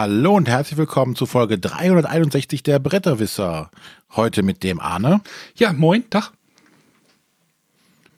[0.00, 3.68] Hallo und herzlich willkommen zu Folge 361 der Bretterwisser.
[4.14, 5.22] Heute mit dem Arne.
[5.56, 6.30] Ja, moin, Tag.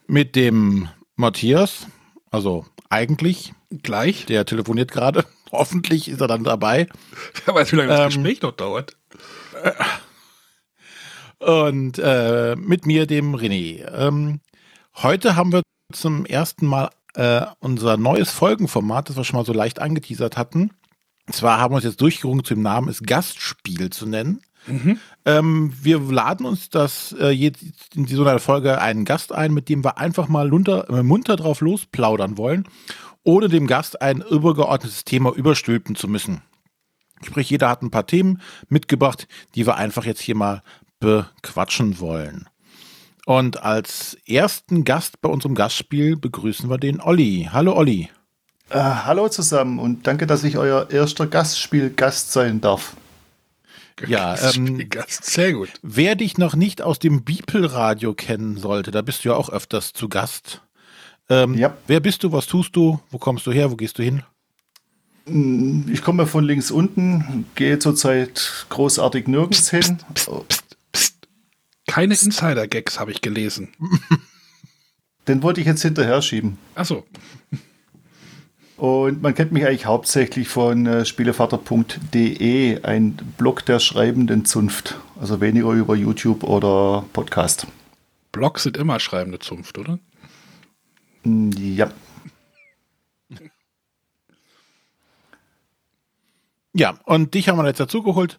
[0.07, 1.87] Mit dem Matthias.
[2.31, 3.55] Also eigentlich.
[3.83, 4.27] Gleich.
[4.27, 5.25] Der telefoniert gerade.
[5.53, 6.87] Hoffentlich ist er dann dabei.
[7.47, 8.99] Wer weiß, wie lange das ähm, Gespräch noch dauert.
[11.39, 13.91] Und äh, mit mir, dem René.
[13.91, 14.41] Ähm,
[14.97, 15.63] heute haben wir
[15.95, 20.73] zum ersten Mal äh, unser neues Folgenformat, das wir schon mal so leicht angeteasert hatten.
[21.33, 24.43] Zwar haben wir uns jetzt durchgerungen, zu dem Namen ist Gastspiel zu nennen.
[24.67, 24.99] Mhm.
[25.25, 27.35] Ähm, wir laden uns das äh,
[27.95, 31.37] in so einer Folge einen Gast ein, mit dem wir einfach mal lunter, äh, munter
[31.37, 32.67] drauf losplaudern wollen,
[33.23, 36.43] ohne dem Gast ein übergeordnetes Thema überstülpen zu müssen.
[37.23, 40.63] Sprich, jeder hat ein paar Themen mitgebracht, die wir einfach jetzt hier mal
[41.01, 42.49] bequatschen wollen.
[43.27, 47.49] Und als ersten Gast bei unserem Gastspiel begrüßen wir den Olli.
[47.53, 48.09] Hallo Olli.
[48.71, 52.97] Äh, hallo zusammen und danke, dass ich euer erster Gastspiel-Gast sein darf.
[54.07, 55.71] Ja, ähm, sehr gut.
[55.83, 59.93] Wer dich noch nicht aus dem Bibelradio kennen sollte, da bist du ja auch öfters
[59.93, 60.63] zu Gast.
[61.29, 61.77] Ähm, ja.
[61.89, 62.31] Wer bist du?
[62.31, 63.01] Was tust du?
[63.11, 63.73] Wo kommst du her?
[63.73, 64.23] Wo gehst du hin?
[65.27, 69.99] Mm, ich komme von links unten, gehe zurzeit großartig nirgends psst, hin.
[70.15, 70.31] Psst,
[70.93, 71.15] psst,
[71.89, 73.75] keine Insider-Gags habe ich gelesen.
[75.27, 76.57] Den wollte ich jetzt hinterher schieben.
[76.77, 77.05] Achso.
[78.81, 84.99] Und man kennt mich eigentlich hauptsächlich von äh, spielevater.de, ein Blog der schreibenden Zunft.
[85.21, 87.67] Also weniger über YouTube oder Podcast.
[88.33, 89.99] Blogs sind immer schreibende Zunft, oder?
[91.25, 91.91] Mm, ja.
[96.73, 98.39] Ja, und dich haben wir jetzt dazugeholt,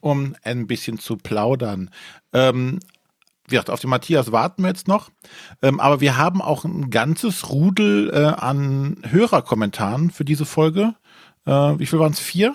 [0.00, 1.90] um ein bisschen zu plaudern.
[2.32, 2.78] Ähm,
[3.48, 5.10] wie gesagt, auf den Matthias warten wir jetzt noch.
[5.62, 10.94] Ähm, aber wir haben auch ein ganzes Rudel äh, an Hörerkommentaren für diese Folge.
[11.44, 12.20] Äh, wie viel waren es?
[12.20, 12.54] Vier?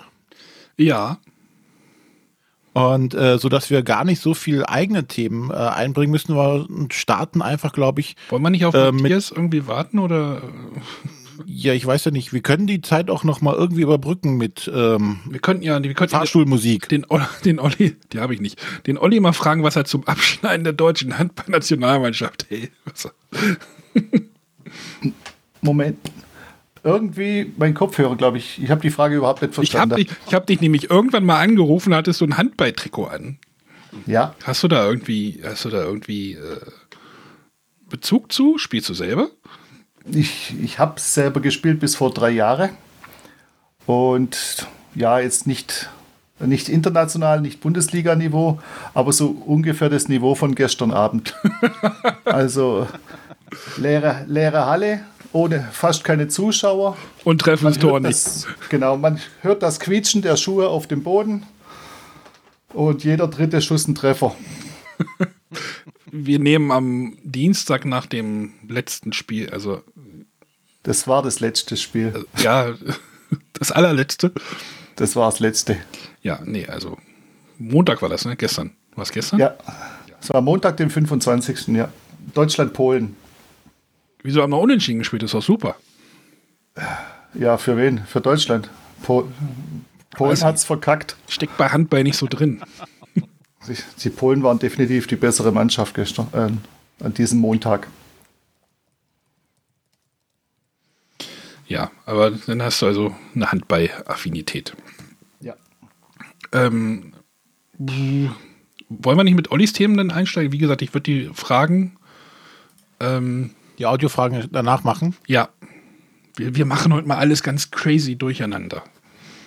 [0.76, 1.18] Ja.
[2.74, 6.66] Und äh, so dass wir gar nicht so viel eigene Themen äh, einbringen müssen, wir
[6.90, 8.16] starten einfach, glaube ich.
[8.30, 10.42] Wollen wir nicht auf äh, Matthias irgendwie warten oder?
[11.46, 12.32] Ja, ich weiß ja nicht.
[12.32, 15.94] Wir können die Zeit auch noch mal irgendwie überbrücken mit ähm, wir könnten ja, wir
[15.94, 16.88] könnten Fahrstuhlmusik.
[16.88, 17.06] Den,
[17.44, 18.60] den Olli, die habe ich nicht.
[18.86, 22.46] Den Olli mal fragen, was er zum Abschneiden der deutschen Handballnationalmannschaft.
[22.48, 22.70] Hey,
[25.60, 25.98] Moment.
[26.84, 28.60] Irgendwie mein Kopfhörer, glaube ich.
[28.60, 29.98] Ich habe die Frage überhaupt nicht verstanden.
[29.98, 33.38] Ich habe dich, hab dich nämlich irgendwann mal angerufen, hattest du ein Handballtrikot an.
[34.06, 34.34] Ja.
[34.42, 36.60] Hast du da irgendwie, hast du da irgendwie äh,
[37.88, 38.58] Bezug zu?
[38.58, 39.30] Spielst du selber?
[40.10, 42.70] Ich, ich habe selber gespielt bis vor drei Jahren.
[43.86, 45.90] Und ja, jetzt nicht,
[46.38, 48.60] nicht international, nicht Bundesliga-Niveau,
[48.94, 51.34] aber so ungefähr das Niveau von gestern Abend.
[52.24, 52.86] also
[53.76, 55.00] leere, leere Halle,
[55.32, 56.96] ohne fast keine Zuschauer.
[57.24, 58.46] Und treffen das Tor nicht.
[58.68, 61.44] Genau, man hört das Quietschen der Schuhe auf dem Boden
[62.72, 64.34] und jeder dritte Schuss ein Treffer.
[66.14, 69.82] Wir nehmen am Dienstag nach dem letzten Spiel, also
[70.82, 72.26] das war das letzte Spiel.
[72.36, 72.74] Äh, ja,
[73.52, 74.32] das allerletzte.
[74.96, 75.76] Das war das letzte.
[76.22, 76.98] Ja, nee, also
[77.58, 78.36] Montag war das, ne?
[78.36, 78.72] Gestern.
[78.94, 79.40] War es gestern?
[79.40, 79.54] Ja.
[80.20, 81.68] Es war Montag, den 25.
[81.68, 81.88] Ja.
[82.34, 83.16] Deutschland-Polen.
[84.22, 85.22] Wieso haben wir unentschieden gespielt?
[85.22, 85.76] Das ist doch super.
[87.34, 88.04] Ja, für wen?
[88.04, 88.68] Für Deutschland.
[89.02, 89.28] Po
[90.14, 91.16] Polen hat es verkackt.
[91.26, 92.62] Steckt bei Handball nicht so drin.
[94.02, 97.88] Die Polen waren definitiv die bessere Mannschaft gestern, äh, an diesem Montag.
[101.72, 104.76] Ja, aber dann hast du also eine Handball-Affinität.
[105.40, 105.54] Ja.
[106.52, 107.14] Ähm,
[107.78, 110.52] wollen wir nicht mit Ollis Themen dann einsteigen?
[110.52, 111.96] Wie gesagt, ich würde die Fragen.
[113.00, 115.16] Ähm, die Audiofragen danach machen?
[115.26, 115.48] Ja.
[116.36, 118.84] Wir, wir machen heute mal alles ganz crazy durcheinander.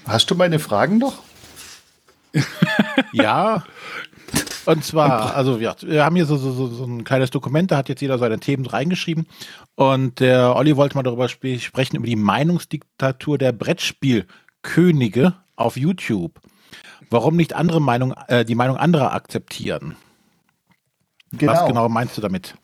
[0.07, 1.21] Hast du meine Fragen noch?
[3.11, 3.65] ja.
[4.65, 7.89] Und zwar, also ja, wir haben hier so, so, so ein kleines Dokument, da hat
[7.89, 9.27] jetzt jeder seine Themen reingeschrieben.
[9.75, 16.39] Und der Olli wollte mal darüber sprechen, über die Meinungsdiktatur der Brettspielkönige auf YouTube.
[17.09, 19.95] Warum nicht andere Meinung, äh, die Meinung anderer akzeptieren?
[21.31, 21.51] Genau.
[21.51, 22.55] Was genau meinst du damit?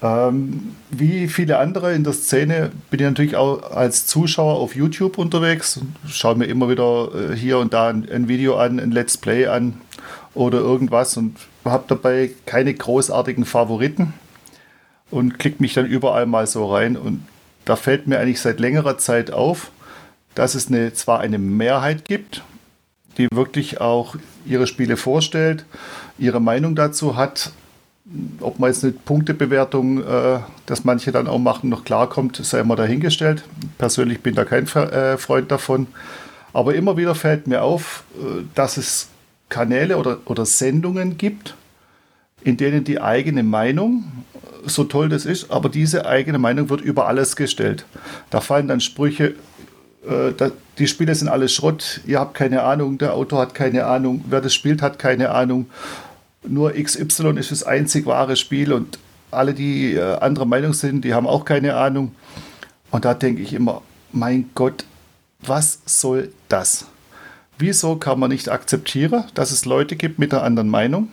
[0.00, 5.18] Ähm, wie viele andere in der Szene bin ich natürlich auch als Zuschauer auf YouTube
[5.18, 5.80] unterwegs.
[6.06, 9.46] Schaue mir immer wieder äh, hier und da ein, ein, Video an, ein Let's Play
[9.46, 9.80] an
[10.38, 14.14] oder irgendwas und habe dabei keine großartigen Favoriten
[15.10, 16.96] und klicke mich dann überall mal so rein.
[16.96, 17.26] Und
[17.64, 19.72] da fällt mir eigentlich seit längerer Zeit auf,
[20.36, 22.44] dass es eine, zwar eine Mehrheit gibt,
[23.16, 24.14] die wirklich auch
[24.46, 25.64] ihre Spiele vorstellt,
[26.18, 27.50] ihre Meinung dazu hat,
[28.38, 32.76] ob man jetzt eine Punktebewertung, äh, dass manche dann auch machen, noch klarkommt, sei mal
[32.76, 33.42] dahingestellt.
[33.76, 35.88] Persönlich bin da kein äh, Freund davon.
[36.52, 39.08] Aber immer wieder fällt mir auf, äh, dass es
[39.48, 41.54] Kanäle oder, oder Sendungen gibt,
[42.42, 44.04] in denen die eigene Meinung,
[44.64, 47.84] so toll das ist, aber diese eigene Meinung wird über alles gestellt.
[48.30, 49.34] Da fallen dann Sprüche,
[50.06, 53.86] äh, da, die Spiele sind alles Schrott, ihr habt keine Ahnung, der Autor hat keine
[53.86, 55.66] Ahnung, wer das spielt, hat keine Ahnung.
[56.46, 58.98] Nur XY ist das einzig wahre Spiel und
[59.30, 62.14] alle, die äh, anderer Meinung sind, die haben auch keine Ahnung.
[62.90, 64.84] Und da denke ich immer, mein Gott,
[65.40, 66.86] was soll das?
[67.58, 71.08] Wieso kann man nicht akzeptieren, dass es Leute gibt mit einer anderen Meinung?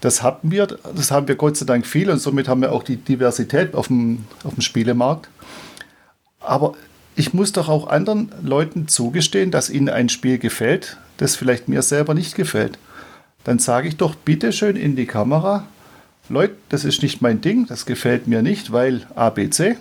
[0.00, 2.82] Das hatten wir, das haben wir Gott sei Dank viel und somit haben wir auch
[2.82, 5.28] die Diversität auf dem, auf dem Spielemarkt.
[6.40, 6.74] Aber
[7.16, 11.80] ich muss doch auch anderen Leuten zugestehen, dass ihnen ein Spiel gefällt, das vielleicht mir
[11.80, 12.78] selber nicht gefällt.
[13.44, 15.66] Dann sage ich doch bitte schön in die Kamera,
[16.28, 19.76] Leute, das ist nicht mein Ding, das gefällt mir nicht, weil ABC.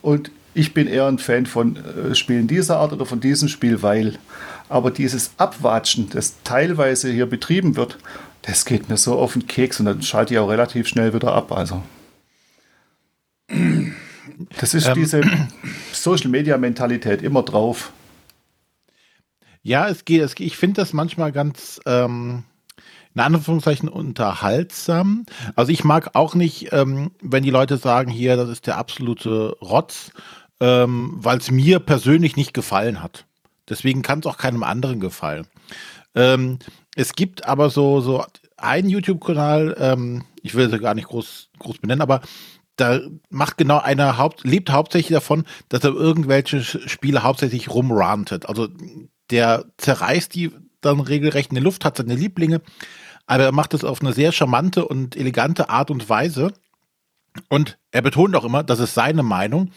[0.00, 3.82] Und ich bin eher ein Fan von äh, Spielen dieser Art oder von diesem Spiel,
[3.82, 4.18] weil.
[4.68, 7.98] Aber dieses Abwatschen, das teilweise hier betrieben wird,
[8.42, 11.34] das geht mir so auf den Keks und dann schalte ich auch relativ schnell wieder
[11.34, 11.52] ab.
[11.52, 11.82] Also.
[14.58, 15.20] Das ist ähm, diese
[15.92, 17.92] Social Media Mentalität immer drauf.
[19.62, 20.22] Ja, es geht.
[20.22, 21.80] Es, ich finde das manchmal ganz.
[21.86, 22.44] Ähm
[23.14, 25.26] in Anführungszeichen unterhaltsam.
[25.54, 29.56] Also ich mag auch nicht, ähm, wenn die Leute sagen, hier, das ist der absolute
[29.60, 30.12] Rotz,
[30.62, 33.26] ähm, weil es mir persönlich nicht gefallen hat.
[33.68, 35.48] Deswegen kann es auch keinem anderen gefallen.
[36.14, 36.60] Ähm,
[36.94, 38.24] es gibt aber so, so
[38.56, 42.20] einen YouTube-Kanal, ähm, ich will es gar nicht groß, groß benennen, aber
[42.76, 48.48] da macht genau einer Haupt, lebt hauptsächlich davon, dass er irgendwelche Spiele hauptsächlich rumrantet.
[48.48, 48.68] Also
[49.30, 52.60] der zerreißt die dann regelrecht in der Luft, hat seine Lieblinge,
[53.26, 56.52] aber er macht es auf eine sehr charmante und elegante Art und Weise.
[57.48, 59.70] Und er betont auch immer, das ist seine Meinung.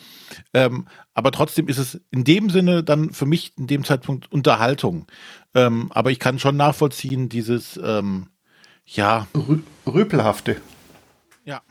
[0.53, 5.07] Ähm, aber trotzdem ist es in dem Sinne dann für mich in dem Zeitpunkt Unterhaltung.
[5.53, 8.27] Ähm, aber ich kann schon nachvollziehen, dieses, ähm,
[8.85, 9.27] ja.
[9.35, 10.57] Rü Rüpelhafte.
[11.45, 11.61] Ja.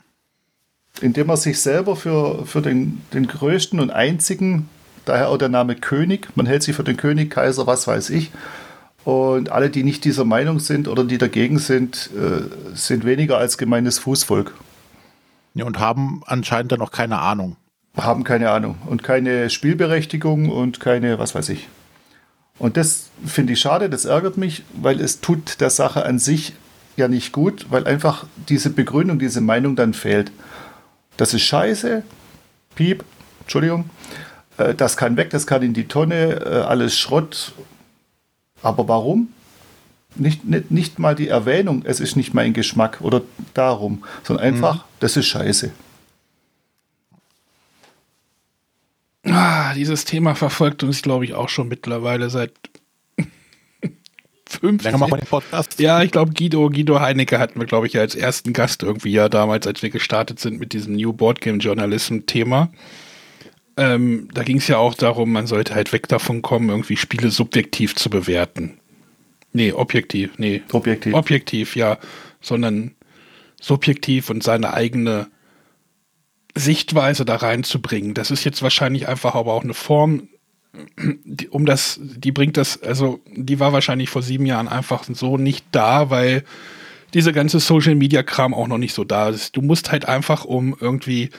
[1.01, 4.69] Indem er sich selber für, für den, den größten und einzigen,
[5.05, 8.31] daher auch der Name König, man hält sich für den König, Kaiser, was weiß ich.
[9.03, 13.59] Und alle, die nicht dieser Meinung sind oder die dagegen sind, äh, sind weniger als
[13.59, 14.55] gemeines Fußvolk.
[15.55, 17.55] Ja, und haben anscheinend dann auch keine Ahnung.
[17.95, 21.69] Haben keine Ahnung und keine Spielberechtigung und keine, was weiß ich.
[22.59, 26.53] Und das finde ich schade, das ärgert mich, weil es tut der Sache an sich
[26.97, 30.31] ja nicht gut, weil einfach diese Begründung, diese Meinung dann fehlt.
[31.17, 32.03] Das ist scheiße,
[32.75, 33.03] piep,
[33.41, 33.89] Entschuldigung,
[34.57, 37.53] äh, das kann weg, das kann in die Tonne, äh, alles Schrott.
[38.61, 39.29] Aber warum?
[40.15, 43.21] Nicht, nicht, nicht mal die Erwähnung, es ist nicht mein Geschmack oder
[43.53, 44.89] darum, sondern einfach, mhm.
[44.99, 45.71] das ist scheiße.
[49.25, 52.51] Ah, dieses Thema verfolgt uns, glaube ich, auch schon mittlerweile seit
[54.45, 54.83] fünf.
[54.83, 55.79] Länger machen wir den Podcast.
[55.79, 59.27] Ja, ich glaube, Guido, Guido Heinecke hatten wir, glaube ich, als ersten Gast irgendwie ja
[59.27, 62.69] damals, als wir gestartet sind mit diesem New Board Game Journalism-Thema.
[63.77, 67.29] Ähm, da ging es ja auch darum, man sollte halt weg davon kommen, irgendwie Spiele
[67.29, 68.77] subjektiv zu bewerten.
[69.55, 70.63] Nee, objektiv, nee.
[70.73, 71.13] Objektiv.
[71.13, 71.97] Objektiv, ja.
[72.41, 72.93] Sondern
[73.61, 75.27] subjektiv und seine eigene
[76.53, 78.13] Sichtweise da reinzubringen.
[78.13, 80.27] Das ist jetzt wahrscheinlich einfach aber auch eine Form,
[80.97, 85.37] die, um das, die bringt das, also die war wahrscheinlich vor sieben Jahren einfach so
[85.37, 86.43] nicht da, weil
[87.13, 89.55] diese ganze Social Media Kram auch noch nicht so da ist.
[89.55, 91.29] Du musst halt einfach um irgendwie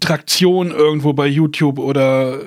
[0.00, 2.40] Traktion irgendwo bei YouTube oder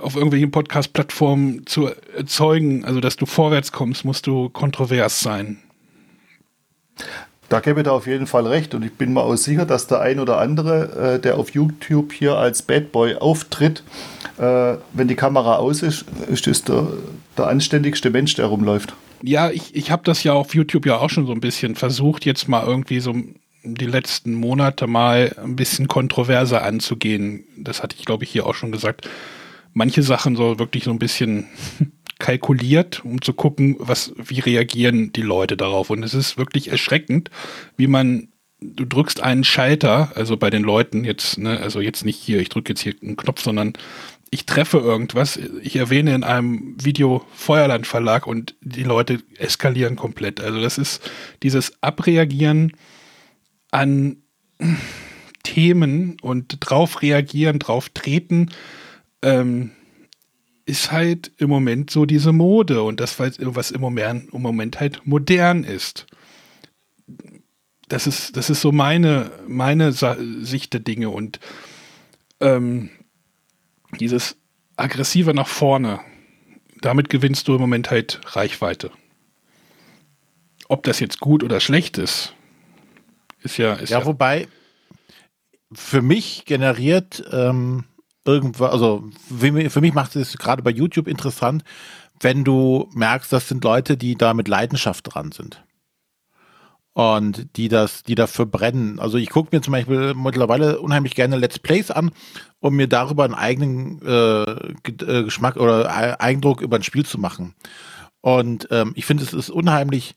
[0.00, 5.58] auf irgendwelchen Podcast-Plattformen zu erzeugen, also dass du vorwärts kommst, musst du kontrovers sein.
[7.48, 9.86] Da gebe ich da auf jeden Fall recht und ich bin mir auch sicher, dass
[9.86, 13.84] der ein oder andere, äh, der auf YouTube hier als Bad Boy auftritt,
[14.38, 16.88] äh, wenn die Kamera aus ist, ist das der,
[17.38, 18.94] der anständigste Mensch, der rumläuft.
[19.22, 22.24] Ja, ich, ich habe das ja auf YouTube ja auch schon so ein bisschen versucht,
[22.24, 23.14] jetzt mal irgendwie so
[23.74, 27.44] die letzten Monate mal ein bisschen kontroverser anzugehen.
[27.56, 29.08] Das hatte ich, glaube ich, hier auch schon gesagt
[29.76, 31.46] manche Sachen so wirklich so ein bisschen
[32.18, 35.90] kalkuliert, um zu gucken, was, wie reagieren die Leute darauf.
[35.90, 37.30] Und es ist wirklich erschreckend,
[37.76, 42.18] wie man, du drückst einen Schalter, also bei den Leuten jetzt, ne, also jetzt nicht
[42.18, 43.74] hier, ich drücke jetzt hier einen Knopf, sondern
[44.30, 50.40] ich treffe irgendwas, ich erwähne in einem Video Feuerland Verlag und die Leute eskalieren komplett.
[50.40, 51.02] Also das ist
[51.42, 52.72] dieses Abreagieren
[53.76, 54.22] an
[55.42, 58.50] Themen und drauf reagieren, drauf treten,
[59.20, 59.72] ähm,
[60.64, 65.06] ist halt im Moment so diese Mode und das, was im Moment, im Moment halt
[65.06, 66.06] modern ist.
[67.88, 71.38] Das ist, das ist so meine, meine Sicht der Dinge und
[72.40, 72.88] ähm,
[74.00, 74.38] dieses
[74.76, 76.00] aggressiver nach vorne.
[76.80, 78.90] Damit gewinnst du im Moment halt Reichweite.
[80.66, 82.35] Ob das jetzt gut oder schlecht ist,
[83.42, 83.74] ist ja.
[83.74, 84.48] Ist ja, ja, wobei
[85.72, 87.84] für mich generiert ähm,
[88.24, 89.04] irgendwas, also
[89.38, 91.64] für, mich macht es gerade bei YouTube interessant,
[92.20, 95.62] wenn du merkst, das sind Leute, die da mit Leidenschaft dran sind
[96.96, 98.98] und die das, die dafür brennen.
[98.98, 102.10] Also ich gucke mir zum Beispiel mittlerweile unheimlich gerne Let's Plays an,
[102.60, 107.54] um mir darüber einen eigenen äh, äh Geschmack oder Eindruck über ein Spiel zu machen.
[108.22, 110.14] Und ähm, ich finde, es ist unheimlich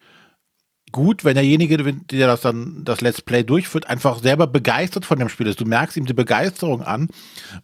[0.91, 5.29] gut, wenn derjenige, der das dann das Let's Play durchführt, einfach selber begeistert von dem
[5.29, 5.59] Spiel ist.
[5.59, 7.09] Du merkst ihm die Begeisterung an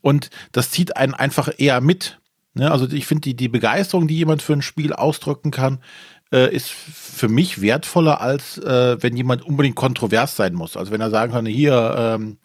[0.01, 2.19] und das zieht einen einfach eher mit.
[2.53, 2.71] Ne?
[2.71, 5.79] Also ich finde die, die Begeisterung, die jemand für ein Spiel ausdrücken kann,
[6.31, 10.77] äh, ist für mich wertvoller, als äh, wenn jemand unbedingt kontrovers sein muss.
[10.77, 12.37] Also wenn er sagen kann, hier, ähm,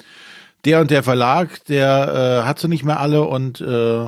[0.64, 4.06] der und der Verlag, der äh, hat sie nicht mehr alle und äh,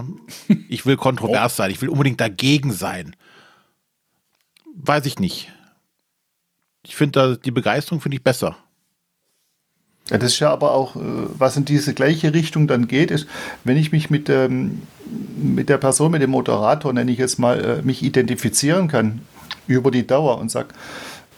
[0.69, 3.17] ich will kontrovers sein, ich will unbedingt dagegen sein.
[4.75, 5.51] Weiß ich nicht.
[6.83, 8.57] Ich finde die Begeisterung finde ich besser.
[10.11, 11.01] Ja, das ist ja aber auch, äh,
[11.39, 13.27] was in diese gleiche Richtung dann geht, ist,
[13.65, 14.83] wenn ich mich mit, ähm,
[15.37, 19.21] mit der Person, mit dem Moderator, nenne ich jetzt mal, äh, mich identifizieren kann
[19.69, 20.69] über die Dauer und sage,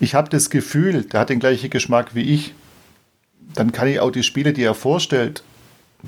[0.00, 2.54] ich habe das Gefühl, der hat den gleichen Geschmack wie ich,
[3.54, 5.44] dann kann ich auch die Spiele, die er vorstellt,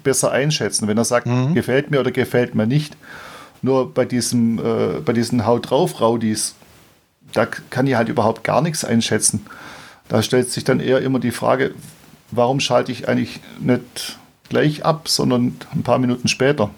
[0.02, 0.88] besser einschätzen.
[0.88, 1.54] Wenn er sagt, mhm.
[1.54, 2.96] gefällt mir oder gefällt mir nicht.
[3.62, 6.54] Nur bei diesem, äh, bei diesen Haut drauf Raudis,
[7.32, 9.46] da kann ich halt überhaupt gar nichts einschätzen.
[10.08, 11.74] Da stellt sich dann eher immer die Frage,
[12.30, 14.18] warum schalte ich eigentlich nicht
[14.48, 16.70] gleich ab, sondern ein paar Minuten später?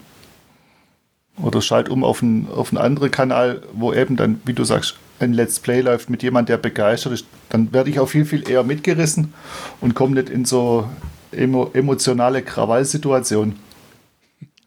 [1.37, 4.97] Oder schalte um auf einen, auf einen anderen Kanal, wo eben dann, wie du sagst,
[5.19, 8.49] ein Let's Play läuft mit jemandem, der begeistert ist, dann werde ich auch viel, viel
[8.49, 9.33] eher mitgerissen
[9.81, 10.89] und komme nicht in so
[11.31, 13.59] emo emotionale Krawallsituationen.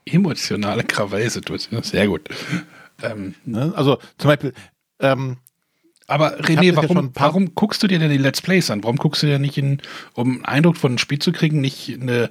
[0.04, 2.28] Emotionale Krawallsituation, sehr gut.
[3.02, 3.72] Ähm, ne?
[3.76, 4.52] Also zum Beispiel,
[5.00, 5.36] ähm,
[6.06, 8.82] aber René, warum, warum guckst du dir denn die Let's Plays an?
[8.82, 9.80] Warum guckst du dir nicht, in,
[10.14, 12.30] um einen Eindruck von einem Spiel zu kriegen, nicht eine,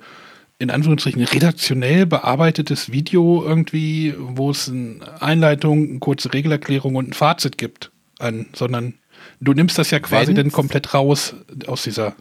[0.60, 7.13] in Anführungsstrichen, redaktionell bearbeitetes Video irgendwie, wo es eine Einleitung, eine kurze Regelerklärung und ein
[7.13, 7.92] Fazit gibt?
[8.22, 8.94] an, sondern
[9.40, 11.36] du nimmst das ja quasi Wenn's, dann komplett raus
[11.68, 12.16] aus dieser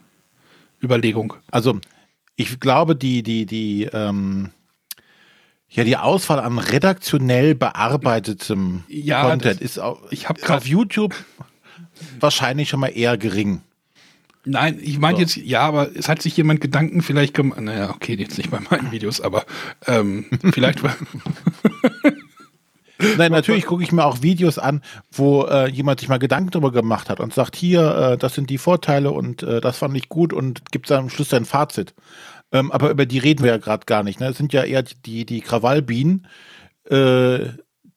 [0.83, 1.35] Überlegung.
[1.51, 1.79] Also
[2.35, 4.49] ich glaube, die, die, die, ähm,
[5.71, 11.15] ja, die Auswahl an redaktionell bearbeitetem ja, Content das, ist auf, ich auf YouTube
[12.19, 13.61] wahrscheinlich schon mal eher gering.
[14.43, 15.21] Nein, ich meine so.
[15.21, 18.59] jetzt, ja, aber es hat sich jemand Gedanken vielleicht gemacht, naja, okay, jetzt nicht bei
[18.69, 19.45] meinen Videos, aber
[19.87, 20.79] ähm, vielleicht
[23.17, 26.71] Nein, natürlich gucke ich mir auch Videos an, wo äh, jemand sich mal Gedanken darüber
[26.71, 30.09] gemacht hat und sagt, hier, äh, das sind die Vorteile und äh, das fand ich
[30.09, 31.93] gut und gibt am Schluss sein Fazit.
[32.51, 34.19] Ähm, aber über die reden wir ja gerade gar nicht.
[34.19, 34.27] Ne?
[34.27, 36.27] Es sind ja eher die, die Krawallbienen,
[36.89, 37.49] äh,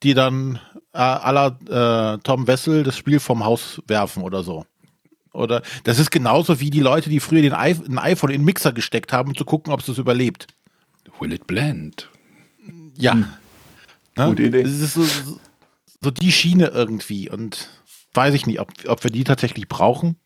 [0.02, 0.60] die dann
[0.92, 4.64] äh, aller äh, Tom Wessel das Spiel vom Haus werfen oder so.
[5.32, 8.44] Oder das ist genauso wie die Leute, die früher den I ein iPhone in den
[8.44, 10.46] Mixer gesteckt haben, um zu gucken, ob es das überlebt.
[11.18, 12.08] Will it blend?
[12.96, 13.14] Ja.
[13.14, 13.26] Hm.
[14.16, 14.26] Ne?
[14.26, 14.62] Gute Idee.
[14.62, 15.04] Das ist so,
[16.00, 17.68] so, die Schiene irgendwie und
[18.14, 20.16] weiß ich nicht, ob, ob wir die tatsächlich brauchen.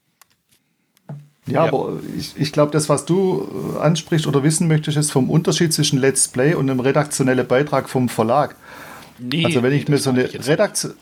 [1.48, 1.72] Ja, ja.
[1.72, 5.72] aber ich, ich glaube, das, was du äh, ansprichst oder wissen möchtest, ist vom Unterschied
[5.72, 8.56] zwischen Let's Play und einem redaktionellen Beitrag vom Verlag.
[9.18, 10.92] Nee, also wenn ich mir so eine Redaktion,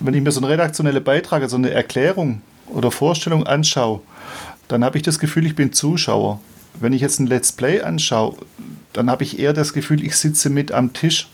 [0.00, 4.00] wenn ich mir so einen redaktionellen Beitrag, also eine Erklärung oder Vorstellung anschaue,
[4.68, 6.40] dann habe ich das Gefühl, ich bin Zuschauer.
[6.80, 8.36] Wenn ich jetzt ein Let's Play anschaue,
[8.92, 11.28] dann habe ich eher das Gefühl, ich sitze mit am Tisch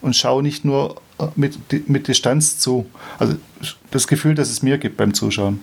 [0.00, 2.86] und schaue nicht nur äh, mit, mit Distanz zu.
[3.18, 3.36] Also
[3.90, 5.60] das Gefühl, das es mir gibt beim Zuschauen.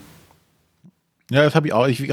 [1.32, 1.88] Ja, das habe ich auch.
[1.88, 2.12] Ich,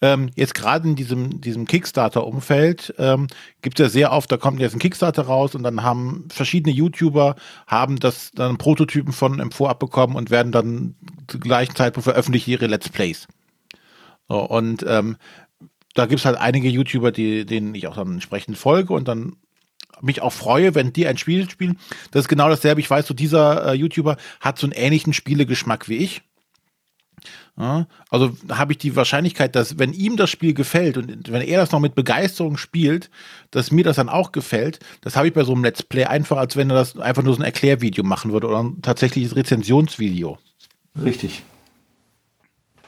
[0.00, 3.26] ähm, jetzt gerade in diesem, diesem Kickstarter-Umfeld ähm,
[3.60, 6.74] gibt es ja sehr oft, da kommt jetzt ein Kickstarter raus und dann haben verschiedene
[6.74, 10.94] YouTuber haben das dann Prototypen von M vorab bekommen und werden dann
[11.28, 13.28] zur gleichen Zeitpunkt veröffentlicht ihre Let's Plays.
[14.30, 15.18] So, und ähm,
[15.92, 19.36] da gibt es halt einige YouTuber, die, denen ich auch dann entsprechend folge und dann
[20.00, 21.78] mich auch freue, wenn die ein Spiel spielen.
[22.12, 22.80] Das ist genau dasselbe.
[22.80, 26.22] Ich weiß, so dieser äh, YouTuber hat so einen ähnlichen Spielegeschmack wie ich.
[27.56, 31.58] Ja, also habe ich die Wahrscheinlichkeit, dass wenn ihm das Spiel gefällt und wenn er
[31.58, 33.10] das noch mit Begeisterung spielt,
[33.52, 36.36] dass mir das dann auch gefällt, das habe ich bei so einem Let's Play einfach,
[36.36, 40.36] als wenn er das einfach nur so ein Erklärvideo machen würde oder ein tatsächliches Rezensionsvideo.
[41.00, 41.44] Richtig.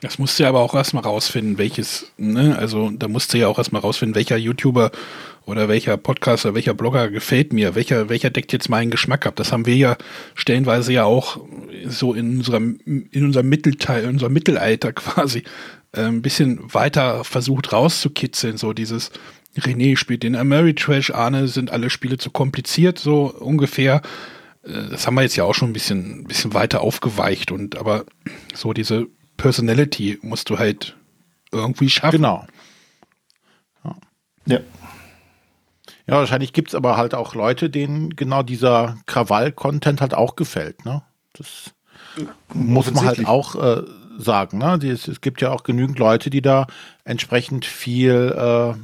[0.00, 2.58] Das musst du ja aber auch erstmal rausfinden, welches, ne?
[2.58, 4.90] Also da musst du ja auch erstmal rausfinden, welcher YouTuber
[5.46, 9.36] oder welcher Podcaster, welcher Blogger gefällt mir, welcher, welcher deckt jetzt meinen Geschmack ab.
[9.36, 9.96] Das haben wir ja
[10.34, 11.40] stellenweise ja auch
[11.86, 15.44] so in unserem, in unserem Mittelteil, in unserem Mittelalter quasi
[15.92, 19.10] äh, ein bisschen weiter versucht rauszukitzeln, so dieses,
[19.60, 24.02] René spielt den Ameritrash, Arne sind alle Spiele zu kompliziert, so ungefähr.
[24.62, 27.78] Äh, das haben wir jetzt ja auch schon ein bisschen, ein bisschen weiter aufgeweicht und
[27.78, 28.04] aber
[28.54, 30.96] so diese Personality musst du halt
[31.52, 32.16] irgendwie schaffen.
[32.16, 32.46] Genau.
[33.84, 33.96] Ja.
[34.46, 34.60] ja.
[36.06, 40.84] Ja, wahrscheinlich gibt es aber halt auch Leute, denen genau dieser Krawall-Content halt auch gefällt.
[40.84, 41.02] Ne?
[41.32, 41.72] Das
[42.54, 43.82] muss man halt auch äh,
[44.18, 44.58] sagen.
[44.58, 44.78] Ne?
[44.84, 46.66] Es, es gibt ja auch genügend Leute, die da
[47.04, 48.75] entsprechend viel, äh,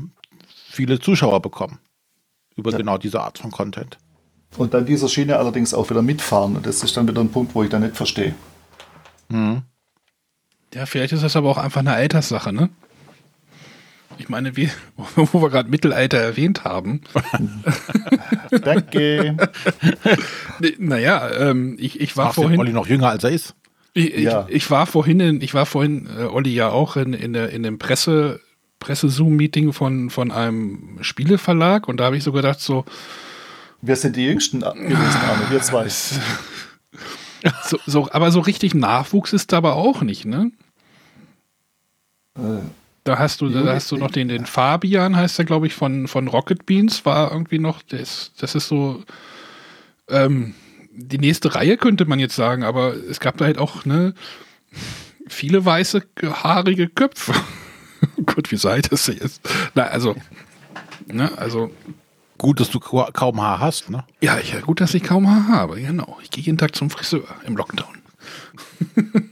[0.70, 1.78] viele Zuschauer bekommen.
[2.56, 2.78] Über ja.
[2.78, 3.98] genau diese Art von Content.
[4.56, 6.56] Und dann dieser Schiene allerdings auch wieder mitfahren.
[6.56, 8.34] Und das ist dann wieder ein Punkt, wo ich dann nicht verstehe.
[9.28, 9.62] Mhm.
[10.74, 12.68] Ja, vielleicht ist das aber auch einfach eine Alterssache, ne?
[14.22, 14.70] Ich meine, wie,
[15.16, 17.00] wo wir gerade Mittelalter erwähnt haben.
[18.50, 19.36] Danke.
[20.78, 22.60] naja, ähm, ich, ich war Ach, vorhin.
[22.60, 23.56] Olli noch jünger als er ist.
[23.94, 24.46] Ich, ja.
[24.48, 27.50] ich, ich war vorhin, in, ich war vorhin, äh, Olli ja auch in, in, der,
[27.50, 28.40] in dem Presse,
[28.78, 32.84] Presse-Zoom-Meeting von, von einem Spieleverlag und da habe ich so gedacht, so.
[33.80, 35.88] Wir sind die Jüngsten gewesen, Arne, wir zwei.
[37.64, 40.52] so, so, aber so richtig Nachwuchs ist da aber auch nicht, ne?
[42.38, 42.60] Äh,
[43.04, 46.06] da hast du, da hast du noch den, den Fabian, heißt der, glaube ich, von,
[46.06, 49.02] von Rocket Beans, war irgendwie noch, das, das ist so
[50.08, 50.54] ähm,
[50.92, 54.14] die nächste Reihe, könnte man jetzt sagen, aber es gab da halt auch ne,
[55.26, 57.34] viele weiße, haarige Köpfe.
[58.26, 59.48] Gut, wie sei das jetzt?
[59.74, 60.16] Na, also,
[61.06, 61.70] ne, also.
[62.38, 64.04] Gut, dass du kaum Haar hast, ne?
[64.20, 66.18] Ja, ja, gut, dass ich kaum Haar habe, genau.
[66.24, 68.02] Ich gehe jeden Tag zum Friseur im Lockdown.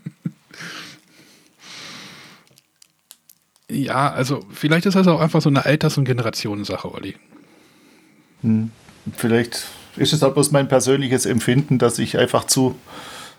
[3.70, 7.16] Ja, also vielleicht ist das auch einfach so eine Alters- und Generationensache, Olli.
[8.42, 8.70] Hm.
[9.16, 12.76] Vielleicht ist es auch bloß mein persönliches Empfinden, dass ich einfach zu,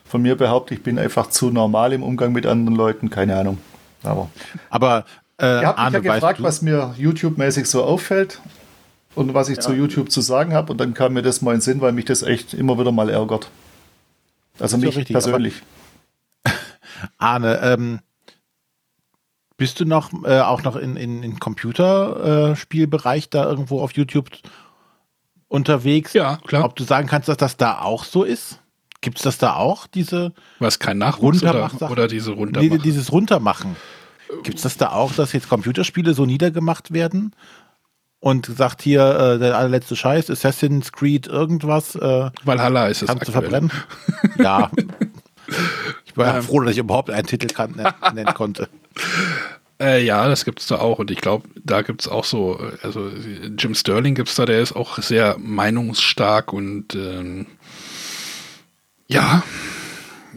[0.05, 3.57] von mir behaupte, ich bin einfach zu normal im Umgang mit anderen Leuten, keine Ahnung.
[4.03, 4.29] Aber,
[4.69, 5.05] Aber
[5.37, 8.41] äh, Ihr habt mich ja gefragt, was mir YouTube-mäßig so auffällt
[9.15, 9.61] und was ich ja.
[9.61, 10.71] zu YouTube zu sagen habe.
[10.71, 12.91] Und dann kam mir das mal in den Sinn, weil mich das echt immer wieder
[12.91, 13.49] mal ärgert.
[14.59, 15.61] Also mich richtig, persönlich.
[17.17, 17.99] Arne, ähm,
[19.61, 24.31] bist du noch äh, auch noch in, in, in Computerspielbereich da irgendwo auf YouTube
[25.49, 26.13] unterwegs?
[26.13, 26.65] Ja, klar.
[26.65, 28.59] Ob du sagen kannst, dass das da auch so ist?
[29.01, 32.69] Gibt es das da auch, diese Was, kein Nachwuchs oder, oder diese Runtermachen?
[32.71, 33.75] Nee, dieses Runtermachen.
[34.41, 37.35] Gibt es das da auch, dass jetzt Computerspiele so niedergemacht werden?
[38.19, 41.93] Und sagt hier, äh, der allerletzte Scheiß, Assassin's Creed irgendwas.
[41.93, 43.71] Äh, Valhalla ist es Kannst du verbrennen?
[44.39, 44.71] ja.
[46.05, 47.75] Ich war ähm, froh, dass ich überhaupt einen Titel kann,
[48.13, 48.69] nennen konnte.
[49.81, 50.99] Äh, ja, das gibt es da auch.
[50.99, 53.09] Und ich glaube, da gibt es auch so, also
[53.57, 57.47] Jim Sterling gibt es da, der ist auch sehr meinungsstark und ähm,
[59.07, 59.41] ja,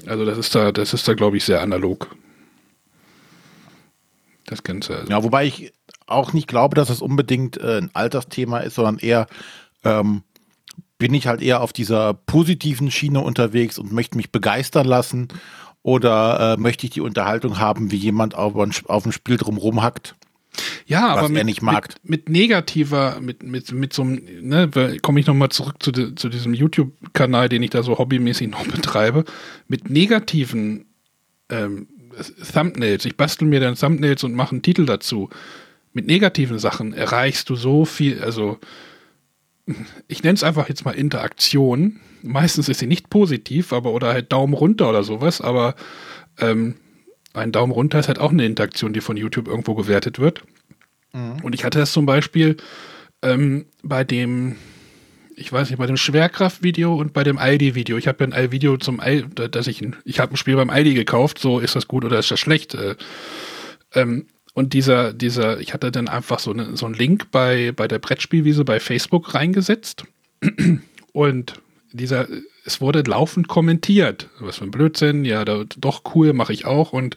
[0.06, 2.16] also das ist da, das ist da, glaube ich, sehr analog.
[4.46, 4.96] Das Ganze.
[4.96, 5.10] Also.
[5.10, 5.74] Ja, wobei ich
[6.06, 9.26] auch nicht glaube, dass es unbedingt äh, ein Altersthema ist, sondern eher
[9.84, 10.22] ähm,
[11.04, 15.28] bin ich halt eher auf dieser positiven Schiene unterwegs und möchte mich begeistern lassen
[15.82, 18.54] oder äh, möchte ich die Unterhaltung haben, wie jemand auf,
[18.86, 20.14] auf dem Spiel drum rumhackt?
[20.86, 21.88] Ja, aber mit, nicht mag.
[21.88, 24.70] Mit, mit, negativer, mit, mit, mit so einem, ne,
[25.02, 28.66] komme ich nochmal zurück zu, de, zu diesem YouTube-Kanal, den ich da so hobbymäßig noch
[28.66, 29.26] betreibe,
[29.68, 30.86] mit negativen
[31.50, 31.86] ähm,
[32.50, 33.04] Thumbnails.
[33.04, 35.28] Ich bastel mir dann Thumbnails und mache einen Titel dazu.
[35.92, 38.58] Mit negativen Sachen erreichst du so viel, also
[40.08, 42.00] ich nenne es einfach jetzt mal Interaktion.
[42.22, 45.74] Meistens ist sie nicht positiv, aber oder halt Daumen runter oder sowas, aber
[46.38, 46.74] ähm,
[47.32, 50.42] ein Daumen runter ist halt auch eine Interaktion, die von YouTube irgendwo gewertet wird.
[51.12, 51.40] Mhm.
[51.42, 52.56] Und ich hatte das zum Beispiel
[53.22, 54.56] ähm, bei dem,
[55.34, 57.96] ich weiß nicht, bei dem Schwerkraft-Video und bei dem Aldi-Video.
[57.96, 60.94] Ich habe ja ein Video zum Aldi, dass ich, ich habe ein Spiel beim Aldi
[60.94, 62.74] gekauft, so ist das gut oder ist das schlecht.
[62.74, 62.96] Äh,
[63.94, 67.88] ähm, und dieser, dieser, ich hatte dann einfach so, eine, so einen Link bei, bei
[67.88, 70.04] der Brettspielwiese bei Facebook reingesetzt.
[71.12, 71.54] Und
[71.92, 72.28] dieser,
[72.64, 74.28] es wurde laufend kommentiert.
[74.38, 76.92] Was für ein Blödsinn, ja, da, doch cool, mache ich auch.
[76.92, 77.16] Und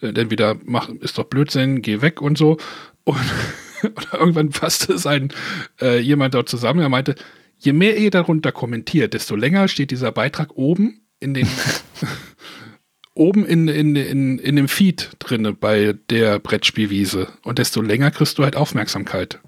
[0.00, 2.58] äh, dann wieder, mach, ist doch Blödsinn, geh weg und so.
[3.04, 3.16] Und,
[3.82, 5.32] und irgendwann fasste es ein
[5.80, 7.14] äh, jemand dort zusammen, er meinte,
[7.58, 11.46] je mehr ihr darunter kommentiert, desto länger steht dieser Beitrag oben in den
[13.14, 17.28] oben in, in, in, in dem Feed drinne bei der Brettspielwiese.
[17.42, 19.40] Und desto länger kriegst du halt Aufmerksamkeit.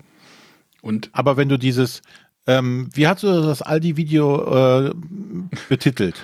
[0.82, 2.02] Und Aber wenn du dieses,
[2.46, 4.94] ähm, wie hast du das Aldi-Video äh,
[5.68, 6.22] betitelt?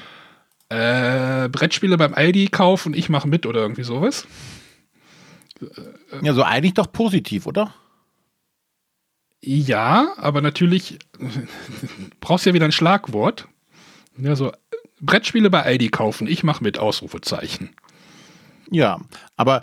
[0.69, 4.27] Äh, Brettspiele beim Aldi kaufen, ich mache mit oder irgendwie sowas.
[6.23, 7.75] Ja, so eigentlich doch positiv, oder?
[9.43, 10.99] Ja, aber natürlich
[12.21, 13.49] brauchst du ja wieder ein Schlagwort.
[14.19, 14.53] Ja, so
[15.01, 16.27] Brettspiele bei Aldi kaufen.
[16.27, 17.71] Ich mache mit Ausrufezeichen.
[18.71, 19.01] Ja,
[19.37, 19.63] aber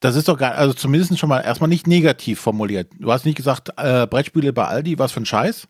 [0.00, 2.88] Das ist doch gar, also zumindest schon mal erstmal nicht negativ formuliert.
[3.00, 5.66] Du hast nicht gesagt, äh, Brettspiele bei Aldi, was für ein Scheiß,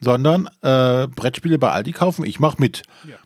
[0.00, 2.82] sondern äh, Brettspiele bei Aldi kaufen, ich mach mit.
[3.08, 3.16] Ja.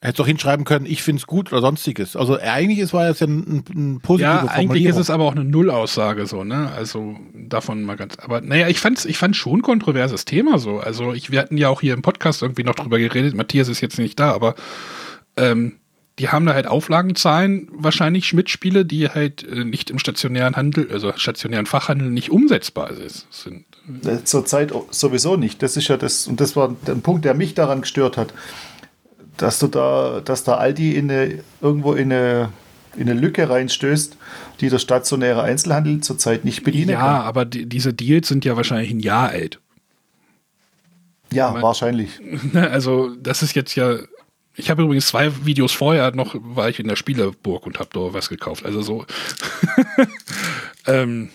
[0.00, 2.14] Hättest doch hinschreiben können, ich finde es gut oder sonstiges.
[2.14, 5.32] Also eigentlich ist, war das ja ein, ein positive Ja, eigentlich ist es aber auch
[5.32, 6.70] eine Nullaussage so, ne?
[6.76, 8.16] Also davon mal ganz.
[8.20, 10.78] Aber naja, ich fand's, ich fand schon kontroverses Thema so.
[10.78, 13.34] Also ich, wir hatten ja auch hier im Podcast irgendwie noch drüber geredet.
[13.34, 14.54] Matthias ist jetzt nicht da, aber
[15.36, 15.80] ähm,
[16.20, 21.12] die haben da halt Auflagenzahlen, wahrscheinlich Schmidt-Spiele, die halt äh, nicht im stationären Handel, also
[21.16, 23.26] stationären Fachhandel nicht umsetzbar sind.
[24.24, 25.60] Zurzeit sowieso nicht.
[25.60, 28.32] Das ist ja das, und das war der Punkt, der mich daran gestört hat
[29.38, 32.52] dass du da, dass da Aldi in eine, irgendwo in eine,
[32.96, 34.16] in eine Lücke reinstößt,
[34.60, 37.06] die der stationäre Einzelhandel zurzeit nicht bedienen ja, kann.
[37.06, 39.60] Ja, aber die, diese Deals sind ja wahrscheinlich ein Jahr alt.
[41.30, 42.20] Ja, aber, wahrscheinlich.
[42.54, 43.98] Also, das ist jetzt ja.
[44.54, 48.12] Ich habe übrigens zwei Videos vorher noch, war ich in der Spieleburg und habe da
[48.12, 48.66] was gekauft.
[48.66, 49.06] Also so.
[50.86, 51.30] ähm,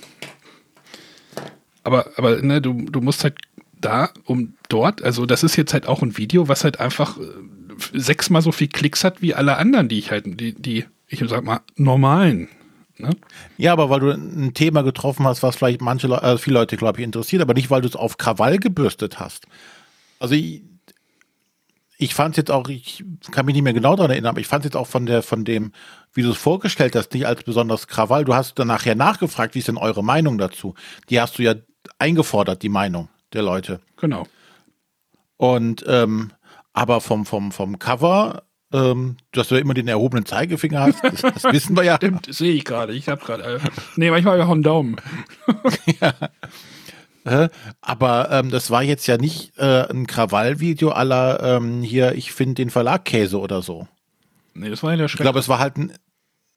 [1.83, 3.37] aber aber ne, du, du musst halt
[3.79, 7.21] da, um dort, also das ist jetzt halt auch ein Video, was halt einfach äh,
[7.93, 11.43] sechsmal so viel Klicks hat wie alle anderen, die ich halt, die, die ich sag
[11.43, 12.49] mal, normalen.
[12.97, 13.11] Ne?
[13.57, 16.77] Ja, aber weil du ein Thema getroffen hast, was vielleicht manche Le äh, viele Leute,
[16.77, 19.45] glaube ich, interessiert, aber nicht, weil du es auf Krawall gebürstet hast.
[20.19, 20.63] Also ich,
[21.97, 24.47] ich fand es jetzt auch, ich kann mich nicht mehr genau daran erinnern, aber ich
[24.47, 25.71] fand es jetzt auch von der, von dem,
[26.13, 28.25] wie du es vorgestellt hast, nicht als besonders Krawall.
[28.25, 30.75] Du hast dann nachher nachgefragt, wie ist denn eure Meinung dazu?
[31.09, 31.55] Die hast du ja
[31.99, 33.79] eingefordert, die Meinung der Leute.
[33.97, 34.27] Genau.
[35.37, 36.31] Und ähm,
[36.73, 41.43] aber vom, vom, vom Cover, ähm, dass du immer den erhobenen Zeigefinger hast, das, das
[41.45, 41.95] wissen wir ja.
[41.97, 42.93] Stimmt, sehe ich gerade.
[42.93, 43.43] Ich habe gerade.
[43.43, 43.59] Äh,
[43.95, 44.97] nee, manchmal auch einen Daumen.
[46.01, 46.13] ja.
[47.79, 52.55] Aber ähm, das war jetzt ja nicht äh, ein Krawallvideo aller ähm, hier, ich finde
[52.55, 53.87] den Verlag Käse oder so.
[54.53, 55.21] Nee, das war ja der Schreck.
[55.21, 55.93] Ich glaube, es war halt ein,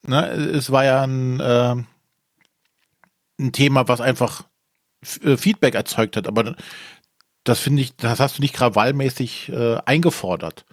[0.03, 1.77] ne, es war ja ein, äh,
[3.39, 4.45] ein Thema, was einfach
[5.23, 6.27] äh, Feedback erzeugt hat.
[6.27, 6.57] Aber
[7.47, 10.67] das finde ich, das hast du nicht krawallmäßig äh, eingefordert.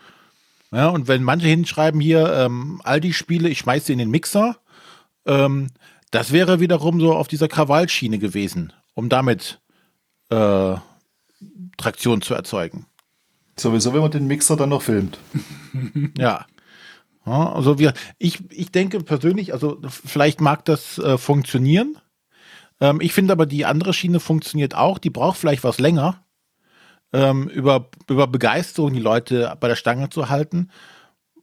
[0.71, 4.57] Ja, und wenn manche hinschreiben hier, ähm, Aldi-Spiele, ich schmeiße sie in den Mixer,
[5.25, 5.67] ähm,
[6.09, 9.62] das wäre wiederum so auf dieser Krawallschiene gewesen, um damit
[10.29, 10.75] äh,
[11.77, 12.88] Traktion zu erzeugen.
[13.55, 15.19] Sowieso, wenn man den Mixer dann noch filmt.
[16.17, 16.47] ja.
[17.25, 17.53] ja.
[17.53, 21.99] Also wir, ich, ich denke persönlich, also vielleicht mag das äh, funktionieren.
[22.81, 24.97] Ähm, ich finde aber die andere Schiene funktioniert auch.
[24.97, 26.23] Die braucht vielleicht was länger
[27.13, 30.69] ähm, über, über Begeisterung die Leute bei der Stange zu halten,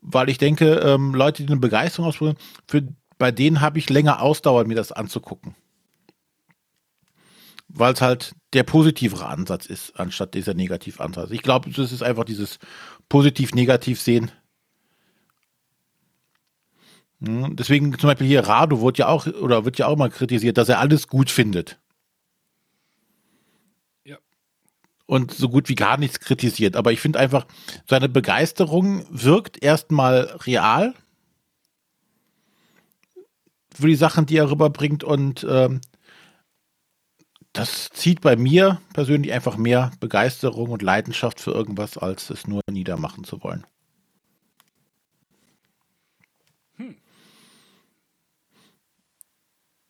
[0.03, 2.83] weil ich denke, ähm, Leute, die eine Begeisterung ausprobieren, für,
[3.19, 5.55] bei denen habe ich länger Ausdauer, mir das anzugucken.
[7.69, 11.31] Weil es halt der positivere Ansatz ist, anstatt dieser Negativansatz.
[11.31, 12.59] Ich glaube, es ist einfach dieses
[13.09, 14.33] positiv-negativ sehen.
[17.23, 20.59] Hm, deswegen zum Beispiel hier Rado wird ja auch oder wird ja auch mal kritisiert,
[20.59, 21.79] dass er alles gut findet.
[25.11, 26.77] Und so gut wie gar nichts kritisiert.
[26.77, 27.45] Aber ich finde einfach,
[27.89, 30.95] seine Begeisterung wirkt erstmal real
[33.75, 35.81] für die Sachen, die er rüberbringt und ähm,
[37.53, 42.61] das zieht bei mir persönlich einfach mehr Begeisterung und Leidenschaft für irgendwas, als es nur
[42.71, 43.67] niedermachen zu wollen.
[46.77, 46.95] Hm.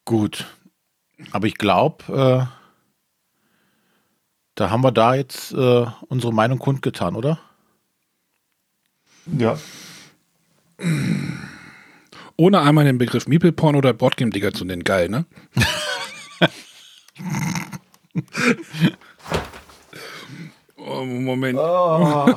[0.06, 0.46] Gut.
[1.30, 2.59] Aber ich glaube, äh,
[4.60, 7.40] da haben wir da jetzt äh, unsere Meinung kundgetan, oder?
[9.38, 9.56] Ja.
[12.36, 14.84] Ohne einmal den Begriff Meeple-Porn oder Boardgame-Digger zu nennen.
[14.84, 15.24] Geil, ne?
[20.76, 21.58] oh, Moment.
[21.58, 22.34] Oh.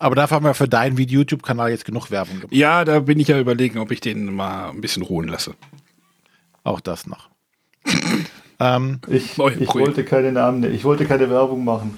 [0.00, 2.52] Aber dafür haben wir für deinen YouTube-Kanal jetzt genug Werbung gemacht.
[2.52, 5.54] Ja, da bin ich ja überlegen, ob ich den mal ein bisschen ruhen lasse.
[6.64, 7.35] Auch das noch.
[8.60, 11.94] ähm, ich, ich wollte keine Namen, ich wollte keine Werbung machen.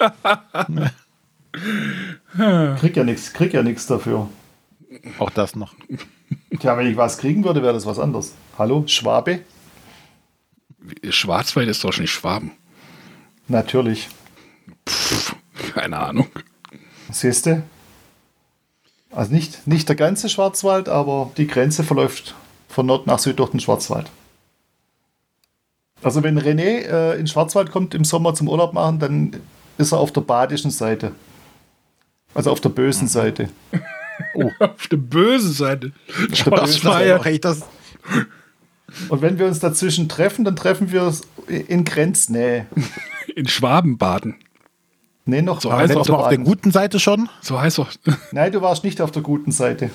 [2.79, 4.29] krieg ja nichts, krieg ja nichts dafür.
[5.19, 5.75] Auch das noch.
[6.59, 8.33] Tja, wenn ich was kriegen würde, wäre das was anderes.
[8.57, 9.41] Hallo, Schwabe?
[11.09, 12.51] Schwarzwald ist doch nicht Schwaben.
[13.47, 14.09] Natürlich.
[14.87, 15.35] Pff,
[15.73, 16.27] keine Ahnung.
[17.11, 17.63] Siehst du?
[19.11, 22.35] Also nicht, nicht der ganze Schwarzwald, aber die Grenze verläuft
[22.67, 24.09] von Nord nach Süd durch den Schwarzwald.
[26.01, 29.35] Also wenn René äh, in Schwarzwald kommt im Sommer zum Urlaub machen, dann
[29.77, 31.11] ist er auf der badischen Seite.
[32.33, 33.09] Also auf der bösen mhm.
[33.09, 33.49] Seite.
[34.33, 34.51] Oh.
[34.59, 35.91] auf der bösen Seite.
[36.29, 37.63] Das war ja das.
[39.09, 42.65] Und wenn wir uns dazwischen treffen, dann treffen wir uns in Grenznähe.
[43.35, 44.35] In Schwabenbaden.
[45.25, 47.29] Nee, noch so heißt auch auf der guten Seite schon.
[47.41, 47.91] So heißt auch.
[48.31, 49.91] Nein, du warst nicht auf der guten Seite.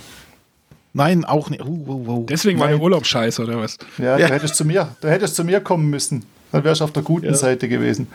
[0.96, 1.62] Nein, auch nicht.
[1.62, 2.26] Uh, uh, uh.
[2.26, 3.76] Deswegen war der Urlaub scheiße, oder was?
[3.98, 4.28] Ja, Ja.
[4.28, 6.24] du hättest zu mir, du hättest zu mir kommen müssen.
[6.52, 7.34] Dann wärst du auf der guten Ja.
[7.34, 8.06] Seite gewesen.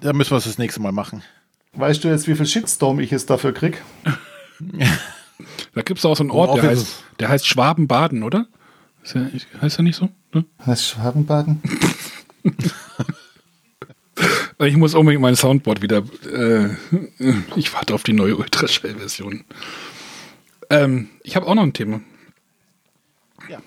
[0.00, 1.22] Da müssen wir es das nächste Mal machen.
[1.74, 3.82] Weißt du jetzt, wie viel Shitstorm ich jetzt dafür krieg?
[5.74, 8.46] Da gibt es auch so einen Ort, der heißt, der heißt Schwabenbaden, oder?
[9.04, 10.08] Ist der, heißt er nicht so?
[10.32, 10.46] Ne?
[10.64, 11.60] Was Schwabenbaden?
[14.58, 15.98] Ich muss unbedingt mein Soundboard wieder.
[16.32, 16.70] Äh,
[17.56, 19.44] ich warte auf die neue Ultraschall-Version.
[20.70, 22.00] Ähm, ich habe auch noch ein Thema.
[23.48, 23.60] Ja.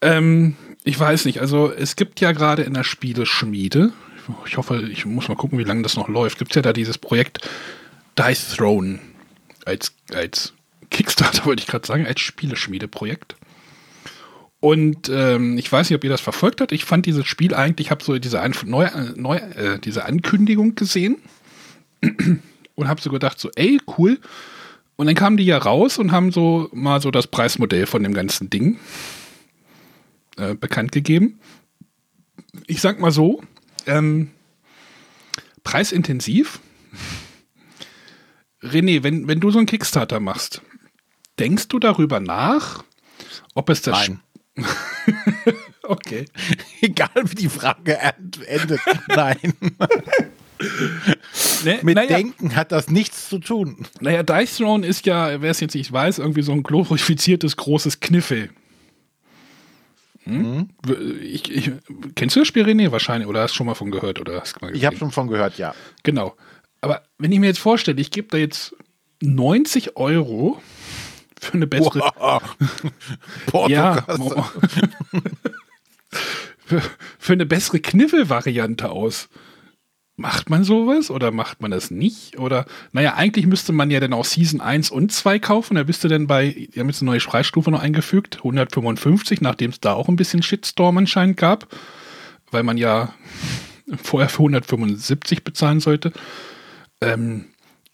[0.00, 3.92] Ähm, ich weiß nicht, also es gibt ja gerade in der Spieleschmiede,
[4.46, 6.72] ich hoffe, ich muss mal gucken, wie lange das noch läuft, gibt es ja da
[6.72, 7.48] dieses Projekt
[8.18, 9.00] Dice Throne
[9.64, 10.52] als, als
[10.90, 13.36] Kickstarter, wollte ich gerade sagen, als Spieleschmiede-Projekt.
[14.60, 16.72] Und ähm, ich weiß nicht, ob ihr das verfolgt habt.
[16.72, 20.74] Ich fand dieses Spiel eigentlich, ich habe so diese, Anf neu, neu, äh, diese Ankündigung
[20.74, 21.18] gesehen
[22.74, 24.18] und habe so gedacht, so, ey, cool.
[24.96, 28.14] Und dann kamen die ja raus und haben so mal so das Preismodell von dem
[28.14, 28.78] ganzen Ding
[30.36, 31.40] äh, bekannt gegeben.
[32.66, 33.42] Ich sag mal so,
[33.86, 34.30] ähm,
[35.64, 36.60] preisintensiv.
[38.62, 40.62] René, wenn, wenn du so einen Kickstarter machst,
[41.38, 42.84] denkst du darüber nach,
[43.54, 44.20] ob es das Nein.
[45.86, 46.24] Okay.
[46.80, 48.80] Egal wie die Frage end- endet.
[49.08, 49.54] Nein.
[51.64, 53.86] Ne, Mit naja, Denken hat das nichts zu tun.
[54.00, 58.00] naja, Dice Throne ist ja, wer es jetzt nicht weiß, irgendwie so ein glorifiziertes großes
[58.00, 58.50] Kniffel.
[60.24, 60.68] Hm?
[61.20, 61.70] Ich, ich,
[62.14, 62.90] kennst du das Spiel, René?
[62.92, 64.20] Wahrscheinlich, oder hast du schon mal von gehört?
[64.20, 65.74] Oder hast mal Ich habe schon von gehört, ja.
[66.02, 66.34] Genau.
[66.80, 68.74] Aber wenn ich mir jetzt vorstelle, ich gebe da jetzt
[69.20, 70.60] 90 Euro
[71.40, 72.00] für eine bessere.
[72.16, 72.42] Wow.
[73.68, 74.04] Ja,
[77.18, 79.28] für eine bessere Kniffelvariante aus.
[80.16, 82.38] Macht man sowas oder macht man das nicht?
[82.38, 85.74] Oder, naja, eigentlich müsste man ja dann auch Season 1 und 2 kaufen.
[85.74, 89.70] Da bist du dann bei, die haben jetzt eine neue Preisstufe noch eingefügt, 155, nachdem
[89.70, 91.66] es da auch ein bisschen Shitstorm anscheinend gab,
[92.52, 93.12] weil man ja
[94.02, 96.12] vorher für 175 bezahlen sollte.
[97.00, 97.46] Ähm,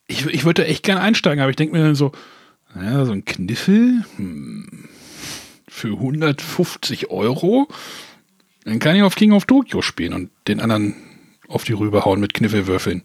[0.06, 2.12] ich, ich würde echt gern einsteigen, aber ich denke mir dann so,
[2.74, 4.88] naja, so ein Kniffel hm,
[5.68, 7.68] für 150 Euro,
[8.64, 10.94] dann kann ich auf King of Tokyo spielen und den anderen
[11.50, 13.02] auf die Rübe hauen mit Kniffelwürfeln.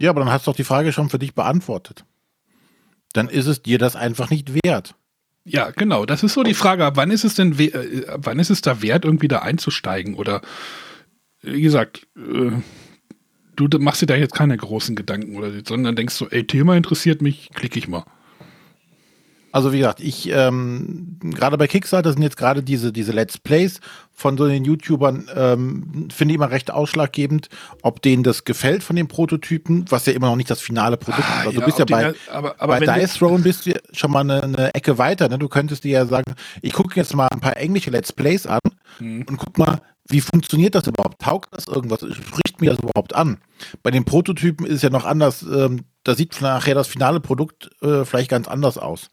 [0.00, 2.04] Ja, aber dann hast du doch die Frage schon für dich beantwortet.
[3.12, 4.94] Dann ist es dir das einfach nicht wert.
[5.44, 6.06] Ja, genau.
[6.06, 8.82] Das ist so die Frage, ab wann ist es denn, äh, wann ist es da
[8.82, 10.14] wert, irgendwie da einzusteigen?
[10.14, 10.42] Oder
[11.42, 12.52] wie gesagt, äh,
[13.56, 17.20] du machst dir da jetzt keine großen Gedanken oder sondern denkst so, ey, Thema interessiert
[17.20, 18.04] mich, klicke ich mal.
[19.52, 23.80] Also wie gesagt, ich ähm, gerade bei Kickstarter sind jetzt gerade diese diese Let's Plays
[24.12, 27.48] von so den YouTubern ähm, finde ich immer recht ausschlaggebend,
[27.82, 31.28] ob denen das gefällt von den Prototypen, was ja immer noch nicht das finale Produkt
[31.28, 31.46] ist.
[31.46, 34.20] Also du bist ja bei aber, aber bei Dice Throne bist du ja schon mal
[34.20, 35.28] eine, eine Ecke weiter.
[35.28, 35.38] Ne?
[35.38, 38.60] Du könntest dir ja sagen, ich gucke jetzt mal ein paar englische Let's Plays an
[38.98, 39.24] Mhm.
[39.28, 41.20] und guck mal, wie funktioniert das überhaupt?
[41.20, 42.00] Taugt das irgendwas?
[42.00, 43.38] Spricht mir das überhaupt an?
[43.82, 45.42] Bei den Prototypen ist es ja noch anders.
[45.42, 49.10] Ähm, da sieht nachher das finale Produkt äh, vielleicht ganz anders aus.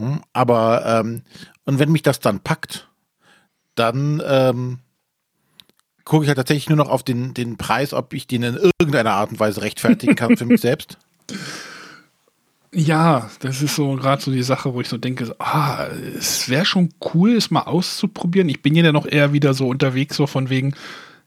[0.00, 1.22] Hm, Aber ähm,
[1.66, 2.88] und wenn mich das dann packt,
[3.74, 4.78] dann ähm,
[6.04, 9.12] gucke ich halt tatsächlich nur noch auf den, den Preis, ob ich den in irgendeiner
[9.12, 10.98] Art und Weise rechtfertigen kann für mich selbst.
[12.72, 16.64] Ja, das ist so gerade so die Sache, wo ich so denke, ah, es wäre
[16.64, 18.48] schon cool, es mal auszuprobieren.
[18.48, 20.74] Ich bin ja noch eher wieder so unterwegs, so von wegen,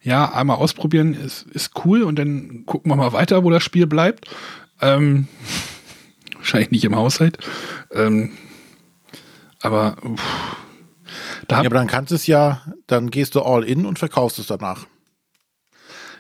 [0.02, 3.88] ja, einmal ausprobieren ist, ist cool und dann gucken wir mal weiter, wo das Spiel
[3.88, 4.30] bleibt.
[4.80, 5.28] Ähm,
[6.38, 7.38] wahrscheinlich nicht im Haushalt.
[7.92, 8.32] Ähm,
[9.64, 10.22] aber uff,
[11.48, 14.40] da Ja, aber dann kannst du es ja, dann gehst du all in und verkaufst
[14.40, 14.86] es danach.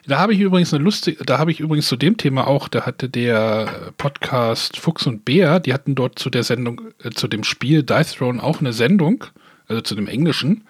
[0.06, 2.86] Da habe ich übrigens eine lustige, da habe ich übrigens zu dem Thema auch, da
[2.86, 7.43] hatte der Podcast Fuchs und Bär, die hatten dort zu der Sendung, äh, zu dem
[7.43, 9.25] Spiel Dice Throne auch eine Sendung,
[9.67, 10.65] also zu dem Englischen.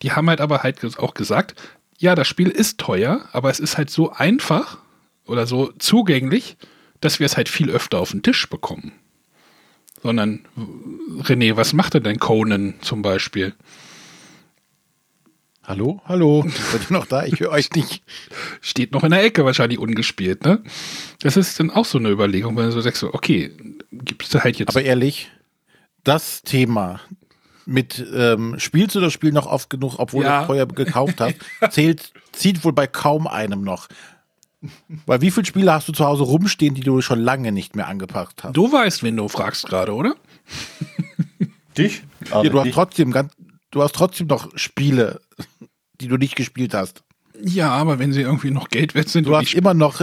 [0.00, 1.60] Die haben halt aber halt auch gesagt,
[1.98, 4.78] ja, das Spiel ist teuer, aber es ist halt so einfach
[5.26, 6.56] oder so zugänglich,
[7.02, 8.92] dass wir es halt viel öfter auf den Tisch bekommen.
[10.02, 10.40] Sondern,
[11.22, 13.54] René, was macht denn Conan zum Beispiel?
[15.62, 16.00] Hallo?
[16.06, 16.44] Hallo?
[16.72, 17.24] Seid ihr noch da?
[17.24, 18.02] Ich höre euch nicht.
[18.60, 20.62] steht noch in der Ecke wahrscheinlich ungespielt, ne?
[21.20, 23.52] Das ist dann auch so eine Überlegung, wenn du so sagst, so, okay,
[23.92, 24.70] gibst du halt jetzt.
[24.70, 25.30] Aber ehrlich,
[26.02, 27.00] das Thema
[27.66, 30.38] mit ähm, spielst du das Spiel noch oft genug, obwohl Ja.
[30.38, 31.36] du es vorher gekauft hast,
[31.70, 33.86] zählt, zieht wohl bei kaum einem noch.
[35.06, 37.88] Weil wie viele Spiele hast du zu Hause rumstehen, die du schon lange nicht mehr
[37.88, 38.56] angepackt hast?
[38.56, 40.16] du weißt, wen du fragst gerade, oder?
[41.78, 42.02] Dich?
[42.30, 43.32] Ja, du hast trotzdem ganz,
[43.70, 45.20] du hast trotzdem noch Spiele,
[46.00, 47.02] die du nicht gespielt hast.
[47.42, 49.26] Ja, aber wenn sie irgendwie noch Geld wert sind.
[49.26, 50.02] Du hast immer noch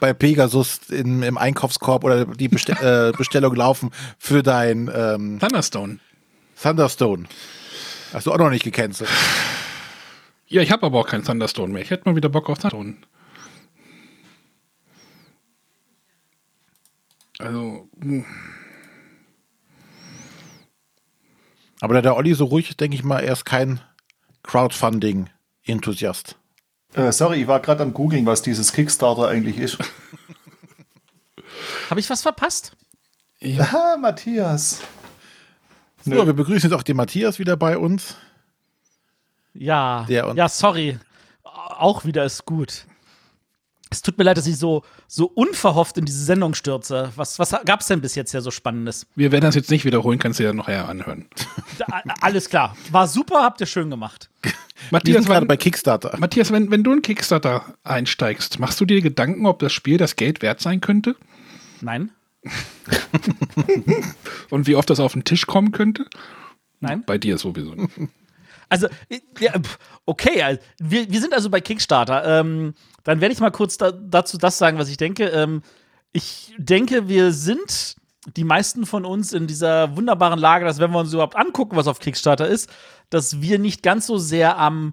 [0.00, 5.98] bei Pegasus in, im Einkaufskorb oder die Bestell äh, Bestellung laufen für dein ähm, Thunderstone.
[6.60, 7.24] Thunderstone.
[8.12, 9.10] Hast du auch noch nicht gecancelt.
[10.46, 11.82] Ja, ich habe aber auch keinen Thunderstone mehr.
[11.82, 12.96] Ich hätte mal wieder Bock auf Thunderstone.
[17.38, 17.88] Also.
[18.00, 18.24] Hm.
[21.80, 23.80] Aber da der Olli so ruhig ist, denke ich mal, er ist kein
[24.42, 26.36] Crowdfunding-Enthusiast.
[26.94, 29.78] Äh, sorry, ich war gerade am Googling, was dieses Kickstarter eigentlich ist.
[31.90, 32.72] Habe ich was verpasst?
[33.40, 34.80] Ja, ah, Matthias.
[36.04, 38.16] So, wir begrüßen jetzt auch den Matthias wieder bei uns.
[39.54, 40.98] Ja, Der und- ja, sorry.
[41.44, 42.86] Auch wieder ist gut.
[43.90, 47.10] Es tut mir leid, dass ich so, so unverhofft in diese Sendung stürze.
[47.16, 49.06] Was, was gab es denn bis jetzt ja so Spannendes?
[49.14, 51.26] Wir werden das jetzt nicht wiederholen, kannst du ja nachher anhören.
[51.78, 51.86] Da,
[52.20, 52.76] alles klar.
[52.90, 54.28] War super, habt ihr schön gemacht.
[54.90, 56.16] Matthias, gerade wenn, bei Kickstarter.
[56.18, 60.16] Matthias wenn, wenn du in Kickstarter einsteigst, machst du dir Gedanken, ob das Spiel das
[60.16, 61.16] Geld wert sein könnte?
[61.80, 62.10] Nein?
[64.50, 66.06] Und wie oft das auf den Tisch kommen könnte?
[66.80, 67.02] Nein?
[67.06, 67.74] Bei dir sowieso.
[67.74, 67.90] nicht.
[68.68, 68.88] Also,
[70.06, 72.40] okay, wir, wir sind also bei Kickstarter.
[72.40, 75.26] Ähm, dann werde ich mal kurz da, dazu das sagen, was ich denke.
[75.28, 75.62] Ähm,
[76.12, 77.96] ich denke, wir sind
[78.36, 81.86] die meisten von uns in dieser wunderbaren Lage, dass wenn wir uns überhaupt angucken, was
[81.86, 82.70] auf Kickstarter ist,
[83.10, 84.92] dass wir nicht ganz so sehr am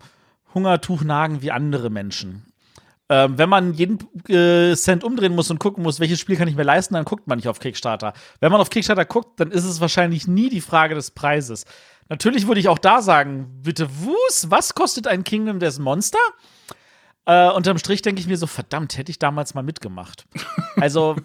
[0.53, 2.45] Hungertuch nagen wie andere Menschen.
[3.07, 6.55] Ähm, wenn man jeden äh, Cent umdrehen muss und gucken muss, welches Spiel kann ich
[6.55, 8.13] mir leisten, dann guckt man nicht auf Kickstarter.
[8.39, 11.65] Wenn man auf Kickstarter guckt, dann ist es wahrscheinlich nie die Frage des Preises.
[12.09, 16.19] Natürlich würde ich auch da sagen, bitte Wus, was kostet ein Kingdom Death Monster?
[17.25, 20.25] Äh, unterm Strich denke ich mir so, verdammt, hätte ich damals mal mitgemacht.
[20.77, 21.15] Also,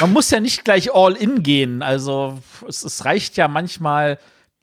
[0.00, 1.80] man muss ja nicht gleich all in gehen.
[1.80, 4.18] Also, es, es reicht ja manchmal,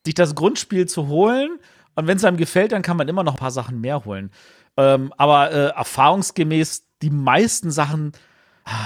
[0.06, 1.60] sich das Grundspiel zu holen.
[1.96, 4.32] Und wenn es einem gefällt, dann kann man immer noch ein paar Sachen mehr holen.
[4.76, 8.12] Ähm, aber äh, erfahrungsgemäß, die meisten Sachen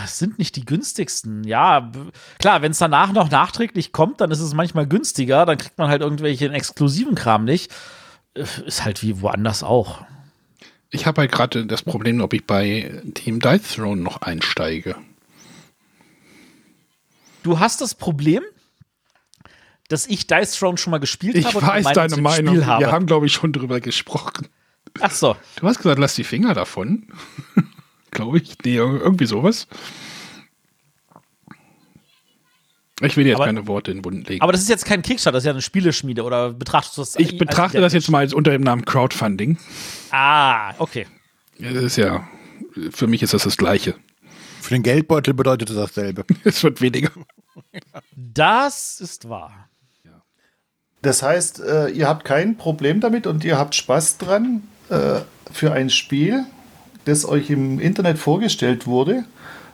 [0.06, 1.44] sind nicht die günstigsten.
[1.44, 1.92] Ja,
[2.40, 5.46] klar, wenn es danach noch nachträglich kommt, dann ist es manchmal günstiger.
[5.46, 7.72] Dann kriegt man halt irgendwelchen exklusiven Kram nicht.
[8.36, 10.06] Äh, Ist halt wie woanders auch.
[10.90, 14.96] Ich habe halt gerade das Problem, ob ich bei Team Dice Throne noch einsteige.
[17.44, 18.44] Du hast das Problem,
[19.88, 21.58] dass ich Dice Throne schon mal gespielt Ich habe.
[21.60, 22.56] und weiß eine deine Meinung.
[22.56, 22.86] Spiel habe.
[22.86, 24.48] Wir haben, glaube ich, schon drüber gesprochen.
[25.00, 25.36] Ach so.
[25.56, 27.08] Du hast gesagt, lass die Finger davon.
[28.12, 28.56] Glaube ich.
[28.64, 29.68] Nee, irgendwie sowas.
[33.04, 34.42] Ich will dir jetzt Aber- keine Worte in den Mund legen.
[34.44, 36.24] Aber das ist jetzt kein Kickstarter, das ist ja eine Spieleschmiede.
[36.24, 39.58] Oder betrachtest du das ich betrachte das jetzt mal als unter dem Namen Crowdfunding.
[40.12, 41.08] Ah, okay.
[41.58, 42.28] Das ist ja,
[42.92, 43.96] für mich ist das das Gleiche.
[44.62, 46.26] Für den Geldbeutel bedeutet es dasselbe.
[46.44, 47.10] Es wird weniger.
[48.16, 49.68] Das ist wahr.
[51.02, 55.22] Das heißt, äh, ihr habt kein Problem damit und ihr habt Spaß dran, äh,
[55.52, 56.46] für ein Spiel,
[57.06, 59.26] das euch im Internet vorgestellt wurde,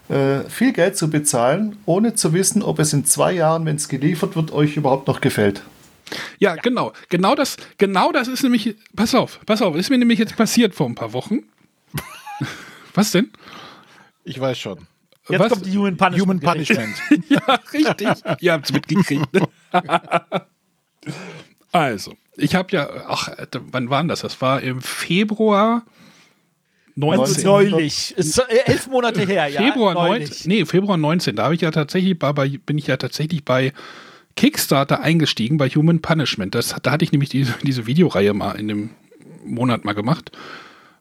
[0.10, 3.90] äh, viel Geld zu bezahlen, ohne zu wissen, ob es in zwei Jahren, wenn es
[3.90, 5.63] geliefert wird, euch überhaupt noch gefällt.
[6.40, 6.94] Ja, genau.
[7.10, 10.74] Genau das, genau das ist nämlich, pass auf, pass auf, ist mir nämlich jetzt passiert
[10.76, 11.40] vor ein paar Wochen.
[12.94, 13.32] Was denn?
[14.24, 14.88] Ich weiß schon.
[15.30, 15.52] Jetzt Was?
[15.52, 16.42] kommt die Human Punishment.
[16.44, 16.54] Human.
[16.54, 17.02] Punishment.
[17.30, 18.08] Ja, richtig.
[18.40, 19.34] Ihr habt's mitgekriegt.
[19.34, 19.48] ne?
[21.74, 23.30] also, ich habe ja, ach,
[23.72, 24.22] wann war denn das?
[24.22, 25.84] Das war im Februar
[26.98, 27.44] 19.
[27.44, 28.18] Neulich.
[28.18, 29.62] Ist äh, elf Monate her, ja.
[29.62, 30.30] Februar neulich.
[30.30, 30.50] 19.
[30.50, 31.36] Nee, Februar 19.
[31.36, 33.72] Da habe ich ja tatsächlich bei, bei, bin ich ja tatsächlich bei
[34.36, 36.56] Kickstarter eingestiegen, bei Human Punishment.
[36.56, 38.90] Das, da hatte ich nämlich diese, diese Videoreihe mal in dem
[39.46, 40.32] Monat mal gemacht.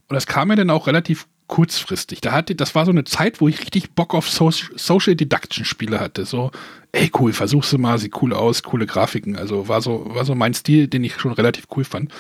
[0.09, 2.21] Und das kam mir dann auch relativ kurzfristig.
[2.21, 5.65] Da hatte, das war so eine Zeit, wo ich richtig Bock auf so Social Deduction
[5.65, 6.27] Spiele hatte.
[6.27, 6.51] So,
[6.93, 9.37] ey cool, versuchst du mal, sieht cool aus, coole Grafiken.
[9.37, 12.13] Also war so, war so mein Stil, den ich schon relativ cool fand.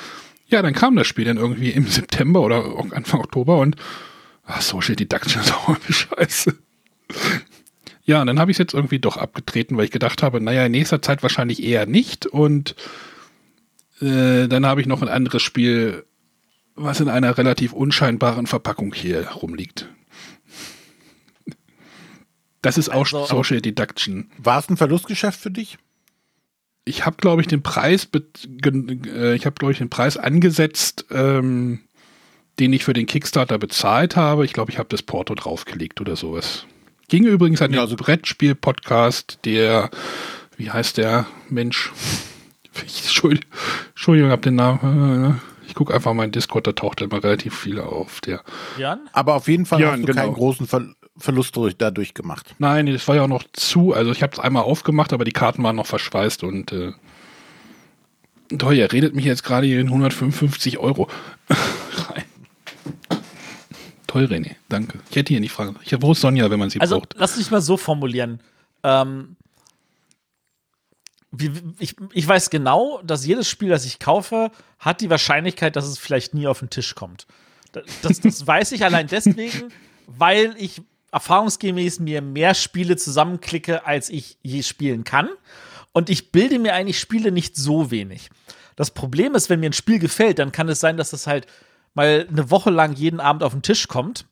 [0.48, 3.76] Ja, dann kam das Spiel dann irgendwie im September oder Anfang Oktober und
[4.44, 6.56] ah, Social Deduction ist auch eine Scheiße.
[8.04, 10.66] Ja, und dann habe ich es jetzt irgendwie doch abgetreten, weil ich gedacht habe, naja,
[10.66, 12.26] in nächster Zeit wahrscheinlich eher nicht.
[12.26, 12.76] Und
[14.00, 16.04] äh, dann habe ich noch ein anderes Spiel,
[16.76, 19.88] was in einer relativ unscheinbaren Verpackung hier rumliegt.
[22.62, 24.30] Das ist auch Also- Social Deduction.
[24.38, 25.78] War es ein Verlustgeschäft für dich?
[26.88, 31.80] Ich habe, glaube ich, den Preis, äh, ich habe, glaube ich, den Preis angesetzt, ähm,
[32.60, 34.44] den ich für den Kickstarter bezahlt habe.
[34.44, 36.64] Ich glaube, ich habe das Porto draufgelegt oder sowas.
[37.08, 39.90] Ging übrigens an den Ja, also- Brettspiel-Podcast, der,
[40.56, 41.92] wie heißt der Mensch?
[42.84, 43.50] Ich, Entschuldigung,
[43.94, 45.30] Entschuldigung, hab den Namen.
[45.30, 48.20] äh, Ich gucke einfach mal in Discord, da taucht immer relativ viel auf.
[48.20, 48.42] Der.
[48.76, 49.00] Jan?
[49.14, 50.20] Aber auf jeden Fall Ja, hast du genau.
[50.20, 50.84] keinen großen Ver
[51.18, 52.54] Verlust durch, dadurch gemacht.
[52.58, 53.92] Nein, das war ja auch noch zu.
[53.92, 56.92] Also ich habe es einmal aufgemacht, aber die Karten waren noch verschweißt und äh,
[58.58, 61.08] toll, ihr redet mich jetzt gerade hier in 155 Euro
[61.48, 62.24] rein.
[64.06, 64.56] toll, René.
[64.68, 64.98] Danke.
[65.10, 65.76] Ich hätte hier nicht fragen.
[65.82, 67.14] Ich, wo ist Sonja, wenn man sie also, braucht?
[67.16, 68.40] lass mich mal so formulieren.
[68.82, 69.36] Ähm,
[71.32, 75.86] wie, ich, ich weiß genau, dass jedes Spiel, das ich kaufe, hat die Wahrscheinlichkeit, dass
[75.86, 77.26] es vielleicht nie auf den Tisch kommt.
[78.02, 79.72] Das, das weiß ich allein deswegen,
[80.06, 80.82] weil ich
[81.16, 85.30] erfahrungsgemäß mir mehr Spiele zusammenklicke, als ich je spielen kann.
[85.92, 88.28] Und ich bilde mir eigentlich Spiele nicht so wenig.
[88.76, 91.46] Das Problem ist, wenn mir ein Spiel gefällt, dann kann es sein, dass es halt
[91.94, 94.26] mal eine Woche lang jeden Abend auf den Tisch kommt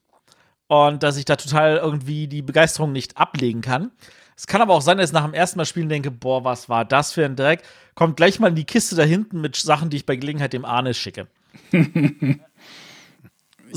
[0.67, 3.91] und dass ich da total irgendwie die Begeisterung nicht ablegen kann.
[4.37, 6.69] Es kann aber auch sein, dass ich nach dem ersten Mal spielen denke, boah, was
[6.69, 7.63] war das für ein Dreck?
[7.95, 10.67] Kommt gleich mal in die Kiste da hinten mit Sachen, die ich bei Gelegenheit dem
[10.67, 11.29] Arne schicke.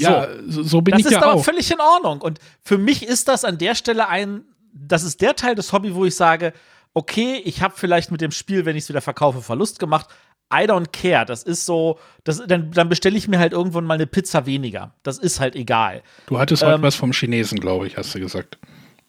[0.01, 1.21] ja, so, so bin das ich ja auch.
[1.21, 2.21] Das ist aber völlig in Ordnung.
[2.21, 4.43] Und für mich ist das an der Stelle ein,
[4.73, 6.53] das ist der Teil des Hobby, wo ich sage,
[6.93, 10.07] okay, ich habe vielleicht mit dem Spiel, wenn ich es wieder verkaufe, Verlust gemacht.
[10.51, 11.25] I don't care.
[11.25, 14.93] Das ist so, das, dann, dann bestelle ich mir halt irgendwann mal eine Pizza weniger.
[15.03, 16.01] Das ist halt egal.
[16.27, 18.57] Du hattest ähm, heute was vom Chinesen, glaube ich, hast du gesagt.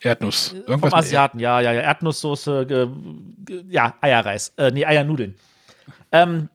[0.01, 0.53] Erdnuss.
[0.53, 1.80] Irgendwas vom Asiaten, ja, ja, ja.
[1.80, 2.66] Erdnusssoße,
[3.49, 4.53] äh, ja, Eierreis.
[4.57, 5.36] Äh, nee, Eiernudeln.
[6.12, 6.49] ähm,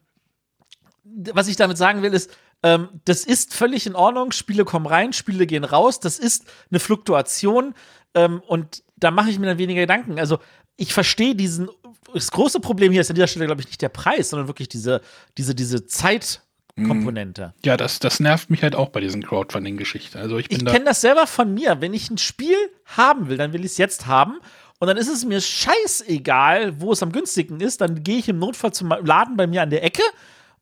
[1.34, 4.32] was ich damit sagen will, ist, ähm, das ist völlig in Ordnung.
[4.32, 6.00] Spiele kommen rein, Spiele gehen raus.
[6.00, 7.76] Das ist eine Fluktuation.
[8.16, 10.18] Ähm, und da mache ich mir dann weniger Gedanken.
[10.18, 10.40] Also,
[10.78, 11.70] ich verstehe diesen.
[12.14, 14.70] Das große Problem hier ist an dieser Stelle, glaube ich, nicht der Preis, sondern wirklich
[14.70, 15.02] diese,
[15.38, 16.42] diese, diese Zeit.
[16.76, 17.54] Komponente.
[17.64, 20.18] Ja, das, das nervt mich halt auch bei diesen Crowdfunding-Geschichten.
[20.18, 21.82] Also ich, ich kenne das selber von mir.
[21.82, 22.56] Wenn ich ein Spiel
[22.86, 24.40] haben will, dann will ich es jetzt haben.
[24.80, 27.82] Und dann ist es mir scheißegal, wo es am günstigsten ist.
[27.82, 30.02] Dann gehe ich im Notfall zum Laden bei mir an der Ecke,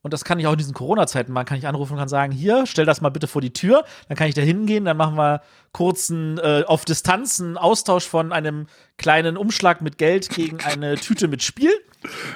[0.01, 2.31] und das kann ich auch in diesen Corona-Zeiten machen, kann ich anrufen und kann sagen,
[2.31, 5.15] hier, stell das mal bitte vor die Tür, dann kann ich da hingehen, dann machen
[5.15, 5.41] wir
[5.71, 11.27] kurzen äh, auf Distanz einen Austausch von einem kleinen Umschlag mit Geld gegen eine Tüte
[11.27, 11.71] mit Spiel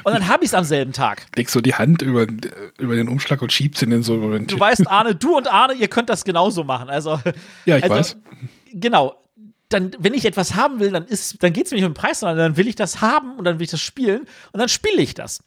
[0.04, 1.26] und dann habe ich es am selben Tag.
[1.36, 2.28] Legst so die Hand über,
[2.78, 5.74] über den Umschlag und schiebst ihn in so einen Du weißt, Arne, du und Arne,
[5.74, 6.90] ihr könnt das genauso machen.
[6.90, 7.20] Also,
[7.66, 8.18] ja, ich also, weiß.
[8.74, 9.16] Genau.
[9.70, 12.20] Dann, wenn ich etwas haben will, dann, dann geht es mir nicht um den Preis,
[12.20, 15.02] sondern dann will ich das haben und dann will ich das spielen und dann spiele
[15.02, 15.44] ich das.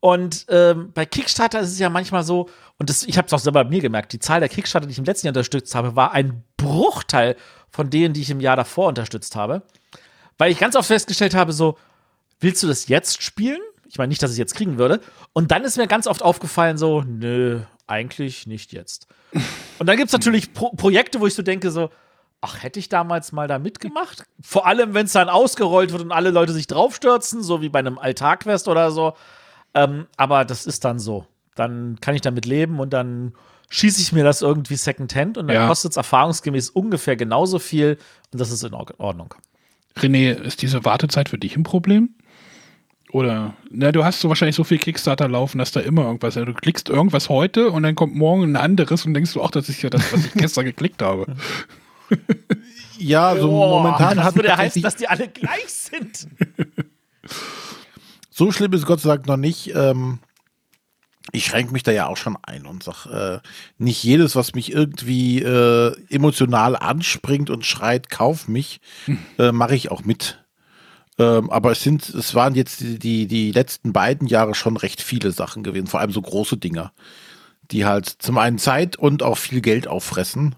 [0.00, 3.38] Und ähm, bei Kickstarter ist es ja manchmal so, und das, ich habe es auch
[3.38, 5.96] selber bei mir gemerkt, die Zahl der Kickstarter, die ich im letzten Jahr unterstützt habe,
[5.96, 7.36] war ein Bruchteil
[7.70, 9.62] von denen, die ich im Jahr davor unterstützt habe.
[10.38, 11.78] Weil ich ganz oft festgestellt habe, so,
[12.40, 13.60] willst du das jetzt spielen?
[13.88, 15.00] Ich meine nicht, dass ich es jetzt kriegen würde.
[15.32, 19.06] Und dann ist mir ganz oft aufgefallen, so, nö, eigentlich nicht jetzt.
[19.78, 21.90] Und dann gibt es natürlich Pro Projekte, wo ich so denke, so,
[22.40, 24.24] ach, hätte ich damals mal da mitgemacht?
[24.40, 27.78] Vor allem, wenn es dann ausgerollt wird und alle Leute sich draufstürzen, so wie bei
[27.78, 29.14] einem Altarquest oder so.
[29.76, 31.26] Ähm, aber das ist dann so.
[31.54, 33.34] Dann kann ich damit leben und dann
[33.68, 35.68] schieße ich mir das irgendwie Secondhand und dann ja.
[35.68, 37.98] kostet es erfahrungsgemäß ungefähr genauso viel
[38.32, 39.34] und das ist in Ordnung.
[39.98, 42.10] René, ist diese Wartezeit für dich ein Problem?
[43.12, 46.54] Oder, na, du hast so wahrscheinlich so viel Kickstarter laufen, dass da immer irgendwas, du
[46.54, 49.82] klickst irgendwas heute und dann kommt morgen ein anderes und denkst du, ach, das ist
[49.82, 51.26] ja das, was ich gestern geklickt habe.
[52.98, 56.28] Ja, so oh, momentan das hat würde ja heißen, dass die alle gleich sind.
[58.38, 59.74] So schlimm ist Gott sei Dank noch nicht.
[59.74, 60.18] Ähm,
[61.32, 63.48] ich schränke mich da ja auch schon ein und sage, äh,
[63.82, 69.18] nicht jedes, was mich irgendwie äh, emotional anspringt und schreit, kauf mich, hm.
[69.38, 70.44] äh, mache ich auch mit.
[71.18, 75.00] Ähm, aber es sind, es waren jetzt die, die, die letzten beiden Jahre schon recht
[75.00, 76.92] viele Sachen gewesen, vor allem so große Dinger,
[77.70, 80.56] die halt zum einen Zeit und auch viel Geld auffressen.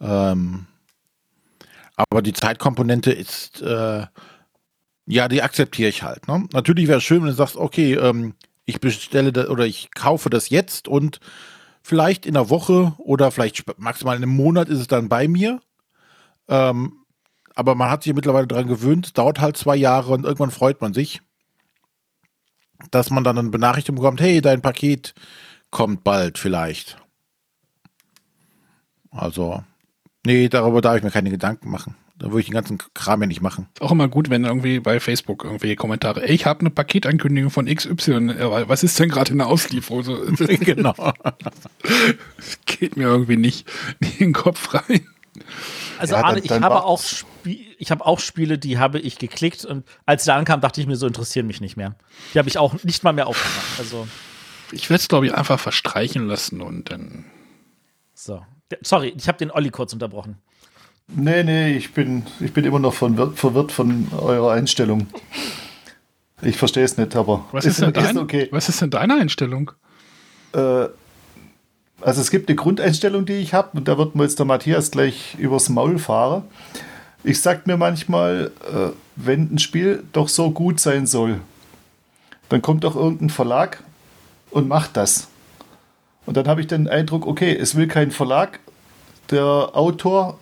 [0.00, 0.66] Ähm,
[1.96, 4.06] aber die Zeitkomponente ist äh,
[5.06, 6.26] ja, die akzeptiere ich halt.
[6.28, 6.46] Ne?
[6.52, 8.34] Natürlich wäre es schön, wenn du sagst, okay, ähm,
[8.64, 11.20] ich bestelle das oder ich kaufe das jetzt und
[11.82, 15.60] vielleicht in einer Woche oder vielleicht maximal in einem Monat ist es dann bei mir.
[16.48, 17.04] Ähm,
[17.54, 20.92] aber man hat sich mittlerweile daran gewöhnt, dauert halt zwei Jahre und irgendwann freut man
[20.92, 21.22] sich,
[22.90, 25.14] dass man dann eine Benachrichtigung bekommt, hey, dein Paket
[25.70, 26.98] kommt bald vielleicht.
[29.10, 29.64] Also,
[30.24, 31.96] nee, darüber darf ich mir keine Gedanken machen.
[32.18, 33.68] Da würde ich den ganzen Kram ja nicht machen.
[33.80, 37.66] Auch immer gut, wenn irgendwie bei Facebook irgendwelche Kommentare, ey, ich habe eine Paketankündigung von
[37.66, 38.36] XY,
[38.68, 40.04] was ist denn gerade in der Auslieferung?
[40.66, 40.94] Genau.
[42.66, 43.68] geht mir irgendwie nicht,
[44.00, 45.06] nicht in den Kopf rein.
[45.98, 47.02] Also ja, Arne, ich habe auch
[47.44, 50.86] ich habe auch Spiele, die habe ich geklickt und als sie da ankam, dachte ich
[50.86, 51.94] mir, so interessieren mich nicht mehr.
[52.32, 53.78] Die habe ich auch nicht mal mehr aufgemacht.
[53.78, 54.08] Also
[54.72, 57.26] ich werde es glaube ich einfach verstreichen lassen und dann.
[58.14, 58.44] So,
[58.80, 60.38] sorry, ich habe den Olli kurz unterbrochen.
[61.08, 65.06] Nee, nee, ich bin, ich bin immer noch von, verwirrt von eurer Einstellung.
[66.42, 68.48] Ich verstehe es nicht, aber was ist, ist, denn dein, okay.
[68.50, 69.70] was ist denn deine Einstellung?
[70.52, 70.88] Äh,
[72.00, 74.90] also es gibt eine Grundeinstellung, die ich habe, und da wird mir jetzt der Matthias
[74.90, 76.42] gleich übers Maul fahren.
[77.24, 81.40] Ich sag mir manchmal, äh, wenn ein Spiel doch so gut sein soll,
[82.48, 83.82] dann kommt doch irgendein Verlag
[84.50, 85.28] und macht das.
[86.26, 88.60] Und dann habe ich den Eindruck, okay, es will kein Verlag
[89.30, 90.38] der Autor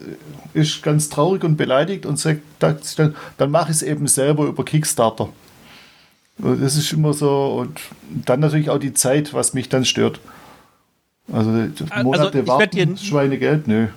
[0.53, 4.65] ist ganz traurig und beleidigt und sagt, dann, dann mache ich es eben selber über
[4.65, 5.29] Kickstarter.
[6.39, 7.57] Das ist immer so.
[7.61, 10.21] Und dann natürlich auch die Zeit, was mich dann stört.
[11.33, 13.89] Also Monate also warten, Schweinegeld, nö.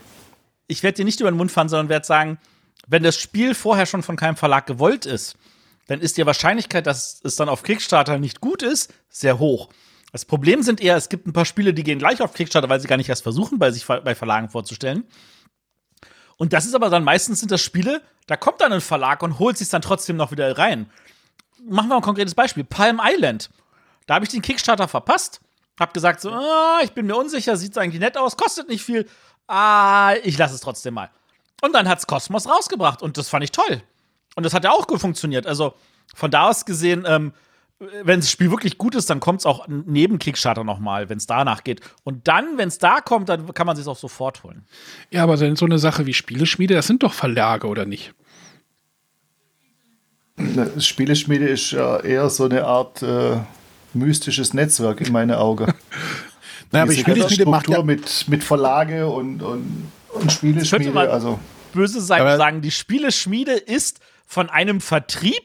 [0.68, 2.38] Ich werde dir nicht über den Mund fahren, sondern werde sagen,
[2.88, 5.36] wenn das Spiel vorher schon von keinem Verlag gewollt ist,
[5.88, 9.70] dann ist die Wahrscheinlichkeit, dass es dann auf Kickstarter nicht gut ist, sehr hoch.
[10.12, 12.80] Das Problem sind eher, es gibt ein paar Spiele, die gehen gleich auf Kickstarter, weil
[12.80, 15.04] sie gar nicht erst versuchen, bei sich bei Verlagen vorzustellen.
[16.38, 19.40] Und das ist aber dann meistens sind das Spiele, da kommt dann ein Verlag und
[19.40, 20.90] holt sich dann trotzdem noch wieder rein.
[21.68, 22.64] Machen wir ein konkretes Beispiel.
[22.64, 23.50] Palm Island.
[24.06, 25.42] Da habe ich den Kickstarter verpasst.
[25.80, 29.08] Hab gesagt so, ah, ich bin mir unsicher, sieht eigentlich nett aus, kostet nicht viel.
[29.48, 31.10] Ah, ich lasse es trotzdem mal.
[31.62, 33.82] Und dann hat's Cosmos rausgebracht und das fand ich toll.
[34.36, 35.48] Und das hat ja auch gut funktioniert.
[35.48, 35.74] Also
[36.16, 37.34] von da aus gesehen, ähm,
[37.80, 41.28] wenn das Spiel wirklich gut ist, dann kommt es auch neben Kickstarter nochmal, wenn es
[41.28, 41.82] danach geht.
[42.04, 44.66] Und dann, wenn es da kommt, dann kann man sich auch sofort holen.
[45.12, 48.14] Ja, aber so eine Sache wie Spieleschmiede, das sind doch Verlage, oder nicht?
[50.80, 53.38] Spieleschmiede ist ja eher so eine Art äh,
[53.94, 55.74] mystisches Netzwerk in meinen Augen.
[56.72, 61.12] naja, aber Spieleschmiede macht ja mit, mit Verlage und, und, und Spieleschmiede.
[61.12, 61.40] Also.
[61.74, 65.42] Böse sagen, sagen, die Spieleschmiede ist von einem Vertrieb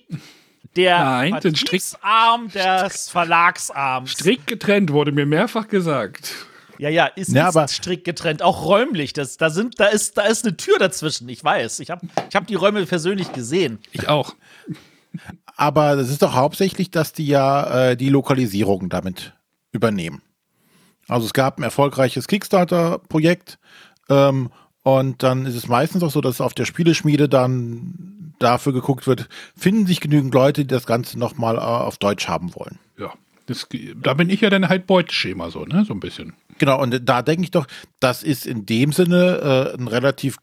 [0.77, 4.13] der Nein, Vertriebsarm des Verlagsarms.
[4.13, 6.35] Strikt getrennt, wurde mir mehrfach gesagt.
[6.79, 9.13] Ja, ja, ist, ja, aber strikt getrennt, auch räumlich.
[9.13, 11.81] Das, da, sind, da, ist, da ist eine Tür dazwischen, ich weiß.
[11.81, 13.79] Ich habe ich hab die Räume persönlich gesehen.
[13.93, 14.35] Ich auch.
[15.57, 19.35] Aber das ist doch hauptsächlich, dass die ja äh, die Lokalisierung damit
[19.71, 20.23] übernehmen.
[21.09, 23.59] Also es gab ein erfolgreiches Kickstarter-Projekt
[24.09, 24.51] ähm,
[24.83, 29.29] und dann ist es meistens auch so, dass auf der Spieleschmiede dann dafür geguckt wird,
[29.57, 32.79] finden sich genügend Leute, die das Ganze nochmal äh, auf Deutsch haben wollen.
[32.99, 33.13] Ja,
[33.47, 36.35] das, da bin ich ja dann halt Beuteschema so, ne, so ein bisschen.
[36.59, 37.67] Genau, und da denke ich doch,
[38.01, 40.37] das ist in dem Sinne äh, ein relativ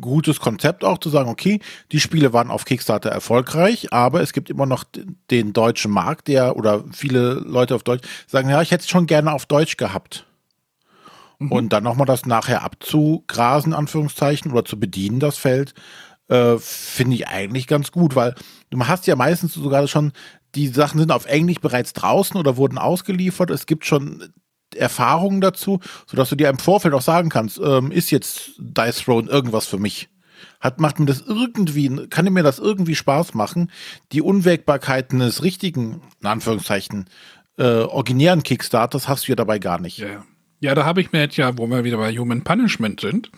[0.00, 1.60] gutes Konzept auch zu sagen, okay,
[1.92, 4.84] die Spiele waren auf Kickstarter erfolgreich, aber es gibt immer noch
[5.30, 9.06] den deutschen Markt, der oder viele Leute auf Deutsch sagen, ja, ich hätte es schon
[9.06, 10.26] gerne auf Deutsch gehabt.
[11.38, 11.52] Mhm.
[11.52, 15.74] Und dann nochmal das nachher abzugrasen, Anführungszeichen, oder zu bedienen, das Feld,
[16.28, 18.34] äh, finde ich eigentlich ganz gut, weil
[18.70, 20.12] du hast ja meistens sogar schon,
[20.54, 23.50] die Sachen sind auf Englisch bereits draußen oder wurden ausgeliefert.
[23.50, 24.32] Es gibt schon
[24.74, 29.30] Erfahrungen dazu, sodass du dir im Vorfeld auch sagen kannst, ähm, ist jetzt Dice Throne
[29.30, 30.08] irgendwas für mich?
[30.60, 33.70] Hat, macht mir das irgendwie, kann mir das irgendwie Spaß machen?
[34.12, 37.06] Die Unwägbarkeiten des richtigen, in Anführungszeichen,
[37.58, 39.98] äh, originären Kickstarters hast du ja dabei gar nicht.
[39.98, 40.24] Ja,
[40.60, 43.30] ja da habe ich mir jetzt ja, wo wir wieder bei Human Punishment sind,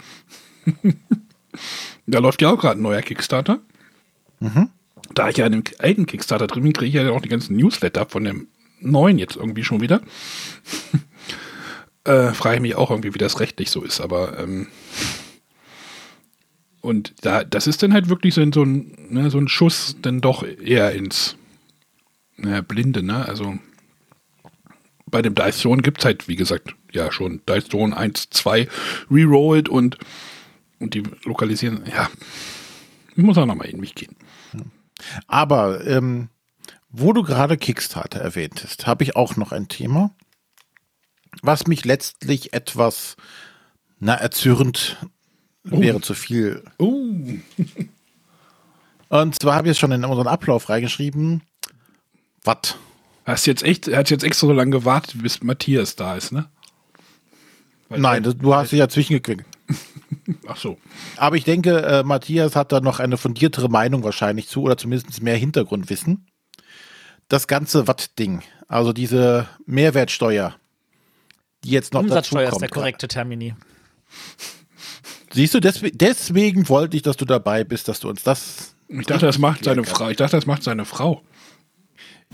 [2.12, 3.60] da läuft ja auch gerade ein neuer Kickstarter.
[4.40, 4.70] Mhm.
[5.14, 7.56] Da ich ja in dem alten Kickstarter drin bin, kriege ich ja auch die ganzen
[7.56, 8.48] Newsletter von dem
[8.80, 10.00] neuen jetzt irgendwie schon wieder.
[12.04, 14.68] äh, frage ich mich auch irgendwie, wie das rechtlich so ist, aber ähm,
[16.80, 20.20] und da, das ist dann halt wirklich so, so, ein, ne, so ein Schuss dann
[20.20, 21.36] doch eher ins
[22.36, 23.26] naja, Blinde, ne?
[23.26, 23.58] Also
[25.06, 28.68] bei dem Dice Throne gibt es halt, wie gesagt, ja schon Dice Throne 1, 2
[29.10, 29.98] rerolled und,
[30.80, 32.08] und die lokalisieren, ja,
[33.16, 34.16] ich muss auch nochmal in mich gehen.
[35.26, 36.28] Aber ähm,
[36.90, 40.14] wo du gerade Kickstarter erwähntest, habe ich auch noch ein Thema
[41.42, 43.16] was mich letztlich etwas,
[43.98, 44.96] na, erzürnt
[45.70, 45.80] oh.
[45.80, 46.64] wäre zu viel.
[46.78, 47.14] Oh.
[49.08, 51.42] Und zwar habe ich es schon in unseren Ablauf reingeschrieben.
[52.44, 52.76] Was?
[53.24, 56.48] Hast jetzt echt, er hat jetzt extra so lange gewartet, bis Matthias da ist, ne?
[57.88, 59.44] Weil Nein, du hast dich ja zwischengequickt.
[60.46, 60.78] Ach so.
[61.16, 65.22] Aber ich denke, äh, Matthias hat da noch eine fundiertere Meinung wahrscheinlich zu oder zumindest
[65.22, 66.26] mehr Hintergrundwissen.
[67.28, 70.56] Das ganze Watt-Ding, also diese Mehrwertsteuer,
[71.64, 72.64] die jetzt noch Umsatzsteuer dazu kommt.
[72.64, 73.54] ist der korrekte Termini.
[75.30, 78.74] Siehst du, deswegen, deswegen wollte ich, dass du dabei bist, dass du uns das.
[78.88, 80.08] Ich dachte, das macht seine Frau.
[80.08, 81.22] Ich dachte, das macht seine Frau.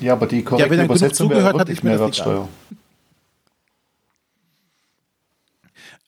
[0.01, 2.49] Ja, aber die korrekte ja, wenn er Übersetzung zugehört hat, ist Mehrwertsteuer.